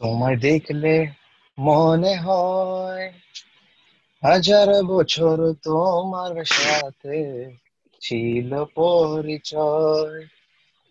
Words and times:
তোমায় 0.00 0.36
দেখলে 0.36 0.94
মনে 1.58 2.16
হয় 2.16 3.12
হাজার 4.22 4.84
বছর 4.84 5.36
তোমার 5.64 6.44
সাথে 6.44 7.18
ছিল 8.00 8.50
পরিচয়। 8.74 10.18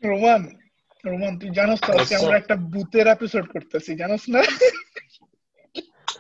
রোমান 0.04 0.42
রোমান 1.04 1.34
তুই 1.40 1.50
জানোস 1.50 1.80
তো 1.80 1.92
আমরা 2.16 2.38
একটা 2.38 2.56
ভূতের 2.56 3.08
এপিসোড 3.08 3.46
করতেছি 3.52 3.92
জানোস 3.96 4.24
না? 4.30 4.42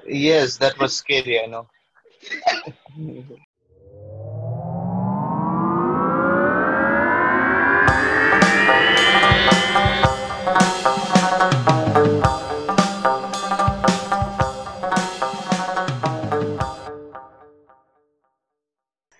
Yes, 0.08 0.58
that 0.58 0.78
was 0.78 0.92
scary, 0.94 1.36
I 1.40 1.46
know. 1.48 1.66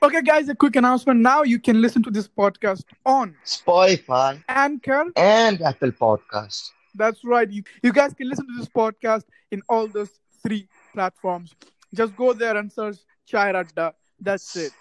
Okay, 0.05 0.23
guys, 0.23 0.49
a 0.49 0.55
quick 0.55 0.77
announcement. 0.77 1.21
Now 1.21 1.43
you 1.43 1.59
can 1.59 1.83
listen 1.83 2.03
to 2.05 2.11
this 2.11 2.27
podcast 2.27 2.85
on 3.05 3.37
Spotify 3.45 4.43
Anchor. 4.49 5.05
and 5.17 5.61
Apple 5.61 5.93
Podcast. 5.93 6.71
That's 6.95 7.23
right. 7.23 7.49
You, 7.51 7.63
you 7.83 7.93
guys 7.93 8.15
can 8.15 8.29
listen 8.29 8.47
to 8.47 8.55
this 8.59 8.69
podcast 8.69 9.25
in 9.51 9.61
all 9.69 9.87
those 9.87 10.09
three 10.43 10.67
platforms. 10.95 11.55
Just 11.95 12.17
go 12.17 12.33
there 12.33 12.57
and 12.57 12.73
search 12.73 12.97
Chai 13.27 13.53
Radda. 13.53 13.93
That's 14.19 14.57
it. 14.57 14.73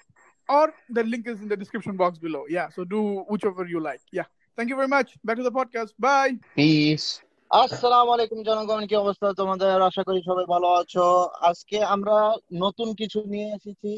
Or 0.48 0.74
the 0.90 1.04
link 1.04 1.28
is 1.28 1.42
in 1.42 1.50
the 1.50 1.58
description 1.58 1.98
box 1.98 2.18
below. 2.18 2.46
Yeah, 2.50 2.70
so 2.70 2.84
do 2.86 3.26
whichever 3.28 3.66
you 3.68 3.82
like. 3.82 4.02
Yeah. 4.14 4.24
Thank 4.56 4.70
you 4.70 4.76
very 4.78 4.88
much. 4.88 5.18
Back 5.24 5.36
to 5.38 5.44
the 5.44 5.52
podcast. 5.52 5.92
Bye. 6.00 6.38
Peace. 6.56 7.08
আসসালামু 7.52 8.10
আলাইকুম 8.16 8.40
জনগণ 8.48 8.84
কি 8.90 8.96
অবস্থা 9.04 9.28
তোমাদের 9.42 9.70
আশা 9.90 10.02
করি 10.08 10.20
সবাই 10.30 10.46
ভালো 10.54 10.68
আছো 10.82 11.06
আজকে 11.50 11.78
আমরা 11.96 12.16
নতুন 12.64 12.88
কিছু 13.00 13.20
নিয়ে 13.34 13.50
এসেছি 13.58 13.92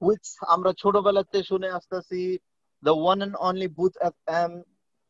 which 0.00 0.26
আমরা 0.48 0.70
ছোটবেলাতে 0.82 1.38
শুনে 1.42 1.68
আসতেছি 1.78 2.20
the 2.82 2.94
one 3.10 3.20
and 3.22 3.34
only 3.40 3.68
Booth 3.68 3.96
FM 4.16 4.52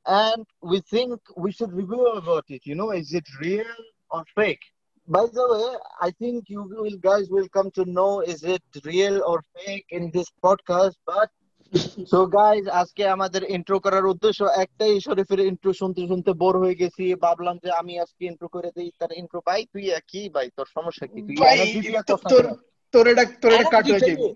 and 0.07 0.45
we 0.63 0.79
think 0.93 1.19
we 1.37 1.51
should 1.53 1.73
review 1.73 2.05
about 2.13 2.47
it 2.49 2.63
you 2.65 2.75
know 2.75 2.91
is 2.93 3.09
it 3.13 3.27
real 3.41 3.73
or 4.11 4.23
fake 4.37 4.65
by 5.09 5.25
the 5.29 5.47
way 5.53 5.69
I 6.01 6.11
think 6.13 6.37
you 6.49 6.63
will 6.75 6.99
guys 7.01 7.27
will 7.29 7.51
come 7.57 7.71
to 7.79 7.85
know 7.97 8.13
is 8.23 8.41
it 8.55 8.65
real 8.85 9.17
or 9.25 9.39
fake 9.55 9.87
in 9.91 10.05
this 10.11 10.29
podcast 10.43 10.97
but 11.07 11.31
so 12.13 12.21
guys 12.37 12.65
আজকে 12.81 13.03
আমাদের 13.17 13.43
intro 13.57 13.77
করার 13.85 14.05
উদ্দেশ্য 14.13 14.41
একটাই 14.65 14.95
শরীফের 15.07 15.41
intro 15.51 15.71
শুনতে 15.81 16.03
শুনতে 16.11 16.31
bore 16.43 16.55
হয়ে 16.63 16.79
গেছি 16.81 17.05
ভাবলাম 17.25 17.57
যে 17.65 17.71
আমি 17.81 17.93
আজকে 18.05 18.23
ইন্ট্রো 18.31 18.49
করে 18.55 18.71
দিই 18.77 18.91
তার 19.01 19.11
ইন্ট্রো 19.21 19.41
ভাই 19.49 19.61
তুই 19.73 19.85
কি 20.11 20.23
ভাই 20.37 20.47
তোর 20.57 20.69
সমস্যা 20.77 21.07
কি 21.13 21.19
তুই 21.27 21.37
তোর 22.33 22.45
তোর 22.95 23.05
এটা 23.13 23.25
তোর 23.43 23.51
এটা 23.55 23.67
কাট 23.75 23.85
হয়ে 23.89 24.03
যাবে 24.03 24.29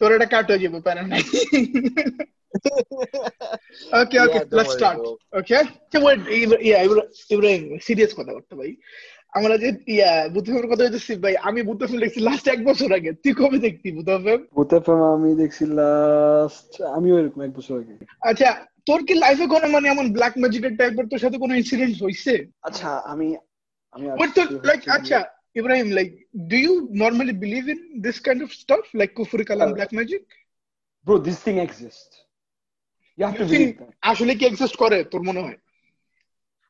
তোর 0.00 0.10
এটা 0.16 0.26
কাট 0.34 0.46
হয়ে 0.50 0.62
যাবে 0.64 0.80
প্যারা 0.86 1.02
নাই 1.12 1.22
okay 4.00 4.16
okay 4.24 4.38
Yeah, 4.38 4.44
don't 4.44 4.56
let's 4.56 4.72
start 4.76 4.98
bro. 5.02 5.12
Okay 5.38 5.58
তো 5.90 5.96
ওয়েট 6.04 6.20
ইয়া 6.68 6.78
ইব্রাহিম 7.34 7.62
সিরিয়াস 7.86 8.12
কথা 8.18 8.32
বলতে 8.36 8.52
ভাই। 8.60 8.72
আমরা 9.36 9.54
যে 9.62 9.68
ইয়া 9.94 10.10
বুদ্ধফেমের 10.34 10.68
কথা 10.70 10.84
হইতেছি 10.84 11.12
ভাই 11.24 11.34
আমি 11.48 11.60
বুদ্ধফেম 11.68 11.98
দেখছি 12.04 12.20
লাস্ট 12.28 12.46
এক 12.54 12.60
বছর 12.68 12.88
আগে। 12.98 13.10
তুই 13.22 13.32
কবে 13.40 13.58
দেখতি 13.66 13.88
বুদ্ধফেম 13.98 14.38
এফএম 14.78 15.00
আমি 15.16 15.30
দেখছি 15.42 15.64
লাস্ট 15.80 16.70
আমিও 16.96 17.18
এরকম 17.20 17.40
এক 17.46 17.52
বছর 17.58 17.74
আগে। 17.82 17.94
আচ্ছা 18.30 18.50
তোর 18.88 19.00
কি 19.06 19.14
লাইফে 19.22 19.46
কোনো 19.54 19.66
মানে 19.74 19.86
এমন 19.94 20.06
ব্ল্যাক 20.16 20.34
ম্যাজিকের 20.42 20.74
টাইপের 20.78 21.06
তোর 21.10 21.22
সাথে 21.24 21.36
কোনো 21.42 21.52
ইনসিডেন্ট 21.60 21.94
হইছে? 22.04 22.34
আচ্ছা 22.68 22.88
আমি 23.12 23.26
আমি 23.94 24.04
লাইক 24.68 24.80
আচ্ছা 24.96 25.18
Ibrahim 25.56 25.88
like 25.98 26.08
do 26.50 26.56
you 26.64 26.72
normally 27.02 27.34
believe 27.44 27.64
in 27.74 27.80
this 28.06 28.16
kind 28.26 28.40
of 28.42 28.50
stuff 28.62 28.84
like 29.00 29.10
কুফরি 29.18 29.44
কালাম 29.50 29.68
Uh, 29.68 29.74
black 29.76 29.90
magic 29.98 30.24
bro 31.06 31.16
this 31.28 31.38
thing 31.46 31.54
exist 31.66 32.10
you 33.18 33.22
have 33.26 33.34
to 33.40 33.46
believe 33.52 33.70
that 33.78 33.92
আসলে 34.10 34.32
কি 34.38 34.44
এক্সিস্ট 34.46 34.76
করে 34.82 34.98
তোর 35.12 35.22
মনে 35.28 35.40
হয় 35.46 35.58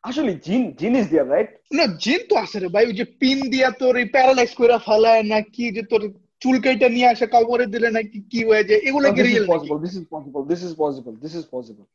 আসলে 0.04 0.32
জিন 0.46 0.62
জিন 0.80 0.92
ইজ 1.00 1.06
দেয়ার 1.12 1.26
রাইট 1.34 1.50
না 1.76 1.84
জিন 2.04 2.20
তো 2.30 2.34
আছে 2.44 2.56
রে 2.58 2.68
ভাই 2.74 2.84
ওই 2.90 2.94
যে 3.00 3.06
পিন 3.20 3.38
দিয়া 3.52 3.68
তোর 3.80 3.94
এই 4.02 4.08
প্যারালাইজ 4.14 4.52
করে 4.60 4.76
ফেলায় 4.86 5.22
না 5.32 5.38
কি 5.54 5.64
যে 5.76 5.82
তোর 5.90 6.02
চুল 6.42 6.56
কেটে 6.64 6.88
নিয়ে 6.96 7.08
আসে 7.12 7.26
কবরে 7.34 7.66
দিলে 7.74 7.88
নাকি 7.90 8.18
কি 8.32 8.40
হয়ে 8.48 8.64
যায় 8.68 8.80
এগুলো 8.88 9.06
কি 9.08 9.20
this 9.20 9.28
real 9.28 9.44
is 9.44 9.52
possible 9.54 9.78
this 9.84 9.94
is 9.98 10.04
possible 10.14 10.42
this 10.52 10.62
is 10.68 10.74
possible 10.76 11.14
this 11.24 11.34
is 11.40 11.44
possible 11.48 11.86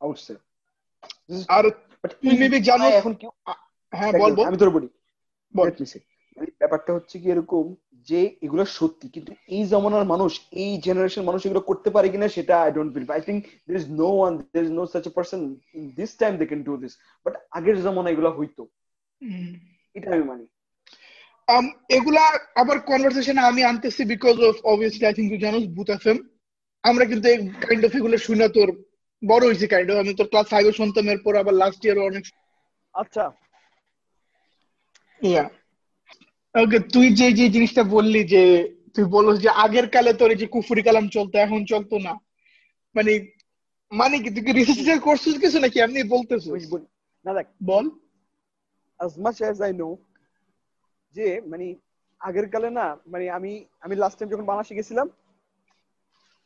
i 0.00 0.04
would 0.08 0.20
say. 0.20 0.36
This 1.28 1.36
is 1.40 1.44
আর 1.56 1.64
but 2.04 2.12
তুই 2.20 2.34
maybe 2.42 2.58
জানোস- 2.68 2.98
এখন 3.00 3.12
কি 3.20 3.26
হ্যাঁ 3.92 4.12
বল 4.20 4.32
বল 4.38 4.46
আমি 4.48 4.58
তোর 4.62 4.70
বলি 4.76 4.88
বল। 5.54 5.66
Let 5.68 5.78
me 5.80 5.86
say, 5.86 6.00
মানে 6.36 6.48
ব্যাপারটা 6.60 6.90
হচ্ছে 6.96 7.16
কি 7.20 7.26
এরকম 7.30 7.64
যে 8.08 8.20
এগুলো 8.46 8.62
সত্যি 8.78 9.06
কিন্তু 9.14 9.32
এই 9.48 9.62
জমানার 9.72 10.06
মানুষ 10.12 10.32
এই 10.62 10.72
জেনারেশন 10.86 11.22
মানুষ 11.24 11.40
এগুলো 11.46 11.62
করতে 11.70 11.88
পারে 11.94 12.06
কিনা 12.12 12.26
সেটা 12.36 12.54
I 12.64 12.70
don't 12.76 12.90
believe 12.94 13.10
I 13.16 13.22
think 13.28 13.40
there 13.66 13.76
is 13.80 13.86
no 14.00 14.08
one 14.18 14.32
there 14.54 14.62
is 14.66 14.72
no 14.78 14.82
such 14.92 15.04
a 15.06 15.12
person 15.16 15.40
this 15.98 16.10
time 16.20 16.32
they 16.40 16.44
can 16.50 16.62
do 16.68 16.74
this 16.82 16.92
but 17.26 17.34
আগের 17.58 17.76
জমানা 17.84 18.08
এগুলো 18.12 18.30
হইতো। 18.38 18.62
এটা 19.94 20.08
আমি 20.14 20.24
মানি। 20.30 20.44
এগুলা 21.96 22.24
আবার 22.62 22.76
কনভারসেশনে 22.88 23.42
আমি 23.50 23.60
আনতেছি 23.70 24.02
because 24.12 24.36
of 24.48 24.56
obviously 24.72 25.04
I 25.08 25.14
think 25.16 25.28
তুই 25.32 25.40
জানোস 25.44 25.64
বুথ 25.76 25.88
এফএম 25.96 26.18
আমরা 26.84 27.04
কিন্তু 27.10 27.26
এই 27.28 27.38
কাইন্ড 27.64 27.82
অফ 27.86 27.92
এগুলো 27.98 28.16
শুনে 28.26 28.46
তোর 28.56 28.68
বড় 29.22 29.42
হয়েছে 29.46 29.66
কাইন্ড 29.72 29.88
অফ 29.92 29.96
আমি 30.02 30.12
তোর 30.18 30.28
ক্লাস 30.32 30.46
ফাইভে 30.52 30.72
শুনতাম 30.80 31.04
এরপর 31.14 31.32
আবার 31.42 31.54
লাস্ট 31.62 31.80
ইয়ার 31.84 31.98
অনেক 32.10 32.24
আচ্ছা। 32.94 33.24
ইয়া 35.20 35.44
ওকে 36.54 36.78
তুই 36.94 37.06
যে 37.10 37.26
যে 37.32 37.46
জিনিসটা 37.48 37.82
বললি 37.96 38.20
যে 38.24 38.42
তুই 38.94 39.04
বলস 39.04 39.36
যে 39.40 39.50
আগের 39.64 39.86
কালে 39.88 40.12
তোর 40.14 40.30
যে 40.40 40.46
কুফুরি 40.46 40.82
কালাম 40.82 41.06
চলতো 41.08 41.38
এখন 41.38 41.60
চলতো 41.64 41.96
না। 41.98 42.14
মানে 42.94 43.12
মানে 43.92 44.16
কি 44.18 44.28
তুই 44.34 44.52
রিসার্চ 44.52 45.00
করছিস 45.02 45.34
কিছু 45.38 45.58
নাকি? 45.58 45.76
এমনি 45.80 46.00
বলতেছিস। 46.14 46.64
বলি 46.72 46.86
না 47.24 47.30
দেখ 47.38 47.48
বল। 47.64 47.84
as 49.00 49.12
much 49.24 49.38
as 49.50 49.58
I 49.60 49.72
know 49.80 49.92
যে 51.16 51.26
মানে 51.50 51.66
আগের 52.20 52.46
কালে 52.48 52.70
না 52.70 52.86
মানে 53.06 53.24
আমি 53.30 53.52
আমি 53.80 53.94
লাস্ট 53.96 54.16
টাইম 54.18 54.28
যখন 54.32 54.46
বাংলাদেশে 54.46 54.78
গেছিলাম 54.78 55.06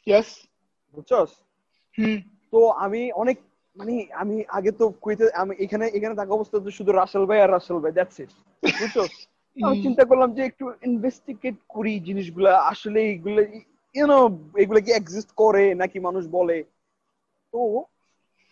ইয়েস 0.06 0.28
বুঝছস? 0.94 1.30
হুম। 1.98 2.18
তো 2.52 2.58
আমি 2.84 3.00
অনেক 3.22 3.36
মানে 3.76 3.94
আমি 4.22 4.36
আগে 4.48 4.70
তো 4.80 4.84
কুয়েতে 5.02 5.24
আমি 5.42 5.52
এখানে 5.64 5.86
এখানে 5.96 6.14
থাকা 6.14 6.32
অবস্থা 6.34 6.56
তো 6.64 6.70
শুধু 6.70 6.90
রাসেল 6.92 7.24
ভাই 7.28 7.38
আর 7.40 7.50
রাসেল 7.56 7.76
ভাই 7.82 7.92
দ্যাটস 7.92 8.16
ইট 8.22 8.30
বুঝছ 8.62 8.96
আমি 9.56 9.82
চিন্তা 9.82 10.04
করলাম 10.04 10.34
যে 10.34 10.42
একটু 10.44 10.64
ইনভেস্টিগেট 10.82 11.56
করি 11.68 12.00
জিনিসগুলা 12.00 12.52
আসলে 12.58 13.00
এগুলো 13.10 13.40
ইউনো 13.94 14.18
এগুলো 14.56 14.80
কি 14.80 14.90
এক্সিস্ট 14.92 15.30
করে 15.36 15.74
নাকি 15.74 15.98
মানুষ 16.00 16.26
বলে? 16.26 16.64
তো 17.52 17.84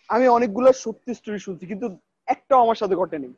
আমি 0.08 0.28
অনেকগুলো 0.28 0.72
সত্যি 0.72 1.14
স্টোরি 1.14 1.38
শুনছি 1.38 1.66
কিন্তু 1.66 1.86
একটাও 2.26 2.60
আমার 2.60 2.74
সাথে 2.74 2.94
ঘটেনি। 2.94 3.28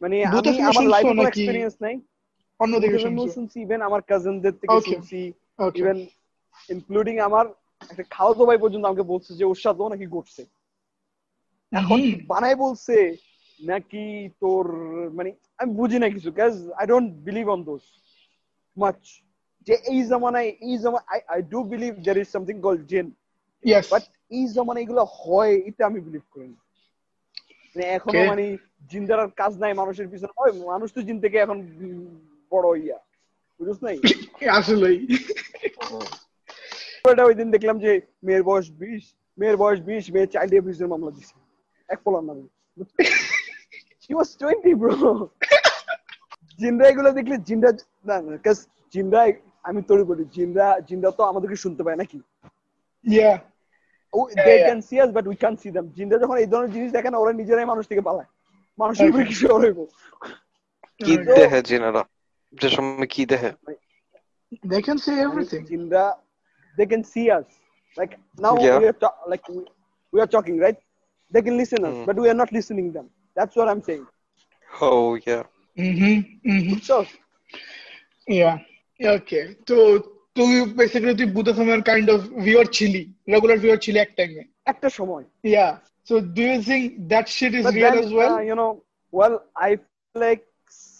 মানে 0.00 0.24
আমি 0.24 0.60
আমার 0.70 0.84
লাইফে 0.84 1.08
কোনো? 1.08 1.22
এক্সপেরিয়েন্স 1.22 1.74
নাই। 1.80 1.96
অন্য 2.60 2.80
দিকে 2.80 2.98
দুটো 2.98 3.32
শুনছো 3.34 3.60
ইভেন 3.60 3.80
আমার 3.82 4.02
কাজিনদের 4.02 4.52
থেকে 4.52 4.76
শুনছি 4.80 5.32
ইভেন 5.74 6.06
ইনক্লুডিং 6.68 7.18
আমার 7.18 7.46
একটা 7.90 8.04
খাওয়া 8.10 8.44
ভাই 8.48 8.58
পর্যন্ত 8.58 8.84
আমাকে 8.86 9.02
বলছে 9.02 9.30
যে 9.38 9.44
ওর 9.44 9.58
সাথেও 9.64 9.88
নাকি 9.88 10.06
ঘটছে। 10.06 10.42
এখন 11.72 11.98
বানাই 12.26 12.54
বলছে 12.54 12.96
নাকি 13.60 14.28
তোর 14.40 14.64
মানে 15.12 15.32
আমি 15.58 15.74
বুঝি 15.74 15.98
না 15.98 16.08
কিছু 16.08 16.32
কাজ 16.32 16.52
I 16.70 16.86
don't 16.86 17.12
believe 17.14 17.48
on 17.48 17.64
those 17.64 17.82
much 18.76 18.98
যে 19.68 19.74
এই 19.74 20.04
জামানায় 20.04 20.48
এই 20.60 20.78
জামা 20.78 21.00
I 21.06 21.20
I 21.26 21.42
do 21.42 21.64
believe 21.64 21.94
there 21.94 22.16
is 22.16 22.28
something 22.28 22.60
call 22.60 22.76
gen 22.84 23.10
but 23.90 24.02
এই 24.30 24.48
জামানায় 24.48 24.84
এগুলো 24.84 25.04
হয় 25.04 25.54
এটা 25.66 25.86
আমি 25.86 26.00
বিলিভ 26.00 26.22
করি 26.30 26.48
না। 26.48 26.60
মানে 27.76 27.84
এখনও 27.84 28.24
মানে 28.24 28.56
জিন্দার 28.90 29.30
কাজ 29.30 29.58
নাই 29.58 29.74
মানুষের 29.74 30.08
পিছনে। 30.08 30.32
ওই 30.36 30.50
মানুষ 30.66 30.92
তো 30.92 31.02
জিন 31.02 31.20
থেকে 31.20 31.38
এখন 31.38 31.58
বড় 32.52 32.68
ইয়া। 32.78 32.98
বুঝছ 33.58 33.82
নাই? 33.82 33.98
আসলেই। 34.58 34.98
এটা 37.04 37.24
ওই 37.24 37.34
দিন 37.34 37.50
দেখলাম 37.50 37.78
যে 37.78 38.00
মেয়ের 38.22 38.42
বয়স 38.42 38.70
বিশ 38.70 39.14
মেয়ের 39.38 39.56
বয়স 39.56 39.80
বিশ 39.80 40.12
মেয়ে 40.12 40.26
চাইল্ড 40.26 40.52
এর 40.54 40.88
মামলা 40.88 41.10
দিছে। 41.10 41.34
এক 41.88 41.98
পোলার 42.04 42.24
নামে। 42.24 42.44
she 44.04 44.12
was 44.14 44.28
20 44.36 44.74
bro 44.80 44.94
জিনরা 46.58 46.84
এগুলো 46.92 47.10
দেখলে 47.18 47.36
জিনরা 47.48 47.70
না 48.08 48.16
কাজ 48.46 48.58
জিনরা 48.94 49.20
আমি 49.68 49.80
তোর 49.88 49.98
বলি 50.10 50.24
জিনরা 50.36 50.66
জিনরা 50.88 51.10
তো 51.18 51.22
আমাদেরকে 51.30 51.56
শুনতে 51.64 51.82
পায় 51.86 51.98
নাকি 52.02 52.18
yeah 53.04 53.32
they 54.38 54.52
yeah. 54.52 54.66
Can 54.66 54.80
see 54.88 54.94
us 55.02 55.10
but 55.16 55.24
we 55.30 55.36
can 55.42 55.54
see 55.62 55.68
them 55.76 55.86
জিনরা 55.96 56.16
যখন 56.22 56.36
এই 56.42 56.48
ধরনের 56.52 56.72
জিনিস 56.76 56.90
দেখে 56.96 57.10
না 57.12 57.18
ওরা 57.22 57.32
নিজেরাই 57.40 57.70
মানুষ 57.72 57.84
থেকে 57.90 58.02
পালায় 58.08 58.28
মানুষের 58.78 59.06
উপরে 59.10 59.24
কিছু 59.30 59.44
হইব 59.62 59.78
কি 61.00 61.12
দেখে 61.30 61.60
জিনারা 61.68 62.02
যে 62.54 62.68
সময় 62.76 63.08
কি 63.14 63.22
দেখে 63.32 63.50
they 64.72 64.82
can 64.86 64.98
say 65.04 65.14
everything 65.26 65.62
জিনরা 65.70 66.04
they 66.78 66.86
can 66.92 67.02
see 67.12 67.26
us 67.38 67.48
like 67.96 68.12
now 68.44 68.52
Yeah. 68.56 68.78
we 68.80 68.84
are 68.90 68.98
ta- 69.02 69.18
like 69.32 69.44
we, 69.54 69.60
we 70.12 70.18
are 70.22 70.30
talking 70.36 70.56
right 70.64 70.78
they 71.32 71.42
can 71.46 71.56
listen 71.62 71.80
us 71.88 71.94
Mm. 71.94 72.06
but 72.08 72.16
we 72.22 72.26
are 72.32 72.38
not 72.42 72.50
listening 72.58 72.88
them 72.96 73.06
that's 73.36 73.54
what 73.58 73.68
i'm 73.72 73.82
saying 73.82 74.06
Oh 74.88 75.08
yeah. 75.26 75.42
Mm-hmm. 75.76 76.14
Mm-hmm. 76.50 76.68
বুঝছ 76.70 76.88
Yeah. 78.28 78.56
Okay. 79.00 79.44
So 79.48 79.54
তো 79.68 79.76
তুই 80.36 80.52
basically 80.80 81.14
তুই 81.20 81.28
বুদ্ধসময়ের 81.36 81.82
kind 81.90 82.08
of 82.14 82.20
viewer 82.46 82.66
ছিলি 82.78 83.02
regular 83.34 83.56
viewer 83.62 83.78
ছিলি 83.84 83.98
এক 84.04 84.10
টাইমে 84.18 84.42
একটা 84.72 84.88
সময় 84.98 85.24
Yeah. 85.56 85.72
So 86.06 86.14
do 86.36 86.42
you 86.50 86.58
think 86.68 86.82
that 87.12 87.26
shit 87.36 87.52
is 87.58 87.64
But 87.66 87.74
real 87.78 87.94
then, 87.94 88.04
as 88.04 88.10
well? 88.18 88.32
uh, 88.34 88.42
you 88.50 88.56
know, 88.60 88.70
well, 89.12 89.34
I 89.68 89.70
feel 89.80 90.20
like 90.26 90.44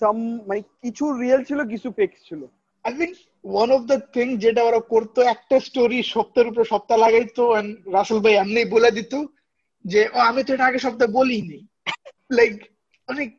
some 0.01 0.21
মানে 0.49 0.61
কিছু 0.85 1.05
রিয়েল 1.23 1.41
ছিল 1.49 1.61
কিছু 1.73 1.89
ফেক 1.99 2.11
ছিল 2.27 2.41
I 2.85 2.93
think 3.01 3.13
one 3.63 3.71
of 3.77 3.83
the 3.91 3.99
thing 4.15 4.31
যেটা 4.45 4.63
ওরা 4.69 4.81
করতো 4.93 5.19
একটা 5.35 5.57
স্টোরি 5.69 5.99
সপ্তাহের 6.15 6.51
উপর 6.51 6.63
সপ্তাহ 6.75 6.97
লাগাইতো 7.05 7.43
and 7.59 7.69
রাসেল 7.97 8.19
ভাই 8.25 8.35
এমনি 8.43 8.63
বলে 8.75 8.91
দিত 8.99 9.13
যে 9.85 10.01
ও 10.17 10.19
আমি 10.31 10.41
তো 10.47 10.51
এটা 10.55 10.65
আগে 10.69 10.81
সপ্তাহে 10.87 11.15
বলিনি 11.19 11.59
লাইক 12.31 12.55
অনেক 13.09 13.31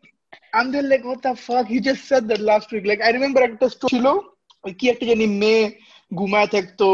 I'm 0.58 0.72
then 0.72 0.86
like, 0.90 1.06
what 1.10 1.22
the 1.22 1.36
fuck? 1.36 1.68
He 1.68 1.80
just 1.88 2.04
said 2.10 2.24
that 2.30 2.42
last 2.50 2.72
week. 2.72 2.86
Like, 2.90 3.02
I 3.08 3.10
remember 3.16 3.42
একটা 3.46 3.68
story 3.76 3.92
ছিল, 3.94 4.06
ওই 4.66 4.74
কি 4.80 4.86
একটা 4.92 5.06
জানি 5.10 5.26
মেয়ে 5.42 5.64
ঘুমায় 6.20 6.50
থাকতো। 6.56 6.88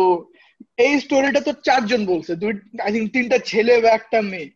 এই 0.86 0.94
স্টোরিটা 1.04 1.42
তো 1.48 1.52
চারজন 1.68 2.02
বলছে। 2.12 2.32
দুই 2.42 2.52
আই 2.86 2.90
থিঙ্ক 2.94 3.08
তিনটা 3.16 3.38
ছেলে 3.50 3.74
বা 3.84 3.90
একটা 4.00 4.20
মেয়ে। 4.32 4.48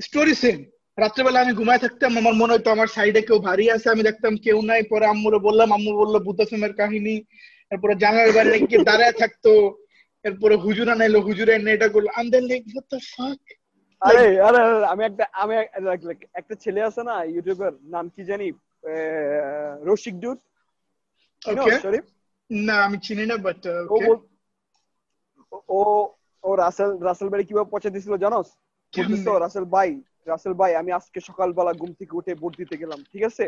স্টোরি 0.00 0.34
সেম 0.42 0.58
রাত্রেবেলা 0.98 1.38
আমি 1.44 1.52
ঘুমায় 1.60 1.80
থাকতাম, 1.84 2.12
আমার 2.20 2.34
মনে 2.40 2.54
হতো 2.54 2.68
আমার 2.76 2.88
সাইডে 2.96 3.20
কেউ 3.28 3.38
ভারী 3.48 3.66
আছে, 3.74 3.86
আমি 3.94 4.02
দেখতাম 4.08 4.34
কেউ 4.46 4.58
নাই। 4.70 4.80
পরে 4.92 5.06
আম্মুরে 5.12 5.38
বললাম, 5.46 5.68
আম্মু 5.76 5.92
বলল 6.00 6.14
বুদ্ধফিমের 6.26 6.72
কাহিনী। 6.80 7.16
এরপরে 7.72 7.94
জানালার 8.02 8.32
বাইরে 8.36 8.58
গিয়ে 8.68 8.86
দাঁড়ায় 8.88 9.14
থাকতো। 9.20 9.52
এরপরে 10.28 10.54
হুজুর 10.64 10.88
আনাইলো 10.94 11.18
হুজুর 11.28 11.48
এনে 11.56 11.70
এটা 11.76 11.88
করল 11.94 12.06
আমি 12.18 12.28
দেন 12.34 12.44
লাইক 12.50 12.62
the 12.92 13.00
fuck? 13.14 13.42
আরে 14.04 14.24
আরে 14.40 14.60
আমি 14.84 15.02
একটা 15.04 15.24
আমি 15.34 15.54
একটা 16.34 16.54
ছেলে 16.54 16.80
আছে 16.82 17.00
না 17.02 17.14
ইউটিউবার 17.24 17.72
নাম 17.84 18.04
কি 18.08 18.22
জানি 18.24 18.46
আহ, 18.84 19.72
রশিক 19.84 20.14
শরীফ 21.82 22.04
না 22.50 22.74
আমি 22.86 22.96
চিনি 22.98 23.24
না 23.26 23.36
বাট 23.46 23.60
ও 25.70 25.80
ও 26.44 26.50
রাসেল 26.56 26.90
রাসেল 27.00 27.28
বাড়ি 27.28 27.44
কীভাবে 27.44 27.70
পৌঁছে 27.70 27.90
দিছিল 27.90 28.14
জানোস? 28.16 28.48
বলতেছে 28.92 29.30
রাসেল 29.38 29.64
ভাই 29.74 29.90
রাসেল 30.26 30.54
ভাই 30.54 30.72
আমি 30.76 30.90
আজকে 30.92 31.18
সকালবেলা 31.20 31.72
ঘুম 31.72 31.90
থেকে 31.92 32.16
উঠে 32.16 32.32
ভোট 32.34 32.52
দিতে 32.56 32.74
গেলাম 32.76 33.00
ঠিক 33.12 33.22
আছে? 33.22 33.44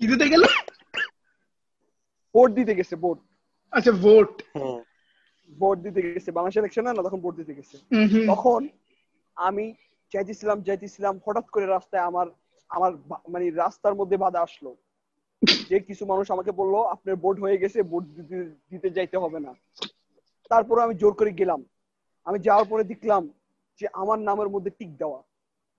কি 0.00 0.04
দিতে 0.06 0.26
গেল? 0.28 0.42
ভোট 2.34 2.50
দিতে 2.54 2.72
গেছে 2.74 2.94
ভোট। 2.96 3.18
আচ্ছা 3.72 3.92
ভোট। 4.04 4.30
ভোট 5.50 5.76
দিতে 5.78 6.00
গেছে 6.06 6.30
বাংলাদেশ 6.30 6.56
ইলেকশন 6.56 6.84
না 6.88 7.02
তখন 7.02 7.20
ভোট 7.20 7.34
দিতে 7.36 7.52
গেছে। 7.54 7.76
তখন 8.26 8.60
আমি 9.46 9.64
চাইতেছিলাম 10.12 10.58
চাইতেছিলাম, 10.62 11.14
হঠাৎ 11.26 11.46
করে 11.54 11.66
রাস্তায় 11.66 12.04
আমার 12.10 12.26
আমার 12.76 12.92
মানে 13.32 13.44
রাস্তার 13.50 13.94
মধ্যে 13.94 14.16
বাধা 14.24 14.40
আসলো। 14.46 14.70
যে 15.70 15.78
কিছু 15.88 16.04
মানুষ 16.06 16.26
আমাকে 16.34 16.52
বলল, 16.60 16.74
আপনার 16.94 17.16
ভোট 17.16 17.36
হয়ে 17.44 17.60
গেছে 17.62 17.78
ভোট 17.82 18.04
দিতে 18.70 18.88
যাইতে 18.96 19.16
হবে 19.22 19.38
না। 19.46 19.52
তারপরে 20.50 20.80
আমি 20.86 20.94
জোর 20.94 21.12
করে 21.18 21.32
গেলাম। 21.40 21.60
আমি 22.26 22.38
যাওয়ার 22.46 22.66
পরে 22.70 22.84
দেখলাম 22.84 23.22
যে 23.80 23.86
আমার 24.02 24.18
নামের 24.28 24.48
মধ্যে 24.54 24.70
টিক 24.78 24.90
দেওয়া। 25.02 25.20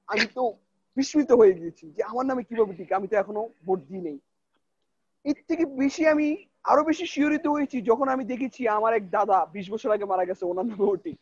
আমি 0.07 0.25
তো 0.37 0.43
বিস্মিত 0.97 1.31
হয়ে 1.39 1.53
গিয়েছি 1.53 1.85
যে 1.95 2.01
আমার 2.11 2.25
নামে 2.29 2.43
কীভাবে 2.43 2.73
টিক? 2.77 2.89
আমি 2.97 3.07
তো 3.11 3.15
এখনও 3.17 3.43
ভোট 3.65 3.79
দিই 3.89 4.01
নেই। 4.07 4.17
এর 5.25 5.39
থেকে 5.49 5.63
বেশি 5.81 6.03
আমি 6.13 6.27
আরও 6.71 6.81
বেশি 6.89 7.05
শিহরিত 7.13 7.45
হয়েছি 7.47 7.77
যখন 7.89 8.07
আমি 8.13 8.23
দেখেছি 8.31 8.61
আমার 8.77 8.91
এক 8.93 9.05
দাদা 9.09 9.37
বিশ 9.55 9.65
বছর 9.73 9.95
আগে 9.95 10.05
মারা 10.11 10.25
গেছে, 10.29 10.43
ওনার 10.45 10.65
নামেও 10.71 10.95
টিক। 11.03 11.17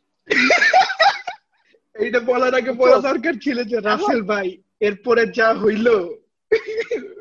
এইটা 1.97 2.19
বলার 2.29 2.53
আগে 2.59 2.71
বলা 2.81 2.97
দরকার 3.09 3.35
ছিল 3.45 3.57
যে 3.71 3.77
রাসেল 3.89 4.21
ভাই 4.31 4.47
এরপরে 4.87 5.23
যা 5.37 5.47
হইল 5.63 5.87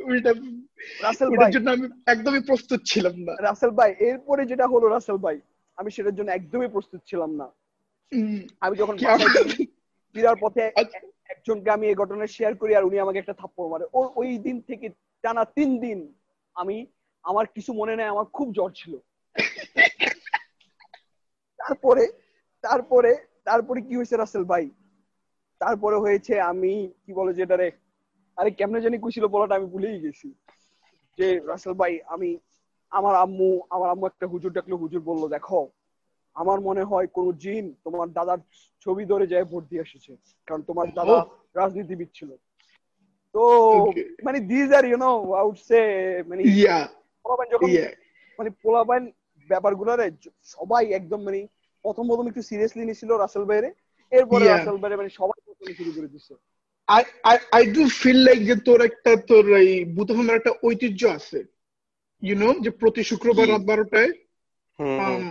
ওইটা 0.08 0.30
রাসেল 1.04 1.28
ভাই। 1.38 1.50
জন্য 1.56 1.68
আমি 1.76 1.86
একদমই 2.06 2.42
প্রস্তুত 2.48 2.80
ছিলাম 2.90 3.16
না। 3.26 3.32
রাসেল 3.46 3.72
ভাই 3.78 3.90
এরপরে 4.08 4.42
যেটা 4.50 4.66
হলো 4.72 4.86
রাসেল 4.88 5.18
ভাই 5.24 5.36
আমি 5.78 5.90
সেটার 5.94 6.16
জন্য 6.18 6.30
একদমই 6.32 6.70
প্রস্তুত 6.74 7.00
ছিলাম 7.10 7.30
না। 7.40 7.46
আমি 8.64 8.74
যখন 8.80 8.94
ফিরার 10.14 10.36
পথে 10.42 10.64
আচ্ছা। 10.80 10.98
একজনকে 11.34 11.68
আমি 11.76 11.84
এই 11.90 11.96
ঘটনা 12.00 12.26
শেয়ার 12.26 12.54
করি 12.60 12.72
আর 12.74 12.84
উনি 12.88 12.96
আমাকে 13.04 13.18
একটা 13.20 13.38
থাপ্পড় 13.40 13.68
মারে। 13.72 13.84
ও 13.98 14.00
ওই 14.20 14.30
দিন 14.46 14.56
থেকে 14.68 14.86
টানা 15.24 15.42
তিন 15.56 15.70
দিন 15.84 15.98
আমি 16.56 16.76
আমার 17.24 17.46
কিছু 17.56 17.70
মনে 17.80 17.94
নেই 17.98 18.08
আমার 18.14 18.26
খুব 18.36 18.48
জ্বর 18.56 18.70
ছিল। 18.80 18.92
তারপরে 21.60 22.04
তারপরে 22.64 23.10
তারপরে 23.46 23.80
কি 23.80 23.92
হয়েছে 23.96 24.16
রাসেল 24.16 24.44
ভাই? 24.44 24.64
তারপরে 25.60 25.96
হয়েছে 25.96 26.34
আমি 26.40 26.72
কি 27.04 27.10
বলে 27.12 27.32
যেটা 27.34 27.56
রে 27.56 27.68
আরে 28.38 28.50
কেমনে 28.50 28.80
জানি 28.80 28.96
কুছিল 28.98 29.24
বলাটা 29.26 29.54
আমি 29.54 29.66
ভুলেই 29.66 30.00
গেছি। 30.00 30.28
যে 31.18 31.26
রাসেল 31.46 31.74
ভাই 31.74 31.92
আমি 32.06 32.30
আমার 32.92 33.14
আম্মু 33.14 33.50
আমার 33.70 33.88
আম্মু 33.90 34.04
একটা 34.06 34.26
হুজুর 34.26 34.52
ডাকলো 34.52 34.76
হুজুর 34.76 35.00
বলল 35.00 35.22
দেখো 35.28 35.60
আমার 36.36 36.58
মনে 36.60 36.82
হয় 36.84 37.06
কোন 37.06 37.26
জিন 37.32 37.64
তোমার 37.84 38.08
দাদার 38.12 38.40
ছবি 38.86 39.04
ধরে 39.04 39.26
যায় 39.26 39.44
ভোট 39.44 39.62
দিয়ে 39.70 39.82
এসেছে 39.82 40.12
কারণ 40.48 40.62
তোমার 40.62 40.86
দাদা. 40.94 41.16
রাজনীতিবিদ 41.54 42.10
ছিল। 42.14 42.30
তো 43.34 43.42
মানে 44.24 44.38
these 44.40 44.68
are 44.72 44.84
you 44.84 44.96
know 44.96 45.12
out 45.32 45.56
say 45.58 45.80
মানে 46.28 46.42
ইয়া 46.42 46.78
পোলাপান 47.24 47.46
যখন 47.52 47.68
মানে 48.38 48.50
পোলাপান 48.62 49.02
ব্যাপারগুলোরে 49.50 50.06
সবাই 50.44 50.84
একদম 50.92 51.20
মানে 51.22 51.40
প্রথম 51.86 52.04
প্রথম 52.10 52.26
একটু 52.30 52.42
সিরিয়াসলি 52.50 52.84
নিছিল 52.90 53.10
রাসেল 53.14 53.44
ভাইরে 53.50 53.70
এরপরে. 54.12 54.44
রাসেল 54.46 54.76
ভাইরে 54.82 54.98
মানে 55.00 55.10
সবাই 55.18 55.38
শুরু 55.78 55.90
করে 55.96 56.12
দিচ্ছে 56.14 56.34
I 56.88 57.02
I 57.30 57.36
I 57.56 57.62
do 57.76 57.82
feel 58.00 58.18
like 58.26 58.40
যে 58.48 58.56
তোর 58.66 58.80
একটা 58.88 59.12
তোর 59.30 59.44
এই 59.60 59.70
বুদ্ধফিমের 59.96 60.38
একটা 60.40 60.52
ঐতিহ্য 60.68 61.02
আছে। 61.18 61.38
ইউ 62.22 62.34
নো 62.42 62.48
যে 62.64 62.70
প্রতি 62.80 63.02
শুক্রবার 63.10 63.46
রাত 63.48 63.62
বারোটায় 63.70 64.10
um, 64.78 65.24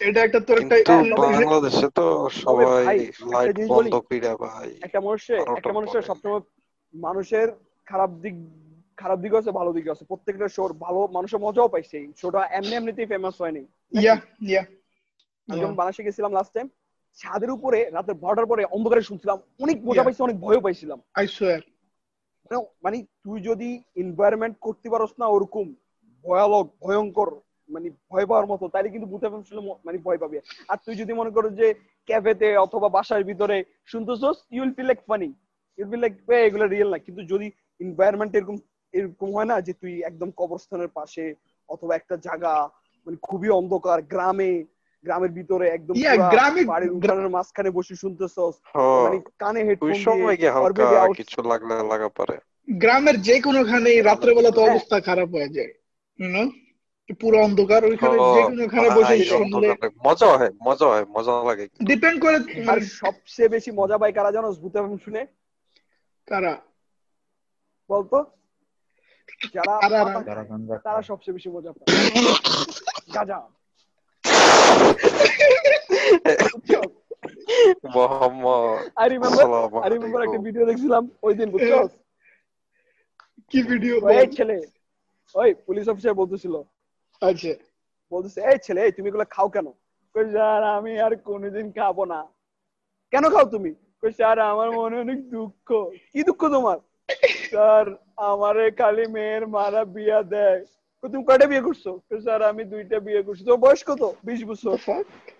এটা 0.00 0.20
একটা 0.26 0.40
তোর 0.46 0.56
একটা 0.62 0.76
বাংলাদেশে 1.24 1.88
তো 1.98 2.06
সবাই 2.42 2.66
ভাই, 2.86 2.98
লাইট 3.32 3.48
একটা 3.50 3.68
বন্ধ। 3.72 3.94
কইরা 4.08 4.32
ভাই 4.44 4.68
একটা 4.86 5.00
মানুষের 5.06 5.38
একটা 5.58 5.70
মানুষের। 5.76 6.02
সবসময় 6.08 6.42
মানুষের 6.94 7.48
খারাপ 7.86 8.10
দিক 8.24 8.36
খারাপ 8.98 9.18
দিক 9.24 9.32
আছে 9.40 9.50
ভালো 9.58 9.70
দিক 9.76 9.86
আছে। 9.92 10.04
প্রত্যেকটা 10.10 10.46
শোর 10.56 10.70
ভালো 10.86 11.00
মানুষের 11.16 11.40
মজাও 11.44 11.72
পাইছে। 11.74 11.98
শোটা 12.20 12.40
এমনি 12.58 12.74
এমনিতেই 12.76 13.10
ফেমাস 13.12 13.34
হয়নি। 13.42 13.62
ইয়া 13.92 14.14
ইয়া 14.50 14.62
আমি 15.48 15.60
যখন 15.62 15.76
বাংলাদেশে 15.78 16.06
গেছিলাম 16.06 16.32
লাস্ট 16.38 16.52
টাইম 16.54 16.68
ছাদের 17.18 17.50
উপরে 17.56 17.78
রাতে 17.96 18.12
বারোটার 18.24 18.50
পরে 18.50 18.62
অন্ধকারে 18.76 19.08
শুনছিলাম। 19.08 19.38
অনেক 19.64 19.76
মজা 19.88 20.02
পাইছি 20.04 20.20
অনেক 20.22 20.36
ভয়ও 20.44 20.64
পাইছিলাম। 20.66 20.98
আই 21.20 21.26
সোয়ার 21.36 21.62
মানে 22.44 22.58
মানে 22.84 22.96
তুই 23.24 23.38
যদি 23.48 23.68
এনভায়রনমেন্ট 24.02 24.56
করতে 24.66 24.88
পারস 24.92 25.12
না 25.20 25.26
ওরকম 25.34 25.66
ভয়ালক 26.24 26.66
ভয়ঙ্কর 26.84 27.28
মানে 27.70 27.88
ভয় 28.10 28.26
পাওয়ার 28.30 28.46
মতো 28.52 28.64
তাইলে 28.74 28.88
কিন্তু 28.94 29.08
বুঝতে 29.12 29.28
পারছিল 29.32 29.58
মানে 29.86 29.98
ভয় 30.06 30.18
পাবি। 30.22 30.36
আর 30.70 30.78
তুই 30.84 30.94
যদি 31.00 31.12
মনে 31.20 31.30
করো 31.36 31.48
যে 31.60 31.66
ক্যাফেতে 32.08 32.48
অথবা 32.56 32.88
বাসার 32.96 33.22
ভিতরে 33.30 33.56
শুনতেছস 33.92 34.36
you'll 34.54 34.70
feel 34.76 34.88
like 34.90 35.00
funny 35.08 35.28
you'll 35.78 35.88
feel 35.90 36.02
like 36.04 36.14
এগুলো 36.48 36.64
রিয়েল 36.66 36.88
না। 36.94 36.98
কিন্তু 37.06 37.22
যদি 37.32 37.46
এনভায়রনমেন্ট 37.80 38.32
এরকম 38.38 38.56
এরকম 38.94 39.28
হয় 39.36 39.48
না 39.50 39.56
যে 39.66 39.72
তুই 39.82 39.92
একদম 40.10 40.28
কবরস্থানের 40.40 40.90
পাশে 40.98 41.24
অথবা 41.68 41.92
একটা 41.96 42.14
জায়গা 42.26 42.52
মানে 43.06 43.16
খুবই 43.26 43.50
অন্ধকার 43.60 43.98
গ্রামে 44.12 44.52
গ্রামের 45.04 45.30
ভিতরে 45.30 45.68
একদম 45.68 45.94
গ্রামে- 46.30 46.66
বাড়ির 46.66 46.92
উঠানের 46.92 47.28
মাঝখানে 47.28 47.70
বসে 47.70 47.94
শুনতেছস। 47.94 48.54
হ্যাঁ 48.62 49.04
মানে 49.04 49.20
কানে 49.38 49.64
হেডফোন 49.64 49.94
সময় 49.94 50.36
দিয়ে 50.36 51.14
কিছু 51.16 51.42
লাগলে 51.42 51.88
লাগা 51.88 52.08
পারে। 52.08 52.38
গ্রামের 52.70 53.22
যে 53.22 53.40
কোনোখানে 53.40 54.02
রাত্রেবেলা 54.02 54.50
তো 54.50 54.60
হ্যাঁ। 54.60 54.70
অবস্থা 54.70 55.00
খারাপ 55.00 55.28
হয়ে 55.28 55.48
যায় 55.48 55.72
ইউ 56.18 56.28
নো 56.28 56.50
পুরো 57.20 57.38
অন্ধকার 57.38 57.84
ওইখানে 57.84 58.12
যে 58.12 58.42
কোনোখানে 58.42 58.90
বসে 58.90 59.24
শুনলে 59.24 59.68
মজা 60.04 60.26
হয় 60.26 60.50
মজা 60.62 60.86
হয় 60.86 61.04
মজা 61.04 61.44
লাগে। 61.44 61.68
ডিপেন্ড 61.84 62.22
করে 62.22 62.34
আর 62.34 62.64
মানে 62.64 62.80
সবচেয়ে 62.80 63.48
বেশি 63.48 63.70
মজা 63.70 63.98
পাই 63.98 64.12
কারা 64.12 64.30
জানো 64.32 64.52
ভূত 64.52 64.76
এবং 64.76 64.98
শুনে। 64.98 65.26
কারা? 66.26 66.60
বলতো? 67.90 68.24
যারা? 69.54 69.80
তারা 70.84 71.02
সবচেয়ে 71.02 71.32
বেশি 71.32 71.48
মজা 71.48 71.72
পায়। 71.72 71.86
Gaza. 73.14 73.48
Mohammad 77.96 78.78
I 79.00 79.06
remember 79.12 79.44
I 79.84 79.88
remember 79.94 80.20
একটা 80.26 80.40
ভিডিও 80.46 80.64
দেখছিলাম 80.70 81.02
ওই 81.26 81.32
দিন 81.38 81.48
বুঝছ? 81.54 81.72
কি 83.50 83.58
ভিডিও 83.70 83.94
ওই 84.06 84.26
ছেলে 84.36 84.56
ওই 85.34 85.50
পুলিশ 85.66 85.84
অফিসার 85.92 86.20
বলতেছিল। 86.20 86.54
আচ্ছা। 87.22 87.52
বলতেছে 88.12 88.40
এই 88.50 88.58
ছেলে 88.66 88.80
তুমি 88.96 89.08
এগুলো 89.10 89.26
খাও 89.34 89.48
কেন? 89.54 89.66
স্যার 90.14 90.62
আমি 90.76 90.92
আর 91.04 91.12
কোনোদিন 91.28 91.66
খাব 91.78 91.96
না। 92.12 92.20
কেন 93.12 93.24
খাও 93.34 93.46
তুমি? 93.54 93.70
কই 94.00 94.12
স্যার 94.18 94.36
আমার 94.52 94.68
মনে 94.78 94.96
অনেক 95.04 95.18
দুঃখ। 95.34 95.68
কি 96.12 96.20
দুঃখ 96.28 96.40
তোমার? 96.54 96.78
স্যার 97.50 97.86
আমারে 98.30 98.66
খালি 98.80 99.04
মেয়ের 99.14 99.44
মারা 99.56 99.82
বিয়া 99.94 100.20
দেয়। 100.32 100.60
তুমি 101.12 101.24
কয়টা 101.24 101.46
বিয়ে 101.46 101.66
করছ? 101.66 101.84
স্যার 102.24 102.40
আমি 102.50 102.62
দুইটা 102.64 102.98
বিয়ে 103.06 103.22
করছি। 103.22 103.42
তোর 103.44 103.58
বয়স 103.64 103.82
কত? 103.90 104.02
বিশ 104.28 104.40
বছর। 104.50 104.76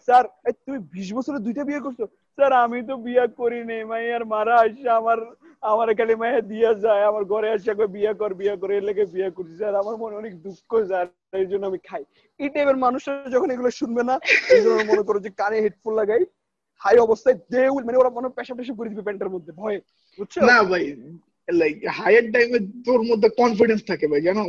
স্যার 0.07 0.25
তুমি 0.67 0.79
বিশ 0.95 1.09
বছরে 1.17 1.39
দুইটা 1.39 1.63
বিয়ে 1.65 1.81
করছ? 1.81 2.01
স্যার 2.39 2.53
আমি 2.65 2.79
তো 2.89 2.95
বিয়া 2.97 3.25
করি 3.41 3.61
নাই। 3.65 3.83
মাইয়ার 3.85 4.25
মারা 4.25 4.55
আসে 4.65 4.91
আমার 4.91 5.19
আমার 5.63 5.89
খালি 5.99 6.15
মাইয়া 6.15 6.41
দিয়া 6.53 6.71
যায়। 6.85 7.03
আমার 7.11 7.25
ঘরে 7.33 7.49
আসে 7.55 7.73
কই 7.75 7.89
বিয়া 7.97 8.13
কর 8.21 8.31
বিয়া 8.41 8.55
করে 8.57 8.73
এর 8.77 8.85
লেগে 8.89 9.05
বিয়া 9.15 9.31
করছি। 9.31 9.55
স্যার 9.57 9.75
আমার 9.83 9.95
মনে 10.03 10.15
অনেক 10.21 10.33
দুঃখ 10.45 10.71
স্যার। 10.91 11.07
এই 11.41 11.47
জন্য 11.47 11.65
আমি 11.67 11.79
খাই। 11.89 12.03
এই 12.41 12.49
টাইপের 12.55 12.79
মানুষরা 12.85 13.31
যখন 13.35 13.49
এগুলো 13.51 13.71
শুনবে 13.81 14.03
না 14.11 14.15
এই 14.55 14.63
জন্য 14.65 14.79
মনে 14.91 15.03
করো 15.03 15.19
যে 15.27 15.31
কানে 15.41 15.57
হেডফোন 15.65 15.95
লাগাই 16.01 16.23
হাই 16.83 16.97
অবস্থায় 16.99 17.37
দে 17.53 17.63
মানে 17.87 17.99
ওরা 17.99 18.11
মনে 18.17 18.29
পেশা 18.37 18.55
পেশা 18.59 18.73
করে 18.79 18.89
দিবে 18.91 19.07
প্যান্টের 19.07 19.31
মধ্যে। 19.35 19.53
ভয়ে। 19.61 19.79
বুঝছ? 20.19 20.35
না 20.51 20.59
ভাই 20.71 20.85
লাইক 21.49 21.77
হায়ার 21.99 22.27
টাইমে 22.35 22.59
তোর 22.87 23.01
মধ্যে 23.11 23.29
কনফিডেন্স 23.41 23.81
থাকে 23.91 24.07
ভাই 24.13 24.23
জানো? 24.29 24.45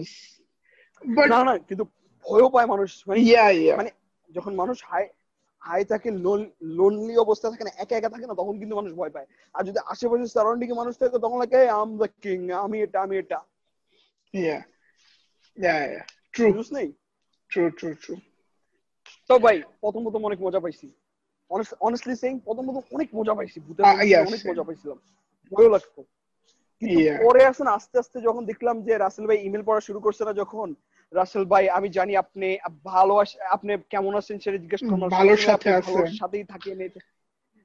না 1.34 1.40
না 1.44 1.54
কিন্তু 1.58 1.84
ভয়ও 2.26 2.50
পায় 2.50 2.68
মানুষ। 2.74 2.90
মানে 3.08 3.20
মানে 3.78 3.90
যখন 4.30 4.56
মানুষ 4.56 4.78
হাই 4.86 5.06
হাই 5.62 5.86
থাকে 5.86 6.10
লোনলি 6.80 7.18
অবস্থা 7.18 7.48
থাকে 7.52 7.64
না 7.64 7.72
একা 7.78 7.96
একা 7.98 8.10
থাকে 8.10 8.26
না 8.28 8.34
তখন 8.34 8.56
কিন্তু 8.60 8.76
মানুষ 8.76 8.92
ভয় 8.94 9.10
পায়। 9.10 9.28
আর 9.54 9.64
যদি 9.64 9.80
আশেপাশে 9.86 10.26
সারাউন্ডিং 10.28 10.68
মানুষ 10.76 10.94
থাকে 11.00 11.18
তখন 11.20 11.38
লাগে 11.40 11.60
আম 11.70 11.90
দ্য 11.98 12.08
কিং 12.22 12.40
আমি 12.52 12.78
এটা 12.82 12.98
আমি 13.02 13.16
এটা। 13.18 13.40
ইয়া 14.34 14.58
ইয়া 15.58 16.04
ট্রু 16.34 16.48
নেই? 16.72 16.88
ট্রু 17.52 17.64
ট্রু 17.70 17.90
ট্রু 17.94 18.16
তো 19.30 19.34
ভাই 19.40 19.62
প্রথম 19.82 20.02
প্রথম 20.04 20.22
অনেক 20.26 20.40
মজা 20.42 20.60
পাইছি। 20.60 20.88
অনেস্টলি 21.80 22.16
সেইং 22.16 22.40
প্রথম 22.40 22.64
প্রথম 22.66 22.84
অনেক 22.92 23.10
মজা 23.16 23.34
পাইছি। 23.34 23.60
ভূতের 23.60 23.86
yes, 23.86 24.28
অনেক 24.28 24.42
মজা 24.50 24.64
পাইছিলাম। 24.64 24.98
ভয়ও 25.52 25.70
লাগতো। 25.70 26.02
পরে 27.24 27.46
আসেন 27.46 27.68
আস্তে 27.68 28.00
আস্তে 28.00 28.22
যখন 28.22 28.46
দেখলাম 28.46 28.82
যে 28.82 28.98
রাসেল 28.98 29.26
ভাই 29.28 29.38
ইমেল 29.38 29.64
পড়া 29.66 29.80
শুরু 29.80 30.00
করছে 30.00 30.24
না 30.26 30.34
যখন 30.34 30.74
রাসেল 31.16 31.44
ভাই 31.46 31.64
আমি 31.70 31.88
জানি 31.90 32.14
আপনি 32.16 32.48
ভালো 32.86 33.14
আপনি 33.50 33.72
কেমন 33.90 34.14
আছেন 34.16 34.36
সেটা 34.40 34.58
জিজ্ঞেস 34.58 34.82
করলাম 34.84 35.10
ভালোর 35.10 35.40
সাথে 35.40 35.70
আছেন। 35.72 36.06
সাথেই 36.14 36.46
থাকেন। 36.46 36.78
এই- 36.82 37.06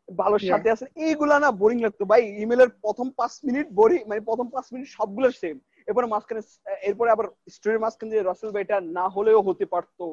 ভালোর 0.08 0.42
সাথে 0.44 0.68
আছেন 0.70 0.88
এইগুলা 1.04 1.36
না 1.38 1.48
বোরিং 1.60 1.78
লাগতো 1.80 2.04
ভাই। 2.04 2.22
ইমেলের 2.42 2.70
প্রথম 2.82 3.06
পাঁচ 3.18 3.32
মিনিট 3.44 3.66
বোরিং 3.72 4.00
মানে 4.08 4.20
প্রথম 4.20 4.46
পাঁচ 4.48 4.66
মিনিট 4.72 4.88
সবগুলো 4.88 5.28
সেম 5.40 5.56
এরপরে 5.88 6.06
মাঝখানে 6.06 6.40
এরপরে 6.82 7.08
আবার 7.10 7.26
স্টোরির 7.50 7.80
মাঝখানে 7.80 8.10
যে 8.12 8.20
রাসেল 8.22 8.50
ভাই 8.50 8.62
এটা 8.62 8.76
না 8.90 9.04
হলেও 9.08 9.38
হতে 9.42 9.64
পারতো। 9.66 10.04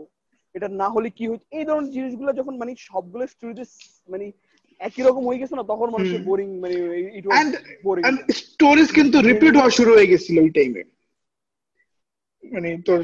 এটা 0.56 0.68
না 0.74 0.88
হলে 0.90 1.10
কি 1.10 1.26
হতো 1.28 1.44
এই 1.52 1.66
ধরনের 1.66 1.92
জিনিসগুলো 1.92 2.30
যখন 2.34 2.54
মানে 2.58 2.72
সবগুলো 2.82 3.24
স্টোরিতে 3.28 3.64
মানে 4.10 4.26
একই 4.82 5.04
রকম 5.04 5.24
হয়ে 5.28 5.42
গেছে 5.42 5.56
না 5.56 5.64
তখন 5.64 5.88
মানুষের 5.90 6.22
বোরিং 6.24 6.50
মানে 6.60 6.76
it 7.18 7.26
And- 7.34 7.58
boring 7.84 8.02
and 8.06 8.20
stories 8.40 8.90
কিন্তু 8.92 9.18
রিপিট 9.22 9.54
হওয়া 9.56 9.70
শুরু 9.70 9.92
হয়ে 9.94 10.08
গেছিল 10.08 10.36
ওই 10.40 10.50
টাইমে 10.50 10.82
মানে 12.44 12.70
তোর 12.86 13.02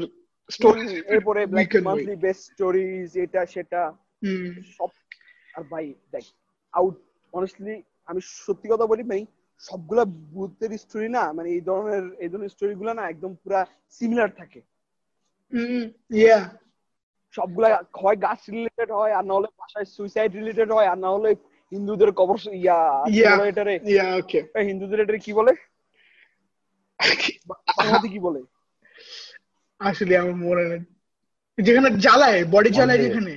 স্টোরি 0.50 0.82
এরপরে 1.06 1.40
লাইক 1.46 1.70
মান্থলি 1.82 2.14
বেস্ট 2.16 2.42
স্টোরিজ 2.48 3.10
এটা 3.16 3.40
সেটা 3.46 3.80
সব 4.76 4.90
আর 5.54 5.62
ভাই 5.72 5.84
দেখ 6.12 6.24
আউট 6.74 6.96
অনেস্টলি 7.32 7.74
আমি 8.08 8.20
সত্যি 8.46 8.66
কথা 8.68 8.86
বলি 8.86 9.02
ভাই 9.02 9.22
সবগুলা 9.62 10.04
ভূতের 10.32 10.72
স্টোরি 10.78 11.08
না 11.08 11.22
মানে 11.32 11.48
এই 11.48 11.60
ধরনের 11.60 12.04
এই 12.18 12.28
ধরনের 12.28 12.50
স্টোরি 12.50 12.74
গুলা 12.74 12.92
না 12.94 13.02
একদম 13.08 13.32
পুরা 13.34 13.60
সিমিলার 13.88 14.30
থাকে। 14.36 14.60
ইয়া 16.10 16.38
সবগুলা 17.34 17.68
হয় 17.94 18.16
গাছ 18.16 18.40
রিলেটেড 18.50 18.90
হয় 18.90 19.12
আর 19.12 19.24
না 19.24 19.32
হলে 19.34 19.48
বাসায় 19.58 19.84
সুইসাইড 19.84 20.30
রিলেটেড 20.34 20.68
হয় 20.72 20.86
আর 20.86 20.98
না 20.98 21.08
হলে 21.08 21.30
হিন্দুদের 21.72 22.10
কবর 22.12 22.36
ইয়া 22.54 22.78
এটারে? 23.50 23.74
ইয়া 23.92 24.06
ওকে 24.16 24.38
হিন্দুদের 24.68 24.98
এটারে 25.00 25.20
কি 25.26 25.32
বলে? 25.32 25.52
বাংলাতে 27.78 28.08
কি 28.08 28.18
বলে? 28.18 28.40
আসলে 29.84 30.14
আমার 30.18 30.36
মনে 30.36 30.64
নেই। 30.68 30.82
যেখানে 31.58 31.88
জ্বালায় 31.98 32.40
বডি 32.44 32.70
জ্বালায় 32.70 32.98
যেখানে। 32.98 33.32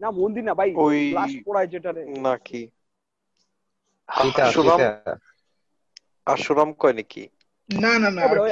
না 0.00 0.08
মন্দির 0.10 0.42
না 0.44 0.54
ভাই 0.54 0.70
ওই 0.76 0.98
লাশ 1.12 1.32
পোড়ায় 1.44 1.66
যেটারে। 1.66 2.02
নাকি। 2.22 2.60
চিতা 4.52 4.88
আশুরাম 6.26 6.70
কয় 6.72 6.92
নাকি? 6.92 7.22
না 7.68 7.92
না 7.98 8.08
না 8.10 8.22
ওই 8.34 8.50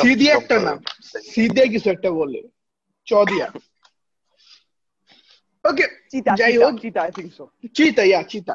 সি 0.00 0.10
দিয়ে 0.16 0.32
একটা। 0.32 0.56
নাম 0.58 0.78
সি 1.30 1.42
দিয়ে 1.48 1.66
কিছু 1.68 1.88
একটা 1.90 2.10
বলে। 2.10 2.40
চ 3.06 3.10
দিয়া। 3.24 3.46
ওকে 5.64 5.84
চিতা 6.10 6.32
যাই 6.36 6.52
চিতা 6.52 6.66
হোক। 6.66 6.74
চিতা 6.80 7.00
আই 7.02 7.10
থিংক 7.10 7.30
সো 7.32 7.44
চিতা 7.74 8.02
ইয়া 8.02 8.20
চিতা। 8.22 8.54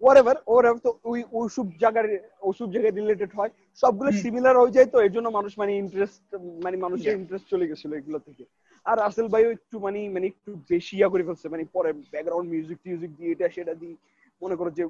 Whatever 0.00 0.34
whatever 0.46 0.78
তো 0.80 0.98
ওই 1.04 1.24
ওইসব 1.32 1.66
জায়গার 1.80 2.06
ওইসব 2.40 2.72
জায়গায় 2.72 2.92
রিলেটেড 2.92 3.30
হয়। 3.36 3.50
সবগুলো। 3.74 4.12
সিমিলার 4.12 4.58
হয়ে 4.58 4.70
যায় 4.70 4.86
তো 4.86 5.00
এর 5.00 5.12
জন্য 5.12 5.28
মানুষ 5.28 5.58
মানে 5.58 5.76
ইন্টারেস্ট 5.76 6.34
মানে 6.64 6.76
মানুষের. 6.76 7.12
ইন্টারেস্ট 7.12 7.48
চলে 7.48 7.68
গেছিল 7.68 7.92
এগুলো 7.92 8.18
থেকে। 8.18 8.44
আর 8.84 8.98
আসল 8.98 9.28
ভাইও 9.28 9.50
একটু 9.50 9.78
মানে 9.78 10.08
মানে 10.08 10.26
একটু 10.26 10.56
বেশি 10.70 10.96
ইয়া 10.96 11.08
করে 11.08 11.22
ফেলছে 11.22 11.48
মানে 11.48 11.64
পরে 11.72 11.92
ব্যাকগ্রাউন্ড 11.92 12.50
মিউজিক 12.50 12.78
টিউজিক 12.84 13.16
দিয়ে 13.16 13.32
এটা 13.32 13.48
সেটা 13.48 13.74
দিয়ে 13.74 13.94
মনে 14.42 14.56
করো 14.56 14.70
যে 14.70 14.84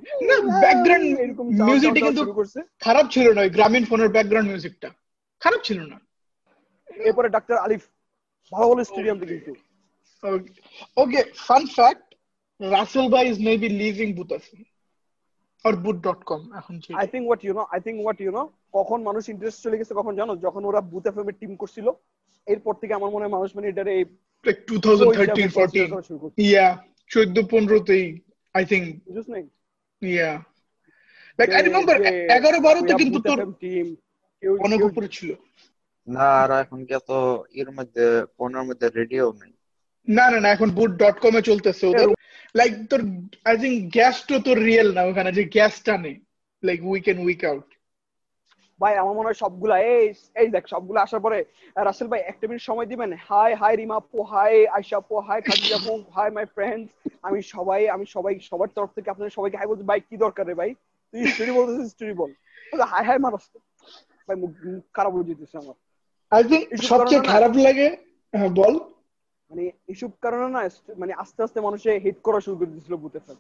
background 0.65 1.19
এরকম 1.19 1.47
music 1.49 1.59
টা 1.59 1.65
মিউজিক 1.65 1.93
কিন্তু- 1.93 2.63
খারাপ 2.81 3.07
ছিল 3.11 3.33
না 3.33 3.41
ওই 3.41 3.51
গ্রামীণ 3.51 3.85
ফোনের 3.85 4.09
ব্যাকগ্রাউন্ড 4.09 4.51
মিউজিকটা 4.51 4.89
খারাপ 5.41 5.61
ছিল 5.63 5.81
না। 5.87 6.01
এরপরে 6.97 7.29
ডাক্তার 7.29 7.59
আলিফ 7.59 7.83
ভালো 8.53 8.69
ভালো 8.69 8.85
স্টেডিয়াম 8.85 9.19
কিন্তু। 9.19 9.53
ওকে 10.97 11.23
ফান 11.37 11.67
ফ্যাক্ট 11.67 12.15
রাসেল 12.61 13.09
ভাই 13.09 13.29
ইজ 13.29 13.39
মেবি 13.45 13.69
লিভিং 13.69 14.13
বুতাসি 14.13 14.65
আর 15.65 15.75
কম 16.31 16.43
এখন 16.61 16.75
যে 16.85 16.91
I 17.01 17.07
think 17.13 17.25
what 17.29 17.43
you 17.45 17.53
know 17.59 17.63
I 17.75 17.81
think 17.87 17.99
what 18.05 18.19
you 18.23 18.31
know 18.39 18.43
কখন 18.79 18.99
মানুষ 19.09 19.23
ইন্টারেস্ট 19.33 19.59
চলে 19.65 19.79
গেছে 19.81 19.93
কখন 19.99 20.13
জানো? 20.21 20.33
যখন 20.45 20.63
ওরা 20.69 20.81
বুথ 20.93 21.05
এফএম 21.11 21.29
এর 21.31 21.37
টিম 21.41 21.53
করছিল 21.63 21.87
এরপর 22.47 22.75
থেকে 22.81 22.93
আমার 22.99 23.11
মনে 23.15 23.25
হয় 23.25 23.35
মানুষ 23.37 23.51
মানে 23.57 23.67
এটারে 23.73 23.93
এই 23.99 24.05
টু 24.69 24.75
থাউজেন্ড 24.85 25.09
ওই 25.11 25.17
হিসাবে 25.17 25.27
থার্টিন 25.29 25.49
consider 25.49 25.57
ফোরটিন 25.57 25.89
করা 25.95 26.07
শুরু 26.09 26.19
করছে। 26.23 26.37
ইয়া 26.47 26.67
চোদ্দ 27.11 27.37
পনেরোতেই 27.53 28.07
আই 28.55 28.65
থিঙ্ক 28.71 28.87
বুঝছ 29.07 29.27
নাই 29.35 29.45
ইয়া 30.03 30.31
লাইক 31.39 31.49
আই 31.57 31.63
রিমেম্বার 31.69 31.97
এগারো 32.37 32.59
বারোতে 32.67 32.93
কিন্তু 33.01 33.19
তোর 33.29 33.39
টিম 33.63 33.87
কেউ 34.43 34.53
অনেক 34.67 34.81
উপরে 34.89 35.09
ছিল। 35.17 35.31
না 36.09 36.27
আর 36.43 36.51
এখন 36.65 36.79
কি 36.87 36.93
এত 37.01 37.11
এর 37.61 37.69
মধ্যে 37.79 38.05
ফোনের 38.37 38.65
মধ্যে 38.69 38.87
রেডিও 38.99 39.27
নেই। 39.41 39.53
না 40.09 40.25
না 40.33 40.39
না 40.45 40.49
এখন 40.57 40.69
বুট 40.79 40.91
ডট 41.03 41.17
কম 41.25 41.35
এ 41.39 41.43
চলতেছে 41.51 41.85
ওদের। 41.91 42.09
লাইক 42.55 42.73
তোর 42.91 43.01
আই 43.49 43.55
থিঙ্ক 43.63 43.77
গ্যাসটা 43.97 44.37
তোর 44.47 44.57
রিয়েল 44.69 44.89
না 44.97 45.03
ওখানে 45.11 45.31
যে 45.39 45.43
গ্যাস 45.57 45.75
টানে 45.87 46.13
like 46.63 46.79
week 46.91 47.05
end 47.11 47.21
week 47.27 47.43
out 47.51 47.69
ভাই 48.81 48.95
আমার 49.03 49.15
মনে 49.17 49.29
হয় 49.29 49.39
সবগুলা 49.45 49.77
এই 49.95 50.05
এই 50.41 50.49
দেখ 50.55 50.65
সবগুলো 50.75 50.99
আসার 51.05 51.21
পরে 51.25 51.39
রাসেল 51.87 52.09
ভাই 52.13 52.21
একটা 52.31 52.45
মিনিট 52.49 52.63
সময় 52.69 52.89
দিবেন। 52.93 53.11
হাই 53.29 53.51
হাই 53.61 53.73
রিমা 53.81 53.97
আপু 54.03 54.19
হাই 54.33 54.53
আয়শা 54.77 54.97
আপু 55.03 55.15
হাই 55.29 55.39
খাদিজা 55.47 55.77
আপু 55.81 55.93
হাই 56.17 56.29
মাই 56.37 56.47
ফ্রেন্ডস 56.55 56.89
আমি 57.27 57.39
সবাই 57.55 57.81
আমি 57.95 58.05
সবাই 58.15 58.35
সবার 58.51 58.69
তরফ 58.77 58.91
থেকে 58.97 59.09
আপনাদের 59.11 59.33
সবাইকে 59.37 59.57
হাই 59.59 59.69
বলছি। 59.71 59.85
ভাই 59.91 60.01
কি 60.09 60.15
দরকার 60.25 60.45
রে 60.47 60.55
ভাই? 60.61 60.71
তুই 61.15 61.21
স্টোরি 61.33 61.53
বলতেছিস 61.59 61.89
স্টোরি 61.95 62.15
বল। 62.21 62.31
হাই 62.93 63.03
হাই 63.09 63.19
মারাস 63.25 63.45
ভাই 64.29 64.37
মুখ 64.43 64.53
খারাপ 64.97 65.13
হয়ে 65.15 65.29
যেতেছে 65.31 65.57
আমার। 65.63 65.77
আই 66.33 66.43
থিঙ্ক 66.49 66.65
সবচেয়ে 66.91 67.23
খারাপ 67.33 67.53
লাগে 67.67 67.87
হ্যাঁ 68.35 68.53
বল। 68.61 68.75
মানে 69.51 69.63
এইসব 69.89 70.11
কারণে 70.21 70.49
না 70.49 70.61
মানে 70.99 71.13
আস্তে 71.15 71.43
আস্তে 71.43 71.61
মানুষে 71.61 71.91
হিট 71.99 72.19
করা 72.23 72.41
শুরু 72.41 72.57
করে 72.57 72.67
দিয়েছিল 72.67 72.95
বুথে 72.97 73.19
ফ্যান 73.19 73.39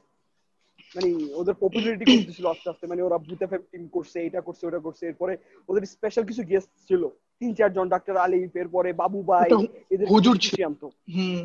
মানে 0.94 1.08
ওদের 1.34 1.54
পপুলারিটি 1.54 2.04
করতেছিল 2.04 2.46
আস্তে 2.46 2.70
আস্তে। 2.70 2.84
মানে 2.86 3.02
ওরা 3.02 3.18
বুথে 3.18 3.46
ফ্যান 3.46 3.62
টিম 3.72 3.84
করছে 3.88 4.18
এটা 4.22 4.40
করছে 4.40 4.66
ওটা 4.66 4.78
করছে। 4.78 5.02
এরপরে 5.06 5.32
ওদের 5.68 5.82
স্পেশাল 5.86 6.24
কিছু 6.24 6.42
গেস্ট 6.42 6.70
ছিল। 6.88 7.02
তিন 7.40 7.54
চারজন 7.54 7.88
ডাক্তার 7.88 8.16
আলিফ 8.16 8.56
এরপরে 8.56 8.92
বাবু 8.92 9.18
ভাই 9.22 9.50
এদের 9.90 10.06
হুজুর 10.08 10.36
বেশি 10.36 10.64
আনতো 10.64 10.86
হুম। 11.14 11.44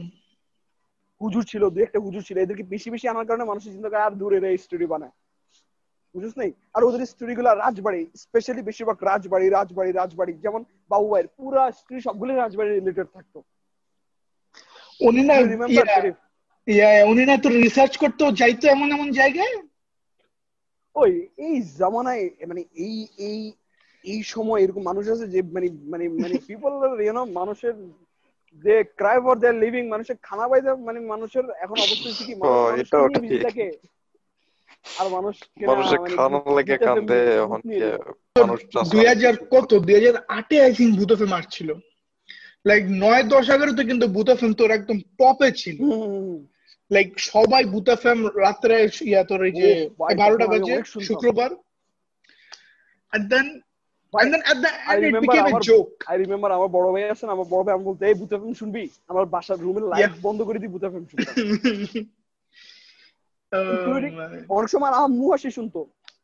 হুজুর 1.21 1.43
ছিল 1.43 1.69
দু 1.69 1.79
একটা 1.79 1.99
হুজুর 1.99 2.21
ছিল। 2.21 2.37
এদেরকে 2.37 2.63
বেশি 2.63 2.89
বেশি 2.89 3.07
আনার 3.07 3.25
কারণে 3.25 3.43
মানুষের 3.43 3.71
চিন্তা 3.71 3.89
করে 3.89 4.01
আর 4.01 4.11
দূরে 4.11 4.37
রে 4.39 4.57
স্টোরি 4.57 4.85
বানায়। 4.85 5.13
বুঝিস 6.15 6.33
নাই? 6.37 6.51
আর 6.73 6.83
ওদের 6.83 7.05
স্টোরি 7.05 7.33
গুলা 7.35 7.51
রাজবাড়ি 7.55 8.01
স্পেশালি 8.15 8.61
বেশিরভাগ 8.61 8.97
রাজবাড়ি 9.03 9.49
রাজবাড়ি 9.49 9.91
রাজবাড়ি। 9.91 10.33
যেমন 10.33 10.61
বাবু 10.89 11.05
ভাইয়ের 11.09 11.27
পুরা 11.27 11.63
স্টোরি 11.71 12.01
সবগুলো 12.01 12.31
রাজবাড়ি 12.35 12.69
রিলেটেড 12.69 13.07
থাকতো। 13.13 13.39
উনি 14.99 15.23
না 15.23 15.41
রিমেম্বার 15.41 15.87
ইয়া- 16.67 17.05
উনি 17.11 17.25
না 17.25 17.37
তোর 17.37 17.51
রিসার্চ 17.51 17.97
করতেও 17.97 18.31
যাইতো 18.31 18.67
এমন 18.67 18.91
এমন 18.91 19.11
জায়গায়? 19.11 19.55
ওই 20.95 21.27
এই 21.37 21.61
জামানায় 21.61 22.29
মানে 22.47 22.61
এই 22.75 23.07
এই 23.17 23.51
এই 24.05 24.23
সময় 24.23 24.61
এরকম 24.61 24.83
মানুষ 24.83 25.07
আছে 25.09 25.27
যে 25.27 25.41
মানে 25.41 25.69
মানে 25.85 26.09
মানে 26.09 26.39
পিপল 26.47 27.01
ইউনো 27.01 27.25
মানুষের 27.25 27.73
যে 28.63 28.83
ক্রাই 28.83 29.19
ফর 29.19 29.35
দেয়ার 29.37 29.55
লিভিং 29.55 29.87
মানুষের 29.87 30.15
খানা 30.23 30.47
পাইতে 30.47 30.73
মানে 30.73 30.99
মানুষের 30.99 31.43
এখন 31.61 31.77
অবস্থা 31.79 32.09
কি। 32.11 33.37
থাকে। 33.41 33.77
আর 34.99 35.09
মানুষ 35.09 35.35
মানুষের 35.67 36.17
খানা 36.17 36.39
লেগে 36.55 36.77
কান্দে 36.77 37.19
এখন 37.35 37.61
মানুষ 38.35 38.59
দুই 38.91 39.05
হাজার 39.05 39.35
কত? 39.45 39.73
দুই 39.73 39.93
হাজার 39.93 40.23
আটে 40.27 40.61
আই 40.61 40.73
থিঙ্ক 40.73 40.97
ভূতফে 40.99 41.25
মারছিল। 41.25 41.73
লাইক 42.65 42.83
নয় 43.03 43.23
দশ 43.25 43.45
এগারোতে 43.49 43.83
কিন্তু 43.83 44.05
ভূতফেম 44.07 44.51
তোর 44.53 44.69
একদম 44.71 44.97
টপে 45.19 45.49
ছিল। 45.51 45.77
লাইক 46.91 47.09
সবাই 47.25 47.63
ভূতফেম 47.65 48.19
রাত্রে 48.37 48.75
ইয়া 49.01 49.21
তোর 49.23 49.41
এই 49.45 49.53
যে 49.59 49.67
বারোটা 50.19 50.45
বাজে 50.47 50.75
শুক্রবার। 51.09 51.51
And 53.13 53.23
then 53.31 53.47
and 54.13 54.29
then 54.33 54.41
at 54.51 54.57
the 54.61 54.71
end 54.91 55.03
it 55.03 55.13
became 55.25 55.45
a 55.45 55.49
আমার- 55.49 55.65
joke 55.69 55.97
আই 56.07 56.15
রিমেম্বার 56.17 56.51
আমার 56.51 56.67
বড় 56.67 56.87
ভাই 56.93 57.03
আছেন 57.09 57.29
আমার 57.29 57.47
বড় 57.49 57.61
ভাই 57.65 57.73
আমি 57.75 57.85
বলতে 57.85 58.03
এই 58.05 58.15
বুতা 58.21 58.35
ফিল্ম 58.37 58.53
শুনবি? 58.53 58.83
আমার 59.07 59.25
বাসার 59.25 59.57
রুমের 59.59 59.85
লাইট 59.91 60.13
বন্ধ 60.21 60.39
করে 60.43 60.59
দি 60.59 60.67
বুতা 60.67 60.87
ফিল্ম 60.89 61.05
শুনতাম 61.05 61.35
অনেক 64.49 64.69
সময় 64.69 64.89
আমার 64.89 65.03
আম্মু 65.03 65.25
হাসি 65.31 65.49
শুনতো। 65.51 65.79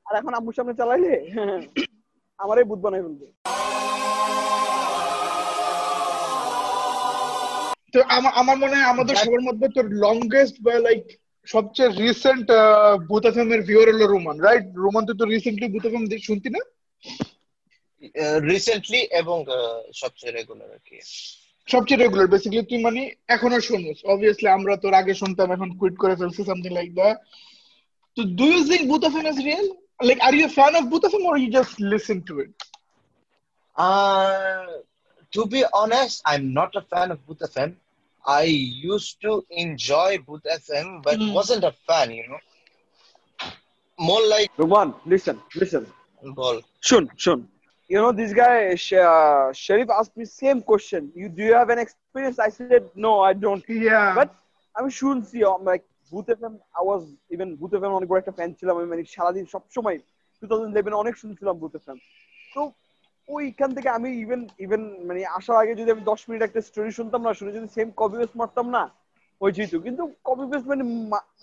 আর 0.08 0.14
এখন 0.16 0.32
আম্মুর 0.34 0.56
সামনে 0.58 0.74
চালাইলে 0.74 1.14
আমারই 2.40 2.64
বুধ 2.64 2.80
বানাই 2.80 3.02
ফেলবে। 3.02 3.28
তো 7.94 8.00
আমার 8.42 8.58
মনে 8.64 8.76
হয় 8.78 8.90
আমাদের 8.94 9.16
সবার 9.24 9.48
মধ্যে 9.48 9.68
তোর 9.76 9.88
লংগেস্ট 10.06 10.56
বা 10.66 10.74
লাইক 10.88 11.04
সবচেয়ে 11.48 11.90
রিসেন্ট 12.06 12.48
ভূত 13.10 13.24
এফএম 13.30 13.50
এর 13.56 13.62
ভিউয়ার 13.70 13.88
হলো 13.92 14.06
রোমান 14.08 14.38
রাইট 14.48 14.66
রোমান 14.86 15.04
তুই 15.08 15.18
তো 15.22 15.26
রিসেন্টলি 15.26 15.68
ভূত 15.74 15.84
এফএম 15.88 16.06
শুনতি 16.30 16.50
না? 16.56 16.62
রিসেন্টলি 18.52 19.02
এবং 19.22 19.38
সবচেয়ে 20.02 20.36
রেগুলার 20.38 20.70
আর 20.76 20.82
কি। 20.88 20.98
সবচেয়ে 21.68 22.02
রেগুলার 22.04 22.32
বেসিক্যালি 22.34 22.70
তুই 22.72 22.80
মানে 22.88 23.02
এখনও 23.36 23.60
শুনিস। 23.70 23.98
অবভিয়াসলি 24.14 24.50
আমরা 24.58 24.74
তোর 24.84 24.94
আগে 25.02 25.14
শুনতাম 25.22 25.48
এখন 25.56 25.70
কুইট 25.80 25.96
করে 26.04 26.16
ফেলছি 26.20 26.42
সামথিং 26.50 26.72
লাইক 26.80 26.90
দ্যাট 27.00 27.18
তো 28.18 28.22
do 28.40 28.46
you 28.54 28.62
think 28.72 28.84
of 29.08 29.14
is 29.32 29.38
real 29.48 29.68
like 30.08 30.18
are 30.28 30.34
you 30.40 30.48
fan 30.58 30.72
of 30.80 30.84
of 31.08 31.14
or 31.32 31.36
you 31.42 31.50
just 31.58 31.74
listen 31.92 32.18
to 32.30 32.34
it 32.44 32.54
to 35.34 35.46
be 35.46 35.62
honest, 35.74 36.16
I'm 36.26 36.54
not 36.54 36.76
a 36.76 36.82
fan 36.82 37.12
of 37.12 37.26
Boot 37.26 37.40
FM. 37.40 37.70
I 38.25 38.43
used 38.93 39.21
to 39.23 39.33
enjoy 39.51 40.19
Boot 40.19 40.45
FM, 40.45 41.03
but 41.03 41.17
Hmm. 41.17 41.33
wasn't 41.33 41.65
a 41.65 41.73
fan, 41.87 42.11
you 42.11 42.25
know. 42.29 42.41
More 43.99 44.25
like 44.29 44.51
Roman 44.59 44.89
listen 45.11 45.37
listen 45.61 45.85
ball. 46.39 46.57
Shun, 46.81 47.05
Shun. 47.17 47.41
You 47.91 47.99
know, 48.03 48.13
this 48.13 48.33
guy, 48.35 48.75
Sh- 48.77 49.05
uh, 49.11 49.53
Sharif 49.55 49.89
asked 49.91 50.15
me 50.17 50.25
same 50.25 50.61
question. 50.71 51.03
You 51.15 51.29
do 51.29 51.43
you 51.49 51.55
have 51.55 51.71
an 51.71 51.79
experience? 51.79 52.37
I 52.39 52.51
said 52.51 52.83
no, 52.97 53.13
I 53.21 53.33
don't. 53.45 53.65
Yeah 53.77 54.01
But 54.19 54.29
আমি 54.75 54.91
শুনছি 55.01 55.37
I'm 55.51 55.65
like 55.71 55.85
Bhoot 56.13 56.27
FM 56.35 56.55
I 56.81 56.83
was 56.91 57.03
even 57.35 57.49
Bhoot 57.61 57.73
FM 57.77 57.93
অনেক 57.99 58.09
বড় 58.11 58.19
একটা 58.23 58.35
fan 58.39 58.51
ছিলাম 58.59 58.75
আমি 58.81 58.89
মানে 58.93 59.03
সারাদিন 59.15 59.45
সবসময় 59.55 59.99
টু 60.43 60.45
থাউজেন্ড 60.51 60.73
ইলেভেন 60.75 60.95
অনেক 61.03 61.15
শুনছিলাম 61.23 61.55
ভূত 61.63 61.73
এফএম 61.79 61.99
তো 62.55 62.61
ওইখান 63.32 63.70
থেকে 63.76 63.90
আমি 63.98 64.10
ইভেন 64.24 64.42
ইভেন 64.66 64.82
মানে 65.08 65.20
আসার 65.38 65.58
আগে 65.62 65.74
যদি 65.80 65.90
আমি 65.92 66.04
দশ 66.12 66.22
মিনিট 66.28 66.42
একটা 66.44 66.62
স্টোরি 66.70 66.92
শুনতাম 67.00 67.22
না 67.26 67.32
শুনে 67.40 67.52
যদি 67.58 67.68
সেম 67.76 67.88
কপি 68.00 68.16
পেস্ট 68.20 68.36
মারতাম 68.42 68.68
না 68.76 68.84
ওই 69.42 69.52
যেহেতু 69.56 69.78
কিন্তু 69.88 70.04
কপি 70.28 70.46
পেস্ট 70.52 70.66
মানে 70.72 70.84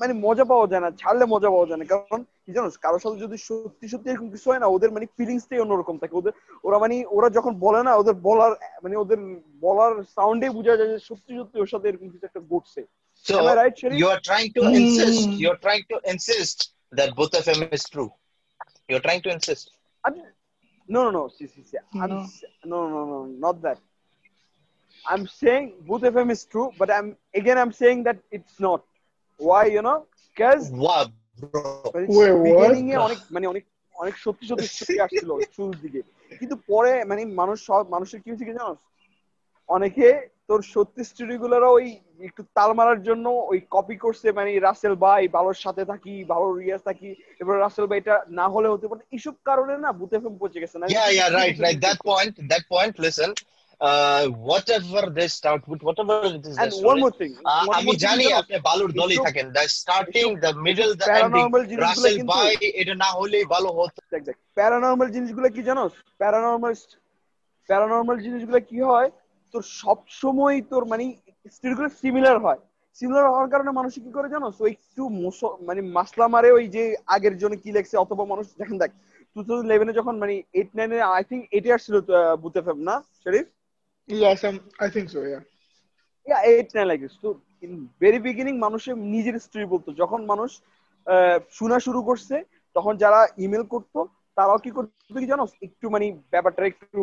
মানে 0.00 0.12
মজা 0.26 0.44
পাওয়া 0.44 0.66
যায় 0.72 0.82
না 0.84 0.90
ছাড়লে 1.00 1.24
মজা 1.34 1.48
পাওয়া 1.54 1.66
যায় 1.68 1.78
না 1.80 1.86
কারণ 1.92 2.20
কি 2.44 2.50
জানো 2.56 2.68
কারোর 2.84 3.02
সাথে 3.04 3.18
যদি 3.24 3.36
সত্যি 3.48 3.86
সত্যি 3.92 4.08
এরকম 4.10 4.28
কিছু 4.34 4.46
হয় 4.50 4.62
না 4.62 4.68
ওদের 4.74 4.90
মানে 4.90 5.06
ফিলিংসটাই 5.16 5.62
অন্যরকম 5.64 5.96
থাকে 6.02 6.14
ওদের 6.20 6.32
ওরা 6.64 6.78
মানে 6.78 6.94
ওরা 7.16 7.28
যখন 7.30 7.52
বলে 7.64 7.80
না 7.82 7.92
ওদের 8.00 8.16
বলার 8.28 8.52
মানে 8.82 8.94
ওদের 8.96 9.18
বলার 9.60 9.92
সাউন্ডে 10.16 10.48
বোঝা 10.58 10.74
যায় 10.78 10.90
যে 10.92 10.98
সত্যি 11.08 11.32
সত্যি 11.38 11.56
ওর 11.60 11.70
সাথে 11.72 11.86
এরকম 11.88 12.08
কিছু 12.12 12.26
একটা 12.26 12.42
ঘটছে 12.50 12.82
So 13.24 13.38
right, 13.54 13.76
you 14.00 14.08
are 14.08 14.20
trying 14.20 14.50
to 14.52 14.62
Hmm. 14.62 14.74
insist. 14.74 15.22
You're 15.42 15.56
trying 15.58 15.84
to 15.88 15.96
insist 16.04 16.58
that 16.92 17.10
Boot 17.16 17.32
FM 17.34 17.60
is 17.72 17.84
true. 17.84 18.10
You're 18.88 19.00
trying 19.00 19.22
to 19.22 19.30
insist. 19.30 19.64
I'm, 20.04 20.14
no, 20.87 21.03
no, 21.03 21.11
no. 21.11 21.27
See, 21.29 21.47
see, 21.47 21.63
see. 21.63 21.77
I'm, 21.93 22.09
No. 22.09 22.19
s- 22.21 22.43
no, 22.65 22.79
no, 22.89 23.05
no, 23.05 23.25
not 23.45 23.61
that. 23.61 23.79
I'm 25.05 25.27
saying 25.27 25.73
Booth 25.87 26.03
FM 26.03 26.31
is 26.31 26.45
true, 26.45 26.71
but 26.77 26.89
I'm 26.89 27.17
again 27.33 27.57
I'm 27.57 27.73
saying 27.73 28.03
that 28.03 28.17
it's 28.31 28.59
not. 28.59 28.81
Why, 29.39 29.65
you 29.65 29.81
know? 29.81 30.05
Because 30.29 30.71
Wow, 30.71 31.11
bro. 31.39 31.91
Wait, 31.93 32.31
what? 32.33 32.43
beginning 32.47 32.87
এ 32.89 32.97
অনেক 33.07 33.19
মানে 33.31 33.45
অনেক 33.47 33.63
অনেক 33.95 34.15
সত্যি 34.17 34.45
সত্যি 34.47 34.67
story 34.67 34.95
আসছিল 34.99 35.29
শুরুর 35.55 35.77
দিকে 35.83 36.01
কিন্তু 36.39 36.55
পরে 36.71 36.91
মানে 37.05 37.21
মানুষ 37.41 37.57
সব 37.69 37.83
মানুষের 37.95 38.19
কি 38.21 38.27
হয়েছে 38.29 38.45
কি 38.45 38.53
জানো 38.59 38.73
অনেকে 39.69 40.07
তোর 40.48 40.60
সত্যি 40.74 41.02
স্টোরি 41.04 41.36
গুলোরও 41.42 41.70
ওই 41.78 41.86
একটু 42.28 42.42
তাল 42.56 42.70
মারার 42.78 43.00
জন্য 43.08 43.26
ওই 43.50 43.58
কপি 43.74 43.96
করছে 44.04 44.26
মানে 44.38 44.50
রাসেল 44.60 44.94
ভাই 45.04 45.22
ভালোর 45.36 45.58
সাথে 45.64 45.82
থাকি 45.84 46.14
ভালো 46.32 46.46
রিয়াজ 46.54 46.80
থাকি 46.88 47.08
এবার 47.40 47.54
রাসেল 47.56 47.84
ভাই 47.88 47.98
এটা 48.02 48.14
না 48.38 48.46
হলে 48.54 48.68
হতে 48.70 48.86
পারে 48.90 49.02
এইসব 49.16 49.34
কারণে 49.48 49.74
না 49.84 49.90
বুথ 49.98 50.10
এফএম 50.14 50.34
পৌঁছে 50.40 50.62
গেছে 50.62 50.76
না 50.78 50.86
yeah, 51.18 51.28
right, 51.30 51.56
right. 51.58 51.78
That 51.80 51.98
point, 52.10 52.34
that 52.52 52.64
point. 52.68 52.94
Listen, 52.98 53.30
uh, 53.80 54.22
whatever 54.50 55.02
they 55.10 55.28
start 55.28 55.62
with, 55.70 55.80
whatever 55.82 56.16
it 56.28 56.44
is. 56.44 56.56
And 56.58 56.72
one 56.90 56.98
more 57.00 57.14
thing. 57.20 57.32
Ah, 57.46 57.64
one 57.66 57.76
আমি 57.78 57.92
জানি 58.04 58.24
আপনি 58.40 58.54
বালুর 58.68 58.90
দলই 59.00 59.18
থাকেন 59.26 59.46
the 59.56 59.64
starting 59.78 60.26
the 60.44 60.50
middle 60.66 60.90
the 61.00 61.06
ending 61.20 61.44
Rasel 61.86 62.16
ভাই 62.32 62.50
এটা 62.80 62.94
না 63.04 63.08
হলেই 63.18 63.44
ভালো 63.54 63.68
হতো 63.78 63.98
প্যারানর্মাল 64.58 65.08
জিনিসগুলো 65.16 65.48
কি 65.54 65.60
জানোস 65.68 65.92
প্যারানর্মাল 66.20 66.74
প্যারানর্মাল 67.68 68.16
জিনিসগুলো 68.26 68.60
কি 68.70 68.78
হয় 68.90 69.08
তোর 69.54 69.62
সব 69.62 69.98
সময় 70.20 70.56
তোর 70.62 70.82
মানে 70.84 71.04
স্টোরিগুলো 71.52 71.88
সিমিলার 72.00 72.38
হয়। 72.38 72.60
সিমিলার 72.94 73.30
হওয়ার 73.30 73.48
কারণে 73.48 73.70
মানুষ 73.70 73.92
কি 73.94 74.10
করে 74.12 74.28
জানো? 74.28 74.46
ওই 74.60 74.70
একটু 74.70 75.02
মানে 75.66 75.80
মাসলা 75.96 76.26
মারে 76.28 76.48
ওই 76.52 76.68
যে 76.68 76.82
আগের 77.06 77.34
জন্য 77.38 77.54
কি 77.56 77.70
লেখছে 77.72 77.96
অথবা 77.96 78.24
মানুষ 78.24 78.46
দেখেন 78.58 78.76
দেখ 78.78 78.90
টু 79.36 79.38
থাউজেন্ড 79.42 79.68
ইলেভেনে 79.70 79.92
যখন 79.92 80.14
মানে 80.18 80.34
এইট 80.52 80.70
নাইনে 80.76 80.98
আই 81.00 81.22
থিঙ্ক 81.28 81.42
এইটে 81.50 81.70
আসছিল 81.72 81.96
বুথ 82.42 82.54
এফ 82.56 82.66
না 82.88 82.94
Sharif 83.24 83.46
Yes, 84.08 84.38
I'm, 84.44 84.56
I 84.80 84.88
think 84.88 85.06
so, 85.10 85.18
yeah 86.26 86.38
eight 86.42 86.68
nine 86.74 86.86
like 86.86 87.00
তো 87.22 87.28
ইন 87.62 87.72
ভেরি 88.00 88.18
বিগিনিং 88.18 88.54
মানুষের 88.58 88.96
নিজের 88.98 89.36
স্টোরি 89.38 89.64
বলতো। 89.64 89.88
যখন 89.92 90.20
মানুষ 90.26 90.50
আহ, 91.06 91.38
শোনা 91.50 91.78
শুরু 91.80 92.00
করছে 92.02 92.36
তখন 92.76 92.96
যারা 92.96 93.20
ইমেল 93.38 93.62
করতো 93.62 94.00
তারাও 94.38 94.58
কি 94.64 94.70
করতো 94.70 94.92
কি 95.14 95.26
জানো 95.32 95.44
একটু 95.66 95.86
মানে 95.94 96.06
ব্যাপারটা 96.32 96.62
একটু 96.72 97.00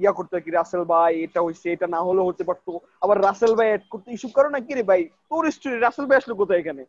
ইয়া 0.00 0.12
করতো 0.18 0.34
কি 0.44 0.50
রাসেল 0.50 0.82
ভাই 0.92 1.12
এটা 1.26 1.40
হইছে 1.46 1.66
এটা 1.72 1.86
না 1.94 2.00
হলেও 2.08 2.28
হতে 2.28 2.44
পারতো 2.48 2.70
আবার 3.04 3.16
রাসেল 3.28 3.52
ভাই 3.58 3.68
এড 3.74 3.84
করতো 3.92 4.08
ইস্যু 4.10 4.28
করো 4.36 4.48
না 4.54 4.60
কি 4.66 4.72
রে 4.74 4.82
ভাই 4.90 5.00
তোর 5.30 5.42
স্টোরি 5.56 5.76
রাসেল 5.78 6.04
ভাই 6.08 6.18
আসলো 6.20 6.34
কোথায় 6.40 6.60
এখানে 6.62 6.82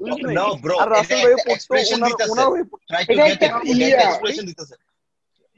বুঝলি? 0.00 0.32
No, 0.34 0.46
bro, 0.64 0.74
আর 0.82 0.88
রাসেল 0.96 1.18
এটা 1.18 1.24
ভাই 1.24 1.32
একটা 1.32 1.44
পড়তো 1.44 1.54
expression 1.56 1.98
ওনার 1.98 2.10
দিতেছে। 2.10 2.30
ওনার 2.32 2.48
হয়ে 2.52 2.66
পড়তো। 2.70 2.86
try 2.90 3.02
to 3.04 3.12
এটা 3.12 3.24
get 3.24 3.42
একটা- 3.46 3.62
it 3.62 3.76
get 3.82 3.90
yeah. 3.92 4.08
expression 4.08 4.44
দিতেছে 4.50 4.74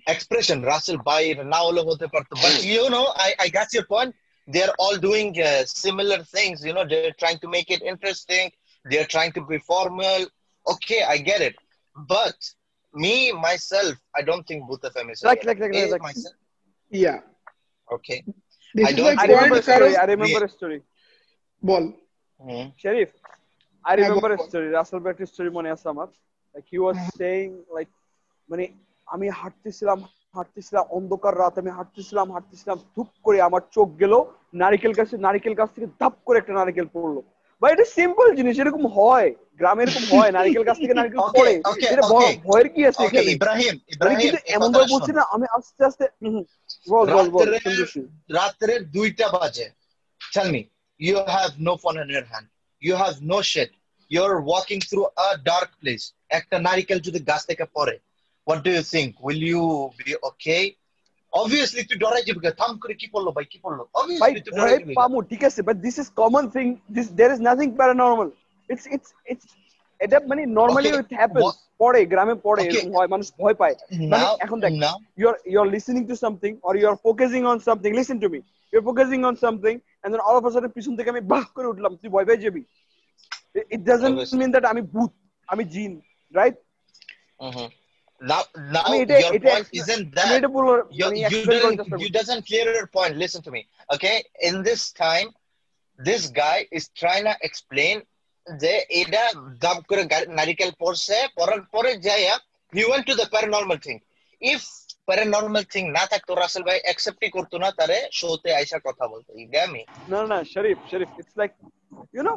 expression 0.06 0.58
রাসেল 0.72 0.96
ভাই 1.08 1.22
এটা 1.32 1.44
না 1.54 1.60
হলে 1.66 1.82
হতে 1.88 2.06
পারতো 2.14 2.32
but 2.44 2.54
you 2.74 2.84
know 2.94 3.06
I 3.26 3.28
I 3.44 3.48
got 3.58 3.68
your 3.76 3.86
point 3.94 4.10
they 4.48 4.62
are 4.66 4.74
all 4.82 4.96
doing 5.08 5.28
uh, 5.40 5.50
similar 5.84 6.18
things 6.36 6.56
you 6.66 6.72
know 6.76 6.84
they're 6.90 7.16
trying 7.22 7.40
to 7.44 7.48
make 7.56 7.68
it 7.76 7.80
interesting 7.92 8.46
they're 8.84 9.10
trying 9.16 9.32
to 9.38 9.42
be 9.50 9.58
formal 9.70 10.20
okay 10.66 11.00
I 11.14 11.16
get 11.30 11.40
it 11.48 11.54
but 11.96 12.38
me 12.94 13.32
myself 13.32 13.94
I 14.18 14.22
don't 14.22 14.44
think 14.48 14.60
both 14.70 14.84
of 14.84 14.92
them 14.94 15.10
is 15.10 15.22
Like- 15.22 15.44
like- 15.44 15.60
like- 15.60 15.90
like- 15.92 16.02
myself 16.02 16.34
Yeah. 16.92 17.20
okay 17.88 18.18
This 18.74 18.86
I 18.88 18.92
don't 18.92 19.06
like 19.08 19.20
I 19.22 19.26
remember 19.32 19.58
a 19.58 19.62
story. 19.62 19.96
I 19.96 20.06
remember 20.14 20.42
a 20.44 20.52
story. 20.56 20.78
Ball 21.62 21.84
Hmm. 22.40 22.66
Sharif, 22.82 23.10
I 23.84 23.92
remember 24.00 24.30
a 24.36 24.38
story. 24.46 24.68
Russell 24.76 25.00
Brand 25.04 25.20
story 25.32 25.50
মনে 25.58 25.68
আছে 25.74 25.86
আমার 25.94 26.08
like 26.54 26.66
he 26.72 26.78
was 26.86 26.96
saying 27.20 27.50
like 27.76 27.92
মানে 28.48 28.64
আমি 29.08 29.26
হাঁটতেছিলাম 29.40 29.98
হাঁটতেছিলাম 30.36 30.84
অন্ধকার 30.96 31.34
রাত 31.42 31.54
আমি 31.62 31.70
হাঁটতেছিলাম 31.78 32.26
হাঁটতেছিলাম 32.34 32.76
ধুপ 32.94 33.10
করে 33.26 33.38
আমার 33.48 33.62
চোখ 33.76 33.88
গেল 34.02 34.14
নারিকেল 34.62 34.92
গাছে 34.98 35.14
নারিকেল 35.26 35.54
গাছ 35.60 35.68
থেকে 35.76 35.88
ধাপ 36.00 36.14
করে 36.26 36.36
একটা 36.40 36.54
নারিকেল 36.60 36.86
পড়ল 36.94 37.16
বা 37.62 37.66
এটা 37.74 37.86
সিম্পল 37.98 38.26
জিনিস 38.38 38.54
এরকম 38.62 38.84
হয় 38.98 39.28
গ্রামে 39.60 39.82
এরকম 39.84 40.04
হয় 40.12 40.30
নারিকেল 40.36 40.62
গাছ 40.68 40.78
থেকে 40.82 40.94
নারিকেল 40.98 41.20
পড়ে 41.36 41.52
এটা 41.92 42.02
ভয়ের 42.46 42.68
কি 42.74 42.80
আছে 42.90 43.02
এখানে 43.06 43.32
কিন্তু 44.22 44.38
এই 44.38 44.54
এমন 44.56 44.68
ভাবে 44.74 44.92
বলছি 44.94 45.12
না 45.18 45.22
আমি 45.34 45.46
আস্তে 45.56 45.82
আস্তে 45.88 46.04
বল 46.92 47.04
বল 47.14 47.26
বল 47.34 47.46
রাত্রে 48.38 48.72
দুইটা 48.96 49.26
বাজে 49.36 49.66
tell 50.20 50.48
me 50.54 50.62
you 51.00 51.16
have 51.36 51.52
no 51.68 51.72
phone 51.82 51.98
in 52.02 52.08
your 52.16 52.26
hand 52.32 52.46
you 52.82 52.94
have 53.02 53.16
no 53.32 53.38
shit 53.52 53.70
you're 54.10 54.38
walking 54.52 54.80
through 54.88 55.08
a 55.26 55.30
dark 55.50 55.70
place 55.80 56.04
একটা 56.38 56.56
নারিকেল 56.68 56.98
যদি 57.06 57.18
গাছ 57.30 57.42
থেকে 57.50 57.64
পড়ে 57.76 57.94
what 58.46 58.58
do 58.64 58.70
you 58.76 58.84
think 58.94 59.08
will 59.26 59.42
you 59.52 59.64
be 60.00 60.10
okay 60.30 60.62
obviously 61.40 61.82
to 61.90 61.94
doraje 62.02 62.30
because 62.36 62.54
thumb 62.60 62.74
kore 62.82 62.94
ki 63.00 63.08
porlo 63.12 63.30
bhai 63.36 63.46
ki 63.52 63.58
there 67.20 67.32
is 67.34 67.40
nothing 67.48 67.70
মানে 70.30 70.42
normally 70.58 70.90
it 71.00 71.10
গ্রামে 72.12 72.34
পড়ে 72.46 72.62
হয় 72.94 73.08
মানুষ 73.14 73.26
ভয় 73.40 73.56
পায়। 73.60 73.74
মানে 74.12 74.24
এখন 74.44 74.58
দেখ 74.64 74.72
you 75.18 75.26
are 75.30 75.36
you 75.52 75.58
are 75.62 75.68
listening 75.74 76.02
to 76.10 76.14
something 76.22 76.52
or 76.68 76.74
you 76.80 76.86
are 76.90 76.96
focusing 77.04 77.40
on 77.50 77.58
something 77.68 77.90
listen 77.98 78.16
and 80.04 80.12
then 80.12 80.20
all 80.28 80.38
পিছন 80.76 80.92
থেকে 80.98 81.12
আমি 81.14 81.22
বাস 81.32 81.46
করে 81.56 81.66
উঠলাম 81.72 81.92
তুই 82.00 82.10
ভয় 82.14 82.26
পাই 82.28 82.38
যাবি। 82.44 82.62
ইট 83.74 83.82
ডাজন্ট 83.90 84.16
মিন 84.40 84.50
দ্যাট 84.54 84.64
আমি 84.72 84.82
ভূত 84.94 85.10
আমি 85.52 85.62
জিন 85.74 85.92
রাইট 86.38 86.56
mhm. 88.22 88.28
now 88.32 88.42
now 88.74 88.82
আমি 88.88 88.98
এটা 89.04 89.16
your 89.22 89.34
এটা 89.36 89.48
point 89.50 89.66
isn't 89.80 90.06
that 90.18 90.30
you, 91.00 91.06
you 91.32 91.40
didn't 91.52 91.80
you 92.02 92.08
doesn't 92.18 92.42
clear 92.48 92.66
your 92.78 92.88
point 92.98 93.12
listen 93.24 93.40
to 93.46 93.50
me 93.56 93.62
okay 93.94 94.16
in 94.48 94.54
this 94.68 94.82
time 95.06 95.28
this 95.98 96.22
guy 96.42 96.58
is 96.78 96.84
trying 97.00 97.24
to 97.30 97.34
explain 97.48 97.96
যে 98.62 98.72
এটা 99.00 99.22
দাম 99.64 99.78
করে 99.88 100.02
নারিকেল 100.38 100.70
পড়ছে 100.82 101.16
পড়ার 101.38 101.60
পরে 101.74 101.90
যাইয়া 102.06 102.34
he 102.76 102.82
went 102.90 103.04
to 103.10 103.14
the 103.20 103.26
paranormal 103.34 103.78
thing 103.86 103.98
if 104.52 104.62
paranormal 105.10 105.64
thing 105.72 105.86
না 105.98 106.04
থাকতো 106.12 106.32
রাসেল 106.42 106.62
ভাই 106.68 106.78
অ্যাকসেপ্টই 106.86 107.30
করতো 107.36 107.56
না 107.62 107.68
তারে 107.78 107.98
শোতে 108.18 108.50
আইসা 108.58 108.78
কথা 108.86 109.04
বলতো 109.12 109.30
get 109.54 109.68
me 109.74 109.82
No, 110.12 110.18
no, 110.22 110.26
no, 110.32 110.38
Sharif, 110.52 110.78
Sharif. 110.90 111.10
It's 111.20 111.36
like, 111.36 111.54
you 112.16 112.22
know, 112.26 112.36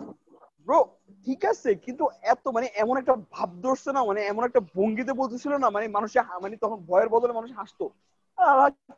bro, 0.66 0.80
ঠিক 1.26 1.46
আছে 1.46 1.76
কিন্তু 1.76 2.10
এত 2.22 2.48
মানে 2.48 2.68
এমন 2.76 2.98
একটা 2.98 3.16
ভাব 3.32 3.50
ধরছে 3.62 3.92
না 3.92 4.04
মানে 4.04 4.22
এমন 4.26 4.44
একটা 4.44 4.60
ভঙ্গিতে 4.60 5.14
বলতেছিল 5.14 5.54
না 5.58 5.70
মানে 5.70 5.88
মানুষে 5.88 6.20
মানে 6.42 6.58
তখন 6.58 6.76
ভয়ের 6.76 7.10
বদলে 7.10 7.34
মানুষ 7.34 7.52
হাসতো। 7.52 7.90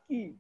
কি? 0.07 0.33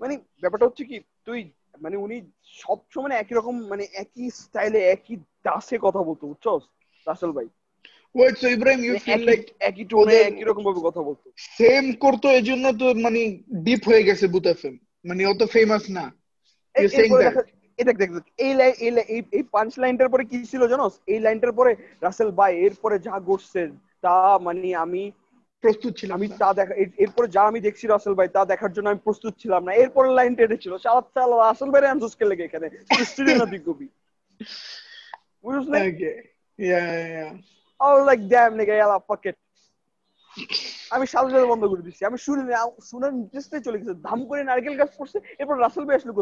মানে 0.00 0.16
ব্যাপারটা 0.16 0.66
হচ্ছে 0.66 0.84
কি 0.84 1.00
তুই 1.24 1.50
মানে 1.80 1.96
উনি 1.96 2.22
সব 2.44 2.78
সময় 2.94 3.10
একই 3.10 3.34
রকম 3.34 3.66
মানে 3.68 3.84
একই 3.92 4.30
স্টাইলে 4.30 4.80
একই 4.90 5.16
দাসে 5.16 5.78
কথা 5.82 5.98
বলতো 5.98 6.26
বুঝছস? 6.26 6.62
রাসেল 7.06 7.32
ভাই। 7.32 7.48
Wait 8.14 8.38
so 8.38 8.48
Ibrahim 8.48 8.84
you 8.84 8.94
feel 8.98 9.22
like 9.24 9.50
একই 9.60 9.84
টোনে 9.84 10.14
একই 10.14 10.44
রকম 10.44 10.64
ভাবে 10.64 10.80
কথা 10.84 11.02
বলতো। 11.02 11.32
সেম 11.36 11.92
করতো 11.92 12.28
এই 12.30 12.42
জন্য 12.42 12.72
তো 12.72 12.94
মানে 12.94 13.20
ডিপ 13.52 13.82
হয়ে 13.86 14.02
গেছে 14.02 14.26
এফএম 14.50 14.78
মানে 15.04 15.26
অত 15.26 15.42
ফেমাস 15.44 15.90
না। 15.90 16.04
saying 16.74 16.94
এরপরে 16.94 17.24
that. 17.24 17.46
দেখা- 17.78 17.90
এই 17.92 17.96
দেখ 17.96 18.12
দেখ 18.12 18.22
এই 18.38 18.54
লাইন 18.54 18.98
এই 18.98 19.22
এই- 19.32 19.42
পাঁচ 19.52 19.78
লাইনটার 19.78 20.08
পরে 20.08 20.24
কি 20.24 20.44
ছিল 20.44 20.66
জানোস? 20.66 21.00
এই 21.06 21.18
লাইনটার 21.18 21.52
পরে 21.52 21.74
রাসেল 22.00 22.30
ভাই 22.30 22.56
এরপরে 22.56 22.98
যা 22.98 23.20
ঘটছে 23.20 23.68
তা 24.02 24.38
মানে 24.38 24.74
আমি 24.74 25.10
প্রস্তুত 25.60 25.96
ছিলাম। 25.96 26.18
আমি 26.18 26.28
তা 26.28 26.52
দেখা 26.52 26.74
এরপরে 26.74 27.28
যা 27.28 27.42
আমি 27.42 27.60
দেখছি 27.60 27.86
রাসেল 27.86 28.14
ভাই 28.14 28.28
তা 28.28 28.44
দেখার 28.44 28.72
জন্য 28.72 28.88
আমি 28.88 28.98
প্রস্তুত 29.04 29.34
ছিলাম 29.38 29.64
না। 29.64 29.72
এরপরে 29.72 30.14
লাইনটা 30.14 30.42
এটা 30.44 30.56
ছিল। 30.56 30.78
সালা 30.78 31.00
সালা 31.14 31.48
রাসেল 31.48 31.70
ভাই 31.70 31.86
আনজোসকে 31.86 32.24
লেগে 32.24 32.44
এখানে? 32.44 32.70
স্টুডিও 33.04 33.36
না 33.36 33.44
Okay. 35.78 36.20
Yeah, 36.58 36.92
yeah, 36.92 37.08
yeah. 37.08 37.32
I 37.80 37.94
was 37.94 38.06
like 38.06 38.28
damn 38.28 38.56
nigga 38.56 38.76
yalla 38.78 39.00
fuck 39.08 39.26
it 39.26 39.36
আমি 40.96 41.04
সাথে 41.12 41.30
সাথে 41.34 41.50
বন্ধ 41.52 41.62
করে 41.70 41.84
দিচ্ছি। 41.86 42.02
আমি 42.08 42.18
শুনি 42.26 42.42
না 42.48 42.58
শোনার 42.90 43.12
ইন্টারেস্টে 43.20 43.64
চলে 43.66 43.78
গেছে। 43.80 43.94
ধাম 44.06 44.20
করে 44.28 44.40
নারকেল 44.48 44.74
গাছ 44.80 44.90
পড়ছে 44.98 45.18
এরপর 45.40 45.56
রাসেল 45.64 45.84
ভাই 45.86 45.96
আসলো 45.98 46.12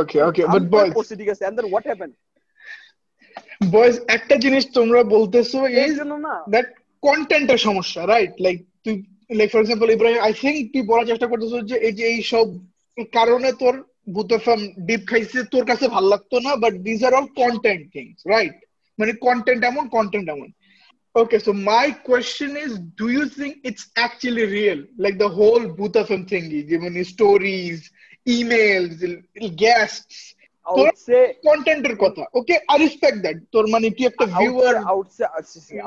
okay. 0.00 0.44
ধাম 0.48 0.52
But 0.54 0.64
করে 0.64 0.74
boys, 0.74 0.92
পড়ছে 0.96 1.14
ঠিক 1.20 1.28
আছে। 1.34 1.42
What 1.74 1.84
happened? 1.90 2.14
Boys 3.74 3.96
একটা 4.16 4.34
জিনিস 4.44 4.64
তোমরা 4.78 5.00
বলতেছো 5.16 5.58
এই 5.82 5.92
জন্য 5.98 6.12
না। 6.26 6.34
that 6.54 6.68
কন্টেন্টের 7.06 7.60
সমস্যা 7.66 8.00
রাইট 8.12 8.32
লাইক 8.44 8.56
তুই 8.84 8.94
like 9.38 9.48
for 9.52 9.60
example 9.62 9.88
Ibrahim 9.96 10.20
I 10.26 10.32
think 10.42 10.56
তুই 10.72 10.82
বলার 10.90 11.08
চেষ্টা 11.10 11.26
করতেছ 11.30 11.54
যে 11.70 11.76
এই 11.86 11.94
যে 11.98 12.04
এই 12.12 12.20
সব 12.32 12.46
কারণে 13.16 13.50
তোর 13.62 13.74
ভূতফাম 14.14 14.60
ডিপ 14.88 15.02
খাইছে 15.10 15.38
তোর 15.54 15.64
কাছে 15.70 15.84
ভালো 15.94 16.08
লাগতো 16.12 16.36
না 16.46 16.52
but 16.62 16.72
this 16.86 17.00
are 17.06 17.12
all 17.18 17.28
content 17.42 17.84
things 17.94 18.18
right 18.32 18.56
মানে 18.98 19.12
কন্টেন্ট 19.26 19.62
এমন 19.70 19.84
কন্টেন্ট 19.96 20.26
এমন। 20.34 20.48
Okay 21.14 21.38
so 21.46 21.52
my 21.70 21.86
question 22.08 22.52
is 22.64 22.72
do 22.98 23.06
you 23.14 23.22
think 23.38 23.52
it's 23.68 23.84
actually 23.98 24.44
real 24.56 24.80
like 25.04 25.14
the 25.22 25.30
whole 25.38 25.62
Bhoot FM 25.78 26.20
thingy 26.32 26.60
যেমন 26.70 26.92
stories 27.12 27.78
emails 28.26 28.94
guests 29.64 30.18
I 30.66 30.72
would 30.76 30.98
say 31.08 31.22
কন্টেন্টের 31.48 31.96
কথা 32.04 32.22
okay 32.38 32.54
I 32.72 32.76
respect 32.84 33.18
that 33.24 33.36
তোর 33.54 33.64
মানে 33.74 33.86
তুই 33.96 34.06
একটা 34.10 34.26
ভিউয়ার 34.38 34.74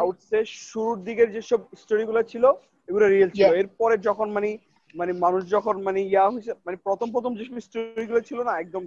আউটসে 0.01 0.39
শুরুর 0.67 0.97
দিকের 1.07 1.29
যেসব 1.36 1.59
স্টোরি 1.81 2.03
গুলো 2.09 2.21
ছিল 2.31 2.43
এগুলো 2.88 3.05
রিয়েল 3.07 3.29
ছিল। 3.38 3.49
এরপরে 3.62 3.95
যখন 4.07 4.27
মানে 4.36 4.49
মানে 4.95 5.12
মানুষ 5.25 5.41
যখন 5.55 5.75
মানে 5.88 5.99
ইয়া 6.12 6.23
হয়েছে 6.33 6.51
মানে 6.65 6.77
প্রথম 6.88 7.07
প্রথম 7.15 7.31
যেসব 7.39 7.55
স্টোরি 7.67 8.05
গুলো 8.09 8.21
ছিল 8.29 8.39
না 8.47 8.53
একদম 8.63 8.83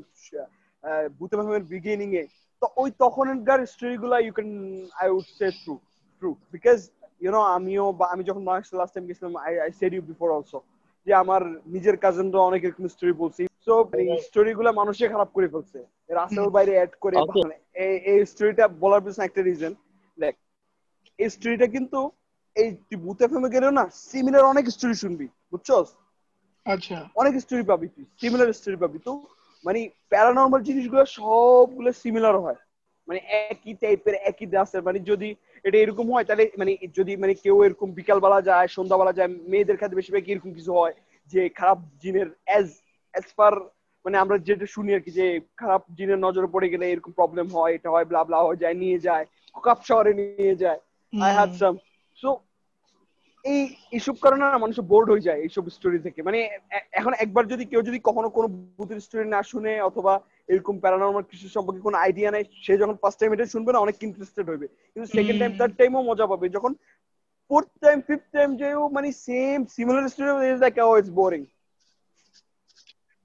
ভাবের 1.40 1.64
বিগিনিং 1.72 2.08
এ 2.20 2.24
তো 2.62 2.66
ওই 2.82 2.88
তখনকার 3.02 3.60
স্টোরি 3.72 3.96
গুলা 4.02 4.16
you 4.20 4.32
can 4.38 4.50
I 5.00 5.08
would 5.16 5.26
say 5.38 5.46
true 5.62 5.74
true 6.22 6.30
because 6.52 6.78
you 7.20 7.30
know 7.30 7.40
আমিও 7.56 7.84
আমি 8.12 8.22
যখন 8.24 8.42
বাংলাদেশ 8.44 8.70
লাস্ট 8.72 8.92
টাইম 8.94 9.04
গেছিলাম 9.08 9.32
I 9.46 9.52
I 9.64 9.70
said 9.80 9.92
you 9.94 10.02
before 10.02 10.28
also 10.30 10.58
যে 11.06 11.12
আমার 11.14 11.42
নিজের 11.66 11.96
কাজিনরা 11.96 12.40
অনেক 12.40 12.60
এরকম 12.64 12.84
স্টোরি 12.88 13.14
বলছি। 13.22 13.42
সো 13.66 13.74
এই 14.00 14.06
স্টোরি 14.22 14.52
গুলা 14.54 14.70
মানুষে 14.72 15.04
খারাপ 15.08 15.30
করে 15.32 15.48
ফেলছে। 15.48 15.78
বাইরে 16.56 16.72
অ্যাড 16.76 16.92
করে 17.00 17.16
এই 18.10 18.18
স্টোরিটা 18.26 18.64
বলার 18.82 19.00
পিছনে 19.04 19.24
একটা 19.26 19.40
রিজন 19.42 19.72
দেখ 20.18 20.34
এই 21.18 21.28
স্টোরিটা 21.30 21.66
কিন্তু 21.66 21.98
এই 22.56 22.68
তুই 22.86 22.98
ভূত 23.04 23.18
এফএমে 23.22 23.54
গেলেও 23.54 23.72
না 23.78 23.84
সিমিলার 24.02 24.44
অনেক 24.44 24.64
স্টোরি 24.66 24.94
শুনবি 24.94 25.26
বুঝছস? 25.52 25.88
আচ্ছা। 26.66 26.98
অনেক 27.16 27.34
স্টোরি 27.40 27.62
পাবি 27.62 27.86
তুই 27.88 28.04
সিমিলার 28.20 28.48
স্টোরি 28.52 28.76
পাবি। 28.76 28.98
তো 28.98 29.12
মানে 29.64 29.80
প্যারানর্মাল 30.08 30.60
জিনিসগুলো 30.62 31.02
সবগুলো 31.16 31.90
সিমিলার 32.02 32.36
হয়। 32.38 32.58
মানে 33.08 33.20
একই 33.50 33.74
টাইপের 33.74 34.14
একই 34.30 34.46
দাসের 34.46 34.82
মানে 34.82 34.98
যদি 35.10 35.28
এটা 35.66 35.78
এরকম 35.78 36.06
হয় 36.12 36.26
তাহলে 36.28 36.44
মানে 36.58 36.72
যদি 36.98 37.12
মানে 37.16 37.34
কেউ 37.44 37.56
এরকম 37.64 37.88
বিকালবেলা 37.92 38.38
যায় 38.40 38.68
সন্ধ্যাবেলা 38.68 39.12
যায় 39.12 39.30
মেয়েদের 39.52 39.76
ক্ষেত্রে 39.76 39.98
বেশিরভাগ 40.00 40.24
এরকম 40.28 40.50
কিছু 40.52 40.72
হয় 40.72 40.94
যে 41.32 41.40
খারাপ 41.58 41.78
জিনের 42.02 42.28
অ্যাজ 42.44 42.66
অ্যাজ 43.14 43.26
পার 43.36 43.54
মানে 44.04 44.16
আমরা 44.18 44.36
যেটা 44.38 44.66
শুনি 44.66 44.90
আর 44.94 45.00
কি 45.00 45.10
যে 45.10 45.26
খারাপ 45.56 45.82
জিনের 45.98 46.18
নজরে 46.18 46.48
পড়ে 46.54 46.68
গেলে 46.68 46.84
এরকম 46.88 47.12
প্রবলেম 47.12 47.46
হয় 47.56 47.72
এটা 47.74 47.88
হয় 47.90 48.06
ব্লা 48.10 48.22
ব্লা 48.24 48.38
হয়ে 48.42 48.62
যায় 48.62 48.74
নিয়ে 48.74 48.98
যায় 48.98 49.24
কাপ 49.62 49.78
শহরে 49.84 50.12
নিয়ে 50.14 50.56
যায় 50.56 50.80
আই 51.12 51.30
হ্যাড 51.34 51.52
সাম 51.54 51.74
সো 52.18 52.28
এই 53.44 53.60
এইসব 53.90 54.16
কারণে 54.20 54.42
না 54.44 54.58
মানুষ 54.58 54.76
বোর্ড 54.82 55.06
হয়ে 55.10 55.20
যায় 55.20 55.40
এইসব 55.40 55.64
স্টোরি 55.68 55.98
থেকে। 55.98 56.20
মানে 56.22 56.38
এখন 56.92 57.12
একবার 57.14 57.44
যদি 57.46 57.64
কেউ 57.64 57.80
যদি 57.82 57.98
কখনো 58.04 58.28
কোনো 58.28 58.46
ভূতের 58.78 59.00
স্টোরি 59.00 59.26
না 59.28 59.40
শুনে 59.42 59.72
অথবা 59.80 60.14
এরকম 60.48 60.74
প্যারানর্মাল 60.82 61.24
কিছু 61.32 61.46
সম্পর্কে 61.54 61.80
কোনো 61.86 61.96
আইডিয়া 62.04 62.30
নেই 62.30 62.44
সে 62.64 62.72
যখন 62.82 62.96
ফার্স্ট 63.02 63.18
টাইম 63.20 63.30
এটা 63.32 63.46
শুনবে 63.54 63.70
না 63.72 63.78
অনেক 63.80 63.96
ইন্টারেস্টেড 64.06 64.46
হবে 64.52 64.66
কিন্তু 64.92 65.06
সেকেন্ড 65.16 65.38
টাইম। 65.40 65.52
থার্ড 65.58 65.74
টাইমও 65.80 66.02
মজা 66.10 66.26
পাবে 66.32 66.46
যখন 66.56 66.72
ফোর্থ 67.50 67.70
টাইম 67.84 67.98
ফিফথ 68.08 68.28
টাইম 68.36 68.48
যেও 68.62 68.80
মানে 68.96 69.08
same 69.26 69.58
similar 69.74 70.10
story 70.12 70.30
is 70.52 70.58
like 70.64 70.74
oh 70.84 70.92
it's 71.00 71.12
boring 71.20 71.42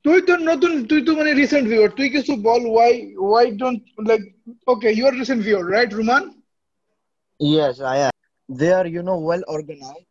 তুই 0.06 0.20
তো 0.28 0.34
নতুন 0.50 0.72
তুই 0.90 1.02
তো 1.08 1.12
মানে 1.20 1.32
রিসেন্ট 1.34 1.66
ভিউয়ার 1.72 1.92
তুই 1.98 2.08
কিছু 2.16 2.32
বল 2.48 2.64
why 2.74 2.94
why 3.26 3.46
don't 3.62 3.82
like 4.10 4.22
okay 4.68 4.88
you 4.98 5.04
are 5.08 5.16
recent 5.22 5.42
viewer 5.46 5.64
right 5.76 5.92
Ruman 5.94 6.24
Yes, 7.40 7.76
I 7.84 7.98
am. 8.00 8.16
They 8.50 8.72
are, 8.72 8.88
you 8.88 9.02
know, 9.02 9.18
well 9.20 9.44
organized. 9.48 10.08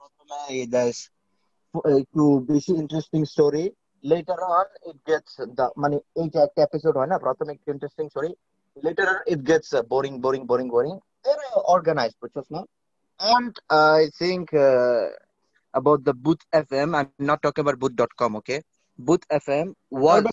প্রথমে 0.00 0.38
uh, 0.74 1.94
একটু 1.98 2.22
বেশি 2.50 2.72
interesting 2.82 3.20
story 3.24 3.64
later 4.12 4.38
on 4.56 4.66
it 4.90 4.96
gets 5.10 5.36
the 5.58 5.66
money 5.84 6.00
eight 6.20 6.36
act 6.44 6.58
episode 6.66 6.96
one 7.02 7.14
ಪ್ರಾಥಮಿಕ 7.24 7.74
interesting 7.74 8.08
story 8.14 8.32
later 8.86 9.06
on 9.12 9.20
it 9.34 9.42
gets 9.50 9.68
uh, 9.78 9.82
boring 9.92 10.16
boring 10.24 10.44
boring 10.50 10.70
boring. 10.74 10.96
They're 11.24 11.44
uh, 11.56 11.60
organized 11.76 12.16
which 12.22 12.34
just 12.38 12.50
not 12.56 12.66
and 13.34 13.54
uh, 13.76 13.94
i 14.02 14.06
think 14.20 14.46
uh, 14.68 15.04
about 15.80 16.00
the 16.08 16.14
booth 16.24 16.42
fm 16.64 16.90
i'm 16.98 17.10
not 17.30 17.40
talking 17.46 17.62
about 17.66 17.78
booth.com 17.84 18.34
okay? 18.40 18.60
Booth 19.06 19.24
fm 19.44 19.68
was 19.90 20.24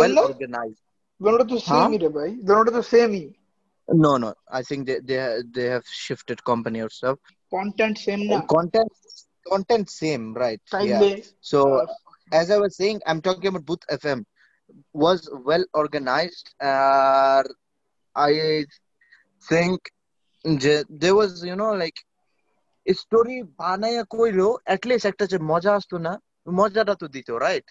well 0.00 0.18
organized. 0.30 0.80
They're 1.20 1.38
not 1.38 1.48
the 1.52 1.60
same 1.68 1.92
huh? 2.00 2.30
they're 2.46 2.64
not 2.64 2.72
the 2.78 2.82
same 2.94 3.14
no 3.88 4.16
no. 4.16 4.34
I 4.50 4.62
think 4.62 4.86
they 4.86 4.98
they, 5.00 5.42
they 5.54 5.66
have 5.74 5.84
shifted 5.86 6.42
company 6.44 6.80
or 6.80 6.90
stuff. 6.90 7.18
Content 7.50 7.98
same 7.98 8.26
na? 8.26 8.42
content 8.42 8.90
content 9.46 9.90
same 9.90 10.34
right 10.34 10.60
Time 10.70 10.86
yeah. 10.86 11.00
Day. 11.00 11.24
so 11.40 11.80
uh, 11.80 11.86
as 12.32 12.50
i 12.50 12.58
was 12.58 12.76
saying 12.76 13.00
i'm 13.06 13.20
talking 13.20 13.46
about 13.46 13.64
booth 13.64 13.84
fm 13.92 14.20
was 14.94 15.20
well 15.44 15.64
organized 15.74 16.46
uh, 16.60 17.42
i 18.16 18.30
think 19.44 19.80
there 20.96 21.14
was 21.14 21.44
you 21.44 21.56
know 21.56 21.72
like 21.74 21.98
story 22.86 23.36
বানায়া 23.58 24.02
কইলো 24.14 24.48
at least 24.66 25.06
একটা 25.08 25.24
যে 25.26 25.38
মজা 25.50 25.72
আসতো 25.74 25.96
না 26.06 26.12
মজাটা 26.54 26.94
তো 26.94 27.06
দিত 27.08 27.28
রাইট 27.42 27.66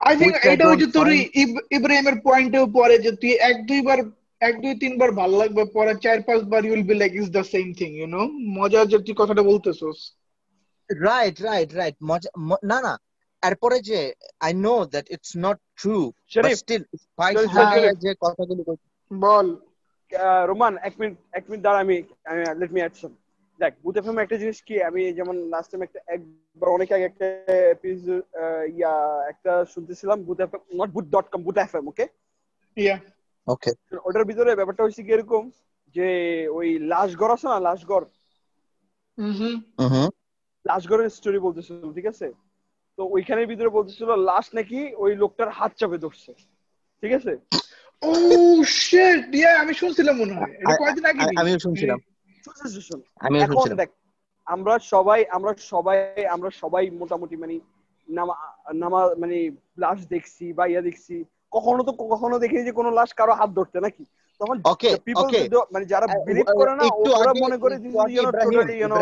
আই 0.00 0.14
I 0.14 0.28
এটা 0.52 0.64
হচ্ছে 0.70 0.88
তোর 0.96 1.08
ইব- 1.42 1.64
ইব্রাহিমের 1.78 2.16
পয়েন্টেও 2.24 2.66
পরে 2.72 2.94
যে 2.98 3.10
তুই 3.20 3.32
এক 3.50 3.56
দুইবার 3.66 3.98
এক 4.40 4.54
দুই 4.62 4.74
তিনবার 4.82 5.10
ভালো 5.20 5.34
লাগবে 5.36 5.62
পরে 5.76 5.92
চার 6.04 6.18
পাঁচবার 6.28 6.60
you'll 6.64 6.82
be 6.82 6.94
like 6.94 7.12
is 7.14 7.28
the 7.36 7.42
same 7.44 7.66
thing 7.78 7.90
you 7.92 8.06
know 8.06 8.22
মজা 8.58 8.80
যে 8.84 8.98
তুই 9.06 9.14
কথাটা 9.20 9.42
বলতেছস। 9.42 9.98
রাইট 10.90 11.36
রাইট 11.40 11.70
রাইট 11.74 11.96
মজা 12.10 12.30
না 12.64 12.78
না 12.86 12.94
এরপরে 13.42 13.76
যে 13.82 13.98
I 14.40 14.52
know 14.64 14.74
that 14.86 15.06
it's 15.10 15.32
not 15.36 15.58
true 15.76 15.96
but 16.36 16.52
still. 16.54 16.82
যে 18.02 18.10
কথাগুলো 18.22 18.62
বল- 18.68 18.84
বল 19.10 19.46
রোমান 20.46 20.74
এক 20.82 20.94
মিনিট 21.00 21.14
এক 21.32 21.44
মিনিট 21.48 21.62
দাঁড়া 21.64 21.80
আমি 21.80 21.96
লেট 22.60 22.70
মি 22.72 22.80
অ্যাড 22.80 22.94
সাম 22.94 23.12
দেখ 23.60 23.72
বুথ 23.84 23.94
এফএম 23.96 24.18
একটা 24.18 24.36
জিনিস 24.36 24.58
কি 24.62 24.74
আমি 24.82 25.02
যেমন 25.12 25.36
লাস্ট 25.48 25.68
টাইম 25.70 25.82
একটা 25.82 26.00
একবার 26.06 26.68
অনেক 26.68 26.88
আগে 26.92 27.04
একটা 27.04 27.26
এপিসোড 27.76 28.20
ইয়া 28.74 28.94
একটা 29.28 29.52
শুনতেছিলাম 29.64 30.18
Bhoot 30.22 30.38
FM 30.40 30.62
not 30.74 30.88
Bhoot 30.90 31.06
dot 31.06 31.26
com 31.32 31.40
Bhoot 31.42 31.56
FM 31.58 31.84
okay 31.88 32.04
yeah 32.76 32.96
okay 33.46 33.70
ওটার 34.04 34.24
ভিতরে 34.24 34.50
ব্যাপারটা 34.54 34.82
হচ্ছে 34.84 35.02
কি 35.02 35.10
এরকম 35.12 35.42
যে 35.96 36.06
ওই 36.48 36.68
লাশঘর 36.90 37.30
আছে 37.30 37.46
না 37.48 37.58
লাশঘর? 37.60 38.02
হুম 39.18 39.32
হুম 39.38 39.56
লাশঘরের 40.64 41.08
স্টোরি 41.10 41.38
বলতেছিল 41.38 41.92
ঠিক 41.92 42.06
আছে? 42.06 42.26
তো 42.98 43.02
ওইখানের 43.14 43.46
ভিতরে 43.50 43.70
বলতেছিল 43.76 44.10
লাশ 44.28 44.46
নাকি 44.58 44.78
ওই 45.02 45.12
লোকটার 45.22 45.50
হাত 45.58 45.72
চাপে 45.80 45.98
ধরছে। 46.04 46.30
ঠিক 47.02 47.12
আছে? 47.18 47.32
ও 48.02 48.10
শিট 48.80 49.22
ইয়া 49.38 49.50
আমি 49.62 49.72
শুনছিলাম 49.80 50.14
মনে 50.22 50.34
হয়। 50.38 50.52
এটা 50.62 50.74
কয়দিন 50.80 51.04
আগে 51.10 51.22
আমিও 51.40 51.58
শুনছিলাম। 51.66 51.98
এখন 52.44 53.54
শুনছিলাম। 53.54 53.80
দেখ 53.82 53.90
আমরা 54.46 54.74
সবাই 54.92 55.20
আমরা 55.36 55.52
সবাই 55.72 55.98
আমরা 56.36 56.50
সবাই 56.62 56.84
মোটামুটি 57.00 57.36
মানে 57.42 57.54
নামা 58.08 58.34
নামা 58.82 59.00
মানে 59.22 59.36
লাশ 59.82 59.98
দেখছি 60.14 60.44
বা 60.58 60.64
ইয়া 60.66 60.82
দেখছি। 60.88 61.14
কখনো 61.52 61.80
তো 61.88 61.92
কখনো 62.12 62.36
দেখিনি 62.42 62.62
যে 62.68 62.72
কোনো 62.78 62.90
লাশ 62.98 63.10
কারও 63.20 63.38
হাত 63.40 63.50
ধরতে 63.58 63.78
নাকি? 63.86 64.04
তখন 64.40 64.56
পিপল 65.06 65.28
মানে 65.74 65.84
যারা 65.92 66.06
বিলিভ 66.26 66.48
করে 66.58 66.72
না 66.80 66.84
ওরা 67.20 67.32
মনে 67.44 67.56
করে 67.62 67.74
আগে 68.04 68.12
you 68.14 68.22
know 68.26 68.30
totally 68.44 68.74
you 68.80 68.88
know 68.92 68.96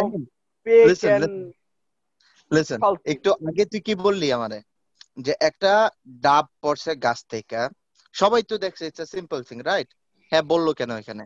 and 1.15 1.27
listen 2.51 2.81
একটু 3.13 3.29
আগে 3.49 3.65
তুই 3.73 3.81
কি 3.87 3.95
বললি 4.07 4.27
আমারে? 4.37 4.59
যে 5.25 5.33
একটা 5.49 5.73
ডাব 6.25 6.45
পড়ছে 6.63 6.93
গাছ 7.05 7.19
থেকে 7.33 7.63
সবাই 8.15 8.43
তো 8.51 8.55
দেখছে 8.65 8.83
ইটস 8.87 9.09
সিম্পল 9.15 9.39
থিং 9.49 9.59
রাইট 9.71 9.89
হ্যাঁ 10.33 10.45
বলল 10.53 10.67
কেন 10.79 10.91
এখানে? 11.03 11.25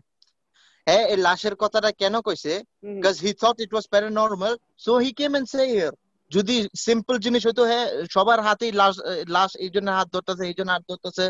হ্যাঁ 0.87 1.04
এই 1.12 1.18
লাশের 1.26 1.54
কথাটা 1.62 1.90
কেন 2.02 2.14
কইছে? 2.26 2.52
Because 2.96 3.16
he 3.24 3.30
thought 3.42 3.56
it 3.64 3.70
was 3.74 3.87
paranormal 3.92 4.54
so 4.84 4.92
he 5.04 5.10
came 5.20 5.32
and 5.38 5.48
say 5.52 5.62
here 5.72 5.94
যদি 6.30 6.56
সিম্পল 6.87 7.14
জিনিস 7.24 7.42
হইতো 7.48 7.62
হ্যাঁ 7.70 7.87
সবার 8.14 8.38
হাতেই 8.46 8.72
লাশ 8.80 8.94
লাশ 9.37 9.50
এই 9.64 9.70
জন্য 9.74 9.88
হাত 9.98 10.08
ধরতেছে 10.14 10.42
এই 10.50 10.56
জন্য 10.58 10.70
হাত 10.74 10.84
ধরতেছে 10.90 11.24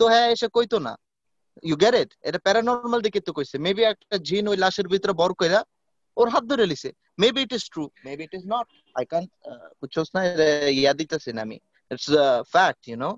তো 0.00 0.04
হ্যাঁ 0.12 0.26
এসে 0.34 0.48
কইতো 0.56 0.76
না। 0.86 0.92
ইউ 1.62 1.76
গেট 1.82 1.94
ইট 2.02 2.10
এটা 2.28 2.38
প্যারানর্মাল 2.46 3.00
দিকে 3.06 3.20
তো 3.26 3.30
কইছে। 3.38 3.56
মেবি 3.66 3.82
একটা 3.92 4.16
জিন 4.28 4.44
ওই 4.52 4.56
লাশের 4.64 4.86
ভিতরে 4.92 5.12
বর 5.20 5.32
কইরা 5.40 5.60
ওর 6.20 6.28
হাত 6.34 6.44
ধরে 6.50 6.64
লিছে। 6.72 6.90
Maybe 7.22 7.40
it 7.46 7.52
is 7.58 7.64
true 7.72 7.84
maybe 8.06 8.22
it 8.28 8.34
is 8.38 8.44
not 8.54 8.66
I 8.98 9.04
can 9.12 9.24
বুঝছস 9.80 10.08
না 10.14 10.20
এটা 10.28 10.46
ইয়া 10.80 10.92
দিতেছি 11.00 11.30
না 11.36 11.40
আমি। 11.46 11.56
It's 11.90 12.06
fact 12.54 12.82
you 12.90 12.96
know 13.04 13.10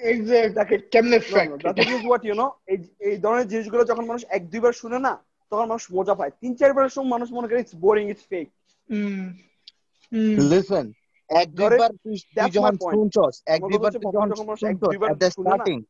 exact 0.00 0.84
কেমনে 0.94 1.18
no, 1.18 1.26
fact 1.32 1.52
thing 1.78 1.90
is 1.96 2.04
what, 2.10 2.22
you 2.30 2.36
know, 2.40 2.50
এই 2.72 2.78
এই 3.08 3.14
ধরনের 3.24 3.46
জিনিসগুলো 3.52 3.82
যখন 3.90 4.04
মানুষ 4.10 4.22
এক 4.36 4.42
দুইবার 4.52 4.72
শুনে 4.82 4.98
না 5.06 5.12
তখন 5.52 5.66
মানুষ 5.72 5.84
মজা 5.96 6.14
পায়। 6.18 6.32
তিন 6.40 6.52
চারবার 6.58 6.94
সময় 6.94 7.10
মানুষ 7.14 7.28
মনে 7.36 7.46
করে 7.48 7.62
it's 7.62 7.76
boring 7.84 8.04
it's 8.12 8.26
fake 8.32 8.46
hmm 8.88 9.24
hmm. 10.12 10.34
Listen 10.50 10.86
এক 11.30 11.48
দুইবার 11.58 11.90
তুই 12.02 12.16
যখন. 12.56 12.74
শুনছস 12.94 13.34
এক 13.54 13.60
দুইবার 13.70 13.90
তুই 13.94 14.02
যখন 14.16 14.28
শুনছস 14.60 15.00
না। 15.02 15.54
starting 15.54 15.80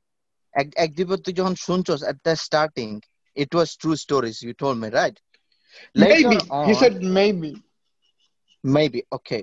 এক 0.54 0.66
এক 0.84 0.90
দুইবার 0.98 1.18
তুই 1.24 1.34
যখন 1.40 1.54
শুনছস 1.66 2.00
at 2.10 2.18
the 2.26 2.34
starting 2.46 2.92
it 3.36 3.50
was 3.58 3.68
true 3.82 3.98
stories 4.04 4.36
you 4.46 4.54
told 4.62 4.76
me 4.82 4.88
right? 5.00 5.16
Later 5.94 6.32
maybe 6.32 6.36
he 6.66 6.72
on 6.72 6.74
said 6.74 6.94
maybe 7.18 7.50
maybe 8.64 9.00
okay 9.12 9.42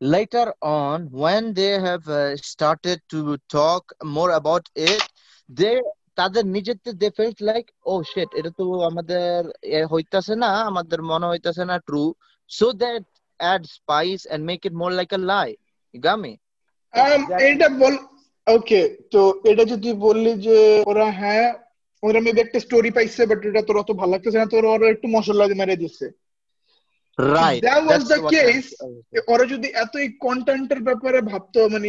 later 0.00 0.46
on 0.62 1.08
when 1.12 1.54
they 1.54 1.72
have 1.80 2.06
uh, 2.08 2.36
started 2.36 3.00
to 3.08 3.20
talk 3.50 3.82
more 4.16 4.32
about 4.32 4.64
it 4.88 5.02
they 5.48 5.76
তাদের 6.18 6.44
নিজেদের 6.56 6.94
they 7.02 7.10
felt 7.20 7.38
like 7.50 7.68
oh 7.92 8.00
shit 8.12 8.30
এটা 8.38 8.50
তো 8.58 8.64
আমাদের 8.90 9.38
এ 9.78 9.80
হইতাছে 9.92 10.34
না 10.44 10.50
আমাদের 10.70 11.00
মনে 11.10 11.26
হইতাছে 11.32 11.62
না 11.70 11.76
true 11.88 12.10
so 12.50 12.66
that 12.82 13.02
add 13.40 13.62
spice 13.78 14.22
and 14.32 14.40
make 14.50 14.62
it 14.68 14.74
more 14.82 14.92
like 15.00 15.12
a 15.18 15.22
lie 15.32 15.54
you 15.94 16.00
got 16.08 16.18
me 16.24 16.32
Um, 16.94 17.22
Exactly. 17.22 17.46
এটা 17.48 17.68
বল 17.80 17.94
ওকে 18.46 18.80
তো 19.12 19.20
এটা 19.50 19.62
যে 19.70 19.76
তুই 19.84 19.94
বললি 20.06 20.32
যে 20.46 20.56
ওরা 20.90 21.06
হ্যাঁ 21.20 21.46
ওরা 22.04 22.20
মেবি 22.24 22.40
একটা 22.42 22.58
স্টোরি 22.66 22.90
পাইছে 22.96 23.22
বাট 23.30 23.40
এটা 23.50 23.62
তোর 23.68 23.76
অত 23.82 23.90
ভালো 24.00 24.12
লাগতেছে 24.14 24.38
না 24.38 24.46
তোর 24.54 24.64
ওরা 24.66 24.86
একটু 24.94 25.06
মশলা 25.14 25.44
মেরে 25.62 25.82
দিচ্ছে 25.82 26.06
right 27.18 27.62
that 27.62 27.80
was 27.80 27.90
that's 27.90 28.08
the 28.08 28.18
what 28.18 28.30
I'm- 28.30 28.34
case 28.36 28.68
ওরা 29.32 29.44
যদি 29.52 29.68
এত 29.82 29.92
এই 29.96 30.08
কন্টেন্টের 30.24 30.80
ব্যাপারে 30.88 31.18
ভাবতো 31.30 31.60
মানে 31.74 31.88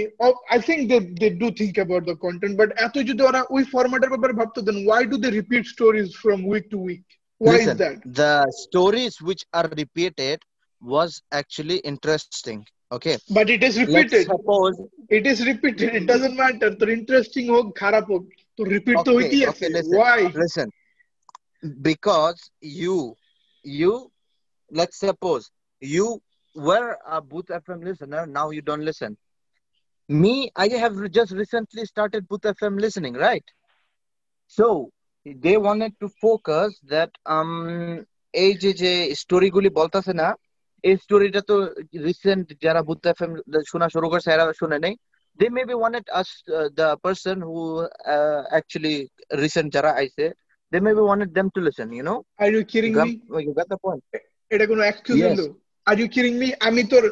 I 0.54 0.60
think 0.68 0.82
they 0.92 0.98
they 1.22 1.28
do 1.42 1.48
think 1.60 1.74
about 1.80 2.04
the 2.10 2.16
content 2.26 2.54
but 2.62 2.70
এত 2.86 2.96
যদি 3.10 3.22
ওরা 3.30 3.42
ওই 3.56 3.64
ফরম্যাটের 3.74 4.12
ব্যাপারে 4.14 4.34
ভাবতো 4.40 4.60
then 4.68 4.78
why 4.88 5.04
do 5.12 5.18
they 5.24 5.30
repeat 5.40 5.64
stories 5.74 6.08
from 6.24 6.40
week 6.52 6.64
to 6.74 6.78
week 6.88 7.04
why 7.42 7.58
is 7.58 7.62
Listen, 7.62 7.78
that 7.84 7.98
the 8.22 8.34
stories 8.66 9.14
which 9.28 9.44
are 9.58 9.68
repeated 9.82 10.38
was 10.82 11.12
actually 11.40 11.78
interesting 11.92 12.60
okay? 12.92 13.16
But 13.38 13.48
it 13.56 13.62
is 13.70 13.74
let's 13.74 13.84
repeated 13.84 14.24
suppose 14.34 14.76
it 15.18 15.26
is 15.34 15.38
repeated 15.52 15.88
it 15.98 16.04
doesn't 16.12 16.36
matter 16.42 16.72
তোর 16.80 16.90
interesting 17.00 17.44
হোক 17.56 17.66
খারাপ 17.82 18.06
হোক 18.55 18.55
তো 18.59 18.63
repeat 18.75 18.97
তো 18.97 19.11
Okay, 19.11 19.17
হইতেই 19.17 19.43
okay, 19.43 19.51
আছে 19.51 19.67
listen, 19.77 19.97
why 19.97 20.23
listen 20.35 20.69
because 21.89 22.39
you 22.81 22.97
you 23.65 23.93
let's 24.71 24.99
suppose 24.99 25.43
you 25.83 26.07
were 26.57 26.89
a 27.07 27.19
Booth 27.21 27.51
FM 27.63 27.81
listener 27.89 28.23
now 28.39 28.47
you 28.51 28.63
don't 28.63 28.85
listen 28.91 29.13
me 30.09 30.35
I 30.57 30.67
have 30.85 30.97
just 31.11 31.33
recently 31.33 31.85
started 31.85 32.21
Booth 32.31 32.47
FM 32.57 32.75
listening 32.81 33.15
right 33.27 33.47
so 34.59 34.67
they 35.27 35.57
wanted 35.59 35.93
to 36.03 36.09
focus 36.25 36.69
that 36.95 37.11
um 37.27 37.53
এই 38.35 38.53
যে 38.63 38.71
যে 38.83 38.93
স্টোরিগুলি 39.23 39.71
বলতেছে 39.81 40.13
না 40.23 40.29
এই 40.85 40.97
স্টোরিটা 41.05 41.41
তো 41.51 41.55
recent 42.09 42.47
যারা 42.65 42.81
Buddha 42.91 43.05
FM 43.13 43.33
শোনা 43.71 43.89
শুরু 43.95 44.07
করছে 44.13 44.29
এরা 44.33 44.45
শুনে 44.61 44.79
নেই 44.85 44.95
they 45.40 45.50
maybe 45.58 45.76
wanted 45.84 46.06
us 46.20 46.30
uh, 46.58 46.68
the 46.80 46.90
person 47.06 47.36
who 47.48 47.62
uh, 48.16 48.42
actually 48.60 48.98
recent 49.44 49.68
যারা 49.76 49.92
আইছে 50.02 50.26
they 50.72 50.82
maybe 50.88 51.04
wanted 51.12 51.32
them 51.38 51.48
to 51.56 51.60
listen 51.68 51.88
you 51.98 52.06
know? 52.08 52.18
You 52.48 52.60
you 52.60 52.64
কিরিং 52.72 52.92
got, 52.98 53.08
me 53.34 53.40
you 53.46 53.54
got 53.60 53.68
the 53.74 53.80
point. 53.86 54.02
এটা 54.52 54.66
কোনো 54.72 54.82
এক্সকিউজ. 54.92 55.20
হলো? 55.32 55.48
আর 55.88 55.96
ইউ 56.02 56.08
কিরিং 56.16 56.34
মি 56.42 56.48
আমি 56.68 56.84
তোর 56.94 57.04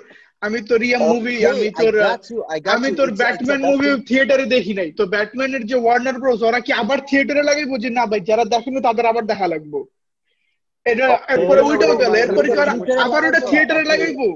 আমি 0.41 0.59
তোর 0.69 0.79
ইয়া 0.87 0.99
মুভি 1.09 1.35
আমি 1.51 1.67
I 1.69 1.73
তোর 1.81 1.93
you 2.31 2.39
I 2.55 2.57
আমি 2.75 2.89
you. 2.89 2.97
তোর 2.99 3.09
ব্যাটম্যান 3.21 3.61
মুভি 3.69 3.89
থিয়েটারে 4.09 4.45
দেখি 4.55 4.73
নাই। 4.79 4.89
তো 4.99 5.03
ব্যাটম্যানের 5.13 5.63
যে 5.69 5.75
ওয়ার্নার 5.83 6.17
ব্রোস 6.21 6.39
ওরা 6.47 6.59
কি 6.65 6.71
আবার 6.81 6.99
থিয়েটারে 7.09 7.43
লাগাইবো 7.49 7.75
যে 7.83 7.89
না 7.97 8.03
ভাই 8.11 8.21
যারা 8.29 8.43
দেখেনি 8.53 8.79
তাদের 8.87 9.05
আবার 9.11 9.23
দেখা 9.31 9.47
লাগবো? 9.53 9.79
এটা 10.85 11.05
এরপরে 11.33 11.61
bro, 11.67 11.95
গেল 12.03 12.13
এরপরে 12.23 12.47
আবার 13.05 13.21
ওটা 13.27 13.41
থিয়েটারে 13.49 13.83
লাগাইবো? 13.91 14.27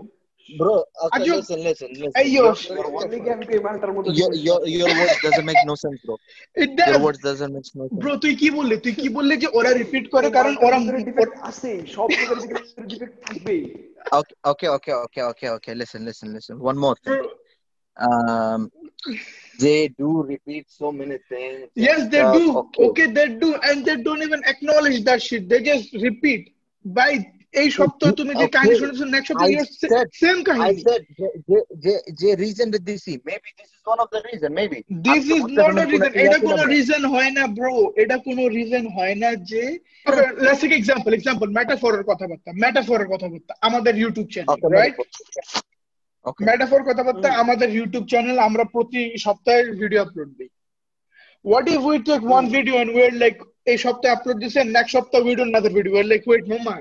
bro 0.58 0.74
okay 1.04 1.14
R 1.14 1.20
you- 1.26 1.36
listen 1.40 1.58
listen 1.68 1.90
listen 2.02 2.16
এই 2.22 2.28
yo, 2.38 2.44
your, 2.44 2.54
your, 2.78 2.86
only 3.00 3.18
words, 3.18 3.26
game 3.28 3.40
কে 3.48 3.56
মালটার 3.66 3.92
মতো 3.96 4.08
your, 4.20 4.30
your, 4.46 4.58
your 4.80 4.92
words 5.00 5.16
doesn't 5.26 5.46
make 5.50 5.62
no 5.70 5.76
sense 5.84 5.98
bro 6.06 6.16
it 6.64 6.70
your 6.70 6.78
does 6.80 7.02
words 7.06 7.20
doesn't 7.28 7.52
make 7.56 7.68
no 7.80 7.84
sense 7.86 8.00
bro 8.02 8.12
তুই 8.24 8.32
কি 8.40 8.48
বললি 8.58 8.76
তুই 8.84 8.94
কি 9.00 9.08
বললি 9.18 9.34
যে 9.42 9.48
ওরা 9.58 9.70
রিপিট 9.82 10.04
করে 10.14 10.28
কারণ 10.38 10.54
ওরা 10.66 10.78
ডিফেক্ট 11.08 11.34
আছে 11.50 11.70
সব 11.96 12.08
জায়গায় 12.18 12.38
ডিফেক্ট 12.92 13.16
থাকবে 13.26 13.54
okay 14.18 14.36
okay 14.52 14.68
okay 14.76 14.94
okay 15.04 15.22
okay 15.32 15.48
okay 15.56 15.72
listen 15.80 16.00
listen 16.08 16.28
listen 16.36 16.56
one 16.70 16.78
more 16.84 16.96
thing 17.04 17.20
um 17.96 18.60
they 19.64 19.80
do 20.02 20.10
repeat 20.32 20.64
so 20.80 20.86
many 21.00 21.18
things 21.32 21.56
and 21.64 21.82
Yes, 21.86 22.00
they 22.12 22.22
stuff. 22.22 22.34
do. 22.38 22.44
okay 22.58 22.84
Okay, 22.86 23.06
they 23.16 23.28
do, 23.44 23.48
and 23.68 23.84
they 23.86 23.96
don't 24.06 24.22
even 24.28 24.42
acknowledge 24.52 24.98
that 25.08 25.20
shit. 25.22 25.42
They 25.50 25.60
just 25.62 25.88
repeat. 26.06 26.40
By 26.84 27.10
এই 27.53 27.69
সপ্তাহ 27.77 28.09
তুমি 28.19 28.33
যে. 28.41 28.45
কাহিনী 28.55 28.75
শুনেছো 28.81 29.05
next 29.15 29.29
সপ্তাহ 29.29 30.03
same 30.21 30.37
I 30.39 30.43
কাহিনী। 30.47 30.81
Said 30.87 31.01
the 32.21 32.31
reason 32.43 32.67
that 32.73 32.83
they 32.89 32.97
see? 33.05 33.15
Maybe 33.31 33.49
this 33.59 33.69
is 33.75 33.81
one 33.91 33.99
of 34.03 34.09
the 34.15 34.21
reason 34.29 34.49
maybe. 34.59 34.79
This 35.07 35.23
is 35.37 35.43
not 35.59 35.75
a 35.81 35.85
reason 35.91 36.11
এটা 36.23 36.37
কোনো 36.47 36.63
রিজন 36.73 37.01
হয় 37.13 37.31
না 37.37 37.43
ব্রো 37.57 37.73
এটা 38.03 38.17
কোনো 38.27 38.43
রিজন 38.57 38.83
হয় 38.97 39.15
না 39.23 39.29
যে 39.51 39.63
লেটস 40.43 40.61
টেক 40.63 40.73
এক্সাম্পল 40.79 41.11
এক্সাম্পল 41.17 41.47
মেটাফরের 41.57 42.03
কথাবার্তা 42.11 42.49
মেটাফরের 42.63 43.07
কথাবার্তা 43.13 43.53
আমাদের 43.67 43.93
ইউটিউব 44.01 44.27
চ্যানেল 44.33 44.59
রাইট 44.75 44.95
মেটাফর 46.47 46.81
কথাবার্তা 46.89 47.27
আমাদের 47.43 47.69
ইউটিউব 47.77 48.03
চ্যানেল 48.11 48.37
আমরা 48.47 48.63
প্রতি 48.75 49.01
সপ্তাহে 49.25 49.61
ভিডিও 49.81 50.03
আপলোড 50.05 50.29
দিই। 50.37 50.49
What 51.45 51.65
if 51.75 51.81
we 51.91 51.97
take 52.09 52.21
one 52.29 52.43
video 52.55 52.75
and 52.81 52.91
where 52.95 53.13
like 53.21 53.35
এই 53.71 53.77
সপ্তাহে 53.85 54.13
আপলোড 54.15 54.37
দিছে 54.43 54.59
নেক্সট 54.75 54.93
সপ্তাহ 54.95 55.19
we 55.27 55.33
don't 55.37 55.51
another 55.55 55.73
video 55.77 55.93
like 56.11 56.23
wait 56.29 56.43
মামা 56.53 56.75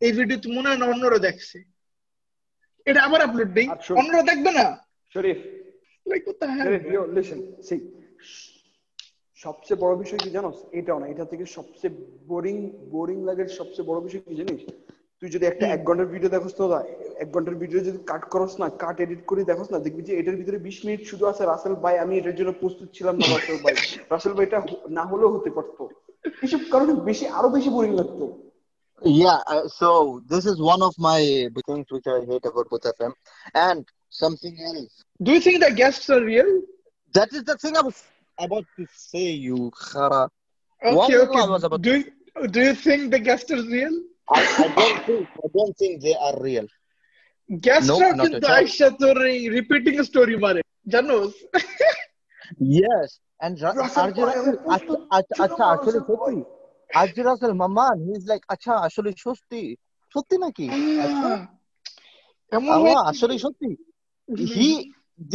এই 0.00 0.12
ভিডিও 0.12 0.38
তো 0.44 0.48
মনে 0.56 0.68
হয় 0.68 0.80
না 0.82 0.86
অন্যরা 0.86 1.18
দেখছে। 1.18 1.58
এটা 2.86 3.00
আবার 3.06 3.20
আপলোড 3.26 3.50
দিই। 3.56 3.68
অন্যরা 4.00 4.22
দেখবে 4.22 4.50
না? 4.58 4.66
Sharif. 5.14 5.38
Like 6.06 6.22
what 6.28 6.36
the 6.40 6.46
hell? 6.54 6.68
Listen 7.16 7.40
see 7.68 7.76
সবচেয়ে 9.38 9.80
বড় 9.80 9.94
বিষয় 10.02 10.20
কি 10.24 10.30
জানোস? 10.30 10.56
এটাও 10.72 10.98
না 10.98 11.06
এটা 11.06 11.24
থেকে 11.24 11.44
সবচেয়ে 11.56 11.92
বোরিং 12.26 12.56
বোরিং 12.90 13.18
লাগে 13.28 13.44
সবচেয়ে 13.58 13.88
বড় 13.90 13.98
বিষয় 14.06 14.22
কি 14.28 14.34
জানিস? 14.34 14.62
তুই 15.22 15.28
যদি 15.30 15.44
একটা 15.46 15.64
এক 15.66 15.80
ঘণ্টার 15.84 16.08
ভিডিও 16.14 16.30
দেখোস 16.30 16.52
তো 16.54 16.64
এক 17.22 17.28
ঘণ্টার 17.34 17.54
ভিডিও 17.54 17.80
যদি 17.80 17.98
কাট 18.06 18.22
করস 18.32 18.52
না 18.60 18.66
কাট 18.82 18.96
এডিট 19.00 19.22
করে 19.26 19.42
দেখোস 19.44 19.68
না 19.72 19.78
দেখবি 19.78 20.02
যে 20.02 20.12
এটার 20.20 20.36
ভিতরে 20.36 20.58
বিশ 20.58 20.78
মিনিট 20.84 21.00
শুধু 21.06 21.24
আছে 21.26 21.42
রাসেল 21.44 21.74
ভাই 21.74 21.94
আমি 21.98 22.14
এটার 22.16 22.36
জন্য 22.36 22.50
প্রস্তুত 22.52 22.88
ছিলাম 22.96 23.14
না 23.20 23.26
রাসেল 23.26 23.56
ভাই। 23.64 23.74
রাসেল 24.14 24.32
ভাই 24.32 24.46
এটা 24.46 24.58
না 24.88 25.04
হলেও 25.04 25.30
হতে 25.34 25.50
পারতো। 25.50 25.82
এসব 26.42 26.60
কারণে 26.72 26.92
বেশি 27.08 27.24
আরও 27.38 27.48
বেশি 27.48 27.70
বোরিং 27.70 27.92
লাগতো। 27.96 28.24
Yeah, 29.04 29.38
uh, 29.46 29.66
so 29.68 30.22
this 30.28 30.44
is 30.44 30.60
one 30.60 30.82
of 30.82 30.94
my 30.98 31.48
things 31.66 31.86
which 31.90 32.06
I 32.06 32.20
hate 32.26 32.44
about 32.44 32.68
Booth 32.68 32.82
FM. 32.82 33.12
And 33.54 33.86
something 34.10 34.56
else. 34.60 35.04
Do 35.22 35.32
you 35.32 35.40
think 35.40 35.62
the 35.62 35.72
guests 35.72 36.10
are 36.10 36.22
real? 36.22 36.62
That 37.14 37.32
is 37.32 37.44
the 37.44 37.56
thing 37.56 37.76
I 37.76 37.82
was 37.82 38.02
about 38.38 38.64
to 38.76 38.86
say, 38.94 39.30
you 39.30 39.70
Khara. 39.74 40.28
Okay, 40.84 41.16
okay. 41.18 41.78
do, 41.80 41.98
you, 41.98 42.48
do 42.48 42.60
you 42.60 42.74
think 42.74 43.10
the 43.10 43.18
guests 43.18 43.50
are 43.50 43.62
real? 43.62 44.02
I, 44.28 44.40
I, 44.42 44.74
don't 44.74 45.06
think, 45.06 45.28
I 45.34 45.48
don't 45.54 45.76
think 45.78 46.02
they 46.02 46.14
are 46.14 46.40
real. 46.40 46.66
Guests 47.60 47.88
nope, 47.88 48.02
are 48.02 48.14
repeating 49.50 49.98
a 49.98 50.04
story, 50.04 50.36
Mare. 50.36 50.62
Janos. 50.86 51.34
yes. 52.58 53.18
And 53.42 53.60
Arjun, 53.62 54.58
actually, 54.70 55.06
actually, 55.12 56.00
আমি 56.89 57.03
আচ্ছা 57.03 57.21
প্রস্তুত 57.21 57.35
আচ্ছা 57.35 57.39
ছিলাম 57.39 57.39
আচ্ছা 57.39 57.45
না, 57.45 57.45
আসলে 57.45 57.45
Russell 57.45 57.45
Boy। 57.45 57.45
সত্যি 57.45 57.45
Arzu 57.45 57.45
Rasel 57.45 57.53
মামান 57.63 57.95
he 58.05 58.11
is 58.11 58.23
like 58.27 58.41
আচ্ছা 58.53 58.73
আসলে 58.87 59.09
সত্যি 59.25 59.61
সত্যি 60.15 60.35
নাকি 60.37 60.67
আচ্ছা 61.05 61.29
আহ, 61.29 61.41
এমন 62.51 62.69
আল্লাহ 62.75 62.95
হয় 62.95 63.09
আসলে 63.11 63.33
সত্যি 63.45 63.69
he 64.55 64.69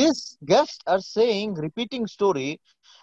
this 0.01 0.19
guests 0.45 0.81
are 0.87 1.03
saying 1.17 1.49
repeating 1.67 2.05
story 2.07 2.51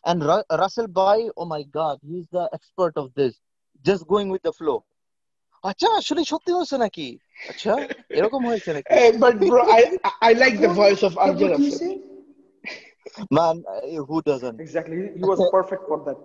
And 0.04 0.20
Ru- 0.24 0.48
Russell 0.62 0.88
Boy, 0.88 1.20
oh 1.38 1.46
my 1.46 1.64
God, 1.64 1.98
he's 2.10 2.28
the 2.32 2.46
expert 2.54 2.94
of 2.96 3.08
this. 3.14 3.34
Just 3.86 4.04
going 4.08 4.30
with 4.30 4.44
the 4.44 4.54
flow. 4.60 4.78
আচ্ছা 5.64 5.88
আসলে 6.02 6.22
সত্যি 6.32 6.52
হয়েছে 6.58 6.78
নাকি 6.86 7.08
আচ্ছা 7.52 7.74
এরকম 8.20 8.42
হয়েছে 8.50 8.70
নাকি 8.76 8.88
Eh, 9.00 9.12
but 9.24 9.36
bro, 9.42 9.62
I 9.80 9.82
I- 10.10 10.18
I 10.30 10.32
like 10.44 10.56
the 10.66 10.72
voice 10.84 11.02
of 11.04 11.12
What 11.14 11.24
Arjun 11.26 11.50
did 11.50 11.60
he 11.60 11.70
Russell. 11.70 11.80
say? 11.82 11.94
man 13.32 13.56
uh, 13.66 14.02
who 14.08 14.18
doesn't 14.22 14.58
Exactly. 14.60 14.96
He- 15.02 15.14
He 15.20 15.24
was 15.32 15.40
perfect 15.58 15.84
for 15.90 16.00
that. 16.08 16.20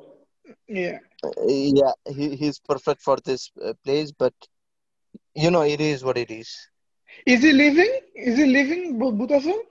Yeah. 0.67 0.99
Yeah 1.47 1.93
he, 2.15 2.35
he's 2.35 2.59
perfect 2.59 3.01
for 3.01 3.17
this 3.25 3.51
uh, 3.63 3.73
place 3.83 4.11
but 4.11 4.33
you 5.35 5.49
know 5.51 5.61
it 5.61 5.79
is 5.81 6.03
what 6.03 6.17
it 6.17 6.29
is 6.31 6.69
Is 7.25 7.43
he 7.43 7.51
leaving? 7.53 7.99
Is 8.15 8.37
he 8.37 8.45
leaving 8.45 8.97
bo- 8.97 9.11
both 9.11 9.31
of 9.31 9.43
them? 9.43 9.61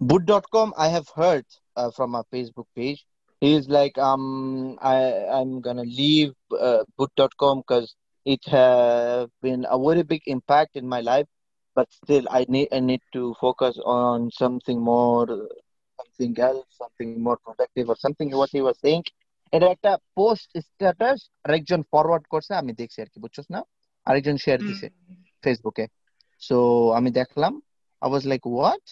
boot.com 0.00 0.72
i 0.76 0.88
have 0.88 1.08
heard 1.14 1.44
uh, 1.76 1.90
from 1.96 2.14
a 2.14 2.24
facebook 2.32 2.66
page 2.76 3.04
he's 3.40 3.68
like 3.68 3.96
um 3.98 4.76
i 4.80 4.96
i'm 5.38 5.60
gonna 5.60 5.82
leave 6.02 6.32
uh, 6.60 6.82
boot.com 6.96 7.58
because 7.60 7.94
it 8.24 8.40
has 8.46 9.28
been 9.42 9.66
a 9.70 9.78
very 9.86 10.02
big 10.02 10.22
impact 10.26 10.76
in 10.76 10.86
my 10.88 11.00
life 11.00 11.26
but 11.74 11.88
still 11.92 12.24
i 12.30 12.44
need 12.48 12.68
i 12.72 12.80
need 12.80 13.00
to 13.12 13.34
focus 13.40 13.78
on 13.84 14.30
something 14.30 14.80
more 14.80 15.26
something 15.99 16.33
else 16.49 16.67
something 16.83 17.09
more 17.27 17.39
productive 17.47 17.85
or 17.91 17.97
something 18.05 18.27
what 18.41 18.51
he 18.55 18.61
was 18.69 18.77
saying 18.85 19.05
এটা 19.53 19.67
একটা 19.75 19.91
post 20.19 20.49
status 20.67 21.19
আরেকজন 21.47 21.81
forward 21.91 22.25
করছে 22.33 22.51
আমি 22.61 22.71
দেখছি 22.81 22.97
আর 23.03 23.09
কি 23.13 23.17
বুঝছস 23.23 23.47
না 23.55 23.59
আরেকজন 24.07 24.37
শেয়ার 24.45 24.59
দিছে 24.67 24.87
ফেসবুকে 25.43 25.85
সো 26.41 26.57
আমি 26.97 27.09
দেখলাম 27.21 27.53
আই 28.01 28.07
ওয়াজ 28.11 28.23
লাইক 28.31 28.41
হোয়াট 28.53 28.85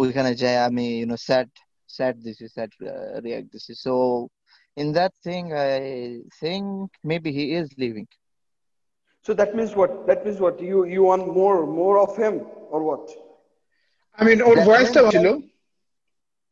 ওইখানে 0.00 0.30
যাই 0.42 0.56
আমি 0.68 0.84
ইউ 1.00 1.06
নো 1.12 1.16
স্যাড 1.28 1.50
স্যাড 1.96 2.14
দিছি 2.26 2.44
স্যাড 2.56 2.70
রিয়াক্ট 3.26 3.48
দিছি 3.54 3.72
so 3.84 3.94
in 4.76 4.88
that 4.98 5.12
thing 5.26 5.44
i 5.70 5.74
think 6.42 6.64
maybe 7.10 7.30
he 7.38 7.44
is 7.60 7.68
leaving 7.82 8.08
So 9.26 9.30
that 9.40 9.50
means 9.58 9.72
what? 9.80 9.90
That 10.08 10.20
means 10.26 10.38
what? 10.44 10.56
You 10.70 10.78
you 10.94 11.02
want 11.10 11.24
more 11.40 11.58
more 11.80 11.96
of 12.04 12.10
him 12.22 12.34
or 12.72 12.80
what? 12.88 13.04
I 14.18 14.22
mean, 14.28 14.38
or 14.48 14.56
That 14.56 14.66
ভয়েসটা 14.68 15.00
means- 15.02 15.14
ছিল 15.14 15.26
Uh, 15.28 15.38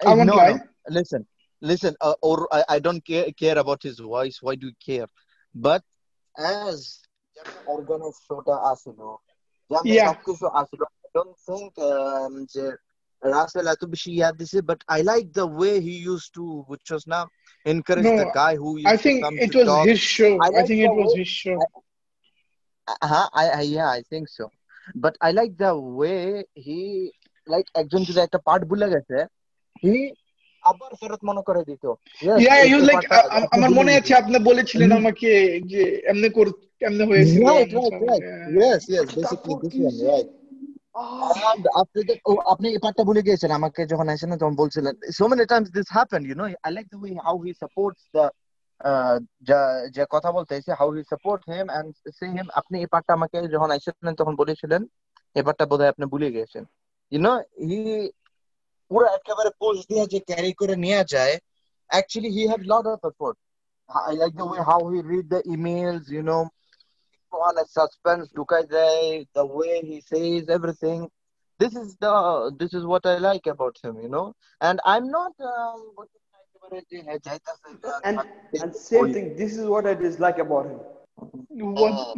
I 0.01 0.15
won't 0.15 0.29
no, 0.33 0.37
lie. 0.37 0.53
no. 0.53 0.59
Listen, 0.89 1.23
listen. 1.61 1.93
Uh, 2.01 2.15
or 2.23 2.37
I, 2.59 2.61
I 2.77 2.79
don't 2.87 3.03
care 3.11 3.27
care 3.43 3.59
about 3.65 3.81
his 3.89 3.99
voice. 3.99 4.37
Why 4.45 4.55
do 4.61 4.65
you 4.71 4.77
care? 4.89 5.09
But 5.55 5.83
as 6.39 6.79
organ 7.75 8.01
of 8.09 8.15
shota 8.27 8.55
আসলো, 8.73 9.09
যেমন 9.71 9.85
Yeah. 9.97 10.09
সবকিছু 10.11 10.47
আসলো, 10.63 10.85
I 11.05 11.09
don't 11.17 11.37
think 11.49 11.71
um, 11.91 12.33
যে 12.55 12.65
রাসেল 13.23 13.67
এত 13.75 13.83
বেশি 13.93 14.11
ইয়াদ 14.19 14.35
দিছে, 14.41 14.59
but 14.71 14.81
I 14.97 14.99
like 15.13 15.27
the 15.41 15.49
way 15.61 15.75
he 15.89 15.95
used 16.13 16.31
to, 16.39 16.45
which 16.71 16.87
was 16.95 17.05
now 17.17 17.25
encourage 17.75 18.09
No, 18.11 18.17
the 18.23 18.29
guy 18.43 18.53
who 18.63 18.71
used 18.85 18.93
I 18.95 18.97
think 19.05 19.17
to 19.19 19.25
come 19.27 19.37
it 19.45 19.49
to 19.55 19.59
was 19.61 19.69
talk. 19.71 19.85
his 19.91 20.01
show. 20.17 20.33
I 20.45 20.47
I 20.47 20.49
like 20.57 20.67
think 20.69 20.81
the 20.83 20.89
it 20.89 20.95
was 21.01 21.11
way- 21.13 21.21
his 21.23 21.31
show. 21.43 21.59
Uh-huh, 23.05 23.27
I, 23.43 23.45
I 23.61 23.63
yeah, 23.77 23.89
I 23.99 24.03
think 24.11 24.25
so. 24.39 24.45
But 25.05 25.15
I 25.27 25.31
like 25.41 25.53
the 25.67 25.75
way 26.01 26.21
he 26.67 26.79
like 27.55 27.67
একজন 27.81 28.01
যদি 28.09 28.21
একটা 28.27 28.39
part 28.47 28.63
ভুলে 28.71 28.87
গেছে 28.95 29.19
He 29.86 29.98
আবার 30.64 30.92
ফেরত 31.00 31.22
মনে 31.30 31.42
করে 31.48 31.62
দিত 31.70 31.84
আমার 33.56 33.72
মনে। 33.78 33.92
আছে 34.00 34.14
আপনি 34.22 34.38
বলেছিলেন 34.50 34.90
হুম। 34.90 35.00
আমাকে 35.02 35.30
যে 35.72 35.82
এমনি 36.12 36.30
কর 36.30 36.48
এমনি 36.82 37.04
হয়েছিল 37.10 37.44
আচ্ছা, 41.48 41.72
oh, 42.26 42.38
আপনি 42.52 42.68
এই 42.70 42.82
পার্টটা 42.84 43.04
ভুলে 43.04 43.22
গিয়েছেন 43.28 43.52
আমাকে 43.52 43.82
যখন 43.92 44.08
আসেন 44.10 44.30
না 44.30 44.38
তখন 44.38 44.56
বলছিলেন 44.62 44.94
so 45.20 45.26
many 45.32 45.46
times 45.52 45.68
this 45.78 45.88
happened 45.90 46.26
you 46.30 46.38
know 46.40 46.50
I 46.68 46.70
like 46.70 46.90
the 46.94 47.00
way 47.04 47.14
how 47.26 47.36
he 47.46 47.52
supports 47.64 48.02
the 48.16 48.26
uh, 48.82 49.16
যা 49.50 49.60
যে 49.96 50.04
কথা 50.16 50.30
বলতেছে 50.32 50.72
how 50.80 50.88
he 50.96 51.02
support 51.14 51.42
him 51.54 51.66
and 51.78 51.88
say 52.18 52.30
him 52.38 52.48
আপনি 52.60 52.76
এই 52.84 52.90
পার্টটা 52.94 53.14
আমাকে 53.14 53.38
যখন 53.56 53.70
আইসেছিলেন 53.72 54.16
তখন 54.22 54.34
বলেছিলেন 54.42 54.82
এই 55.36 55.44
পার্টটা 55.46 55.66
বোধহয় 55.72 55.92
আপনি 55.94 56.06
ভুলে 56.14 56.28
গিয়েছেন 56.36 56.64
you 57.12 57.20
know 57.24 57.36
he 57.70 57.80
পুরো 58.91 59.07
একেবারে 59.17 59.51
পোস্ট 59.61 59.83
দিয়ে 59.91 60.05
যে 60.13 60.19
ক্যারি 60.31 60.53
করে 60.61 60.75
নিয়ে 60.85 61.03
যায় 61.15 61.35
actually 61.99 62.31
he 62.37 62.43
had 62.53 62.63
lot 62.73 62.85
of 62.93 62.99
effort 63.11 63.37
I 64.11 64.13
like 64.23 64.35
the 64.41 64.47
way 64.51 64.61
how 64.71 64.81
he 64.93 64.99
read 65.13 65.27
the 65.35 65.41
emails 65.55 66.05
you 66.17 66.23
know 66.29 66.43
on 67.33 67.55
a 67.65 67.67
suspense 67.79 68.27
ঢুকাই 68.39 68.65
দেয় 68.75 69.07
the 69.39 69.47
way 69.59 69.75
he 69.91 69.99
says 70.11 70.43
everything 70.59 71.01
this 71.61 71.73
is 71.83 71.89
the 72.05 72.13
this 72.61 72.73
is 72.79 72.85
what 72.93 73.05
I 73.15 73.17
like 73.31 73.47
about 73.55 73.75
him 73.85 73.95
you 74.05 74.11
know 74.15 74.27
and 74.67 74.77
I'm 74.93 75.07
not 75.19 75.33
um, 75.53 75.81
একেবারে 76.41 76.79
যে 76.91 76.99
হ্যাঁ 77.07 77.19
যাইতাছে 77.27 77.69
যা- 77.85 78.01
and 78.09 78.17
যা- 78.19 78.29
and 78.63 78.71
same 78.91 79.09
thing. 79.17 79.27
This 79.43 79.53
is 79.61 79.65
what 79.75 79.85
I 79.91 79.95
dislike 80.07 80.39
about 80.47 80.65
him. 80.71 80.81
What 81.81 81.95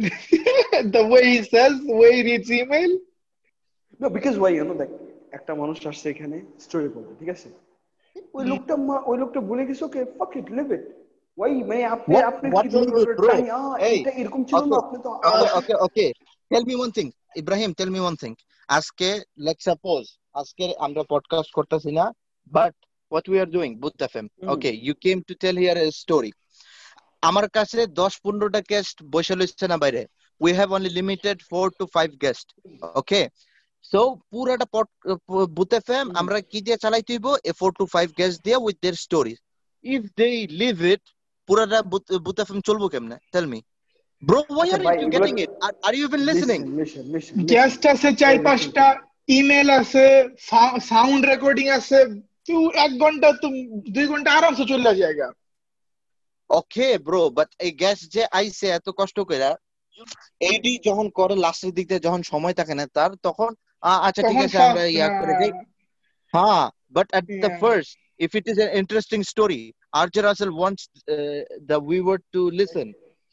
the 0.95 1.03
way 1.13 1.23
he 1.33 1.39
says, 1.53 1.71
the 1.89 1.95
way 2.01 2.09
he 2.17 2.21
reads 2.29 2.49
email. 2.59 2.91
No, 4.01 4.07
because 4.17 4.35
why 4.43 4.51
you 4.57 4.63
know 4.69 4.77
দেখ 4.81 4.91
একটা 5.32 5.52
মানুষ 5.54 5.78
আসছে 5.86 6.06
এখানে 6.10 6.36
স্টোরি 6.64 6.88
বলতে 6.96 7.12
ঠিক 7.20 7.30
আছে? 7.36 7.48
ওই 8.34 8.44
লোকটা 8.52 8.74
ওই 9.10 9.16
লোকটা 9.18 9.40
বলে 9.50 9.62
গেছে 9.68 9.82
ওকে 9.84 10.00
পকেট 10.20 10.44
ইট 10.52 10.82
ওই 11.38 11.52
মানে 11.68 11.82
আপনি 11.96 12.14
আপনি 12.30 12.46
কি 12.52 12.68
বলতে 12.96 13.14
চাই 13.28 13.40
এটা 13.92 14.10
এরকম 14.20 14.40
ছিল 14.50 14.62
না 14.70 14.76
আপনি 14.82 14.96
তো 15.04 15.10
okay 15.58 15.74
okay 15.86 16.06
tell 16.50 16.64
me 16.68 16.74
one 16.80 16.90
thing 16.96 17.06
Ibrahim 17.42 17.70
tell 17.78 17.90
me 17.94 18.00
one 18.04 18.14
thing 18.22 18.32
আজকে 18.68 19.08
লেট 19.46 19.58
সাপোজ 19.68 20.02
আজকে 20.40 20.64
আমরা 20.86 21.02
পডকাস্ট 21.12 21.50
করতেছি 21.58 21.90
না 21.98 22.04
but 22.52 22.74
what 23.12 23.24
we 23.32 23.36
are 23.42 23.50
doing 23.56 23.72
Bhoot 23.82 23.96
F 24.02 24.14
M 24.20 24.26
okay 24.54 24.70
you 24.86 24.94
came 25.04 25.20
to 25.28 25.34
tell 25.42 25.56
here 25.62 25.76
a 25.78 25.86
story 26.00 26.30
আমার 27.22 27.46
কাছে 27.56 27.78
দশ 28.02 28.14
পনেরোটা 28.24 28.60
গেস্ট 28.72 28.96
বসে 29.14 29.34
লইছে 29.40 29.66
না 29.72 29.76
বাইরে। 29.84 30.02
We 30.40 30.50
have 30.58 30.68
only 30.76 30.90
limited 30.98 31.38
four 31.50 31.66
to 31.78 31.84
five 31.94 32.08
guest 32.24 32.46
okay 33.00 33.20
so 33.84 34.00
পুরাটা 34.30 34.66
বুথ 35.56 35.70
এফএম 35.74 36.06
হুম। 36.06 36.16
আমরা 36.20 36.38
কি 36.50 36.58
দিয়ে 36.60 36.78
চালাইতে 36.84 37.10
হইব 37.14 37.26
এ 37.44 37.52
ফোর 37.60 37.70
টু 37.78 37.84
ফাইভ 37.94 38.06
গেস্ট 38.18 38.38
দিয়ে 38.44 38.56
with 38.58 38.76
their 38.82 38.96
stories 39.04 39.38
if 39.84 40.02
they 40.18 40.28
leave 40.60 40.76
it 40.92 41.02
পুরাটা 41.48 41.78
বুথ 42.26 42.38
এফএম 42.40 42.60
চলবো 42.68 42.86
কেমনে? 42.88 43.16
Tell 43.32 43.46
me 43.46 43.60
bro 44.22 44.40
why 44.50 44.66
are 44.68 44.82
ভাই, 44.84 44.94
you 44.94 45.02
এগুলো- 45.02 45.12
getting 45.16 45.38
it? 45.38 45.50
Are, 45.60 45.74
are 45.82 45.94
you 45.94 46.04
even 46.08 46.22
listening? 46.30 46.62
Listen 46.78 47.04
guest 47.52 47.82
আছে 47.92 48.08
চার 48.20 48.34
পাঁচটা 48.46 48.86
ইমেল 49.28 49.68
আছে 49.80 50.04
সাউন্ড 50.90 51.22
রেকর্ডিং 51.32 51.66
আছে 51.78 51.98
তুই 52.46 52.62
এক 52.84 52.92
ঘণ্টা 53.02 53.28
তুমি 53.42 53.58
দুই 53.94 54.06
ঘণ্টা 54.06 54.30
আরামসে 54.38 54.64
চলে 54.72 54.92
জায়গা 55.02 55.28
ওকে 56.50 56.88
ব্রো 57.06 57.22
বাট 57.36 57.48
এই 57.58 57.72
গ্যাস 57.80 57.98
যে 58.14 58.22
আইছে 58.38 58.66
এত 58.70 58.86
কষ্ট 58.98 59.16
কইরা 59.28 59.50
এইডি 60.40 60.72
যখন 60.84 61.06
করে 61.18 61.34
লাস্টের 61.36 61.72
দিক 61.76 61.86
দিয়ে 61.88 62.04
যখন 62.06 62.20
সময় 62.32 62.54
থাকে 62.58 62.74
না 62.74 62.84
তার 62.96 63.10
তখন 63.22 63.50
আচ্ছা 64.07 64.21
ঠিক 64.21 64.37
তখন 64.37 64.43
আছে 64.47 64.57
আমরা 64.65 64.83
ইয়া 64.95 65.07
করে 65.19 65.33
দেই 65.41 65.51
হ্যাঁ 66.33 66.63
but 66.95 67.07
at 67.19 67.25
the 67.43 67.49
Yeah. 67.49 67.59
first 67.63 67.91
if 68.19 68.31
it 68.39 68.45
is 68.51 68.57
an 68.57 68.71
interesting 68.79 69.23
story 69.23 69.61
RJ 69.93 70.15
Russell 70.27 70.51
wants 70.61 70.83
uh, 71.15 71.41
the 71.69 71.77
viewer 71.89 72.17
to 72.33 72.41
listen 72.61 72.87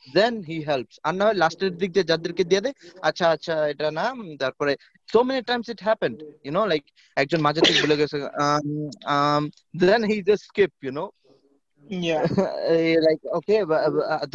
then 0.07 0.33
he 0.43 0.57
helps 0.63 0.95
আর 1.07 1.15
না 1.19 1.25
হয় 1.27 1.37
লাস্টের 1.43 1.73
দিক 1.81 1.91
দিয়ে 1.95 2.09
যাদেরকে 2.13 2.43
দিয়ে 2.51 2.63
দেয় 2.65 2.77
আচ্ছা 3.09 3.27
আচ্ছা 3.35 3.55
এটা 3.73 3.87
না 3.99 4.05
উম, 4.15 4.31
তারপরে 4.43 4.73
so 5.09 5.21
many 5.29 5.43
times 5.43 5.67
it 5.75 5.81
happened 5.81 6.19
you 6.47 6.53
know 6.55 6.65
like 6.73 6.87
একজন 7.17 7.41
মাঝে 7.47 7.63
থেকে 7.67 7.79
বলে 7.85 7.97
গেছে 8.01 8.17
um, 8.45 8.65
um, 9.15 9.43
then 9.83 10.01
he 10.11 10.17
just 10.31 10.43
skip 10.51 10.73
you 10.83 10.93
know 10.97 11.09
yeah 11.09 11.24
like 13.06 13.20
okay 13.38 13.56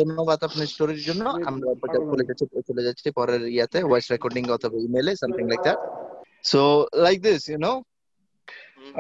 ধন্যবাদ 0.01 0.39
আপনার 0.49 0.67
স্টোরির 0.73 1.03
জন্য। 1.09 1.25
আমরা 1.51 1.69
পরে 1.81 1.99
চলে 2.11 2.25
যাচ্ছি 2.29 2.45
চলে 2.69 2.83
যাচ্ছি 2.87 3.09
পরের 3.19 3.43
ইয়াতে 3.57 3.79
ভয়েস 3.91 4.07
রেকর্ডিং 4.15 4.43
অথবা 4.57 4.77
ইমেলে 4.87 5.13
something 5.23 5.45
like 5.53 5.61
that 5.67 5.81
so 6.51 6.61
like 7.05 7.19
this 7.27 7.43
you 7.51 7.59
know 7.67 7.73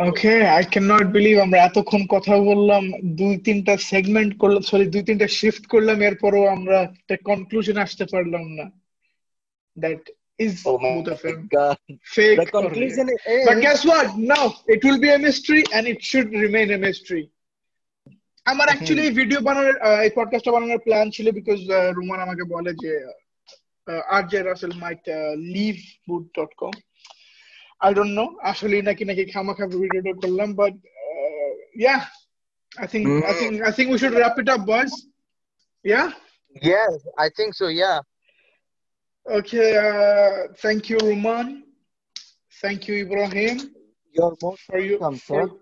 okay 0.08 0.34
I 0.56 0.62
can 0.72 0.86
not 0.94 1.06
believe 1.16 1.36
আমরা 1.46 1.58
এতক্ষণ 1.62 2.02
কথা 2.14 2.34
বললাম 2.50 2.82
দুই 3.20 3.34
তিনটা 3.46 3.74
সেগমেন্ট 3.90 4.32
করলাম 4.42 4.62
সরি 4.70 4.84
দুই 4.94 5.02
তিনটা 5.08 5.28
শিফট 5.38 5.64
করলাম 5.72 5.96
এরপরও 6.08 6.42
আমরা 6.56 6.78
একটা 6.90 7.14
কনক্লুশন 7.28 7.76
আসতে 7.84 8.04
পারলাম 8.12 8.44
না। 8.58 8.66
That 9.76 10.02
is 10.38 10.52
Oh 10.64 10.78
my 10.78 10.90
both 10.94 11.08
of 11.14 11.20
them 11.22 11.38
fake 12.14 12.38
the 12.40 12.48
conclusion 12.58 13.04
is 13.14 13.20
But 13.48 13.56
guess 13.66 13.80
what? 13.84 14.06
No, 14.32 14.40
it 14.74 14.80
will 14.84 15.00
be 15.06 15.10
a 15.18 15.20
mystery 15.28 15.62
and 15.74 15.84
it 15.92 15.98
should 16.02 16.28
remain 16.44 16.68
a 16.70 16.78
mystery. 16.78 17.24
আমার 18.45 18.67
অ্যাকচুয়ালি 18.69 19.05
ভিডিও 19.19 19.39
বানানোর 19.41 19.77
আহ, 19.79 19.99
এই 20.05 20.11
পডকাস্টটা 20.17 20.51
বানানোর 20.51 20.81
প্ল্যান 20.85 21.07
ছিল 21.15 21.27
বিকজ 21.31 21.59
রুমান 21.97 22.19
আমাকে 22.25 22.43
বলে 22.53 22.71
যে 22.83 22.93
R 24.09 24.23
J 24.31 24.39
Russell 24.41 24.73
might 24.83 25.03
live 25.55 25.75
boot 26.07 26.23
dot 26.37 26.51
com 26.61 26.73
I 27.81 27.91
don't 27.93 28.13
know 28.19 28.25
আসলে 28.51 28.75
নাকি 28.81 29.03
নাকি 29.05 29.23
খামাখা 29.33 29.65
ভিডিওটা 29.73 30.13
করলাম 30.21 30.49
but 30.59 30.73
yeah 31.75 31.95
I 32.71 32.87
think 32.93 33.05
I 33.27 33.33
think 33.41 33.53
I 33.65 33.71
think 33.77 33.87
we 33.91 33.99
should 34.01 34.15
wrap 34.15 34.35
it 34.41 34.47
up 34.55 34.61
boys 34.71 34.93
yeah 35.85 36.03
yes 36.55 36.93
i 37.17 37.27
think 37.37 37.51
so 37.53 37.67
yeah 37.81 37.97
okay 39.25 39.63
thank 40.61 40.81
you 40.91 40.97
Ruman 41.07 41.45
thank 42.55 42.79
you 42.87 42.95
Ibrahim 43.05 43.55
you're 44.15 44.35
most 44.43 44.61
for 44.67 44.79
you 44.79 44.95
welcome 44.95 45.17
for 45.19 45.41
sir 45.41 45.58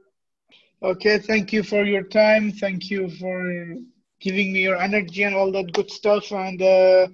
Okay, 0.80 1.18
thank 1.18 1.52
you 1.52 1.64
for 1.64 1.84
your 1.84 2.04
time. 2.04 2.52
Thank 2.52 2.88
you 2.88 3.10
for 3.10 3.74
giving 4.20 4.52
me 4.52 4.62
your 4.62 4.76
energy 4.76 5.24
and 5.24 5.34
all 5.34 5.50
that 5.50 5.72
good 5.72 5.90
stuff. 5.90 6.30
And 6.30 6.62
uh, 6.62 7.08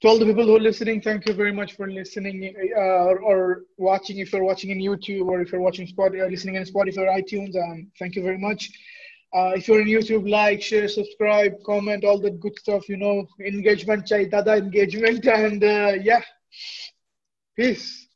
to 0.00 0.08
all 0.08 0.18
the 0.18 0.26
people 0.26 0.44
who 0.44 0.56
are 0.56 0.60
listening, 0.60 1.00
thank 1.00 1.28
you 1.28 1.34
very 1.34 1.52
much 1.52 1.76
for 1.76 1.88
listening 1.88 2.52
uh, 2.76 2.80
or, 2.80 3.62
watching. 3.76 4.18
If 4.18 4.32
you're 4.32 4.42
watching 4.42 4.70
in 4.70 4.78
YouTube 4.78 5.26
or 5.26 5.40
if 5.40 5.52
you're 5.52 5.60
watching 5.60 5.86
Spotify, 5.86 6.28
listening 6.28 6.56
in 6.56 6.64
Spotify 6.64 6.98
or 6.98 7.20
iTunes, 7.20 7.54
um, 7.56 7.88
thank 8.00 8.16
you 8.16 8.22
very 8.22 8.38
much. 8.38 8.68
Uh, 9.32 9.52
if 9.56 9.68
you're 9.68 9.80
on 9.80 9.86
YouTube, 9.86 10.28
like, 10.28 10.60
share, 10.60 10.88
subscribe, 10.88 11.52
comment, 11.64 12.04
all 12.04 12.20
that 12.20 12.40
good 12.40 12.58
stuff. 12.58 12.88
You 12.88 12.96
know, 12.96 13.26
engagement, 13.38 14.06
chai 14.06 14.24
dada 14.24 14.56
engagement, 14.56 15.24
and 15.26 15.62
uh, 15.62 15.92
yeah, 16.02 16.22
peace. 17.56 18.08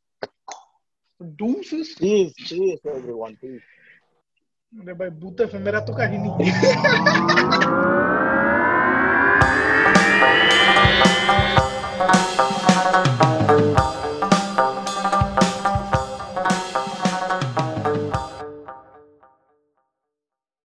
Deuces. 1.36 1.94
Peace, 1.94 2.34
peace, 2.49 2.80
everyone. 2.84 3.36
Peace. 3.40 3.62
भाई 4.72 5.08
बूते 5.10 5.46
पे 5.46 5.58
मेरा 5.58 5.80
तो 5.80 5.92
कहीं 5.92 6.18
नहीं। 6.18 7.94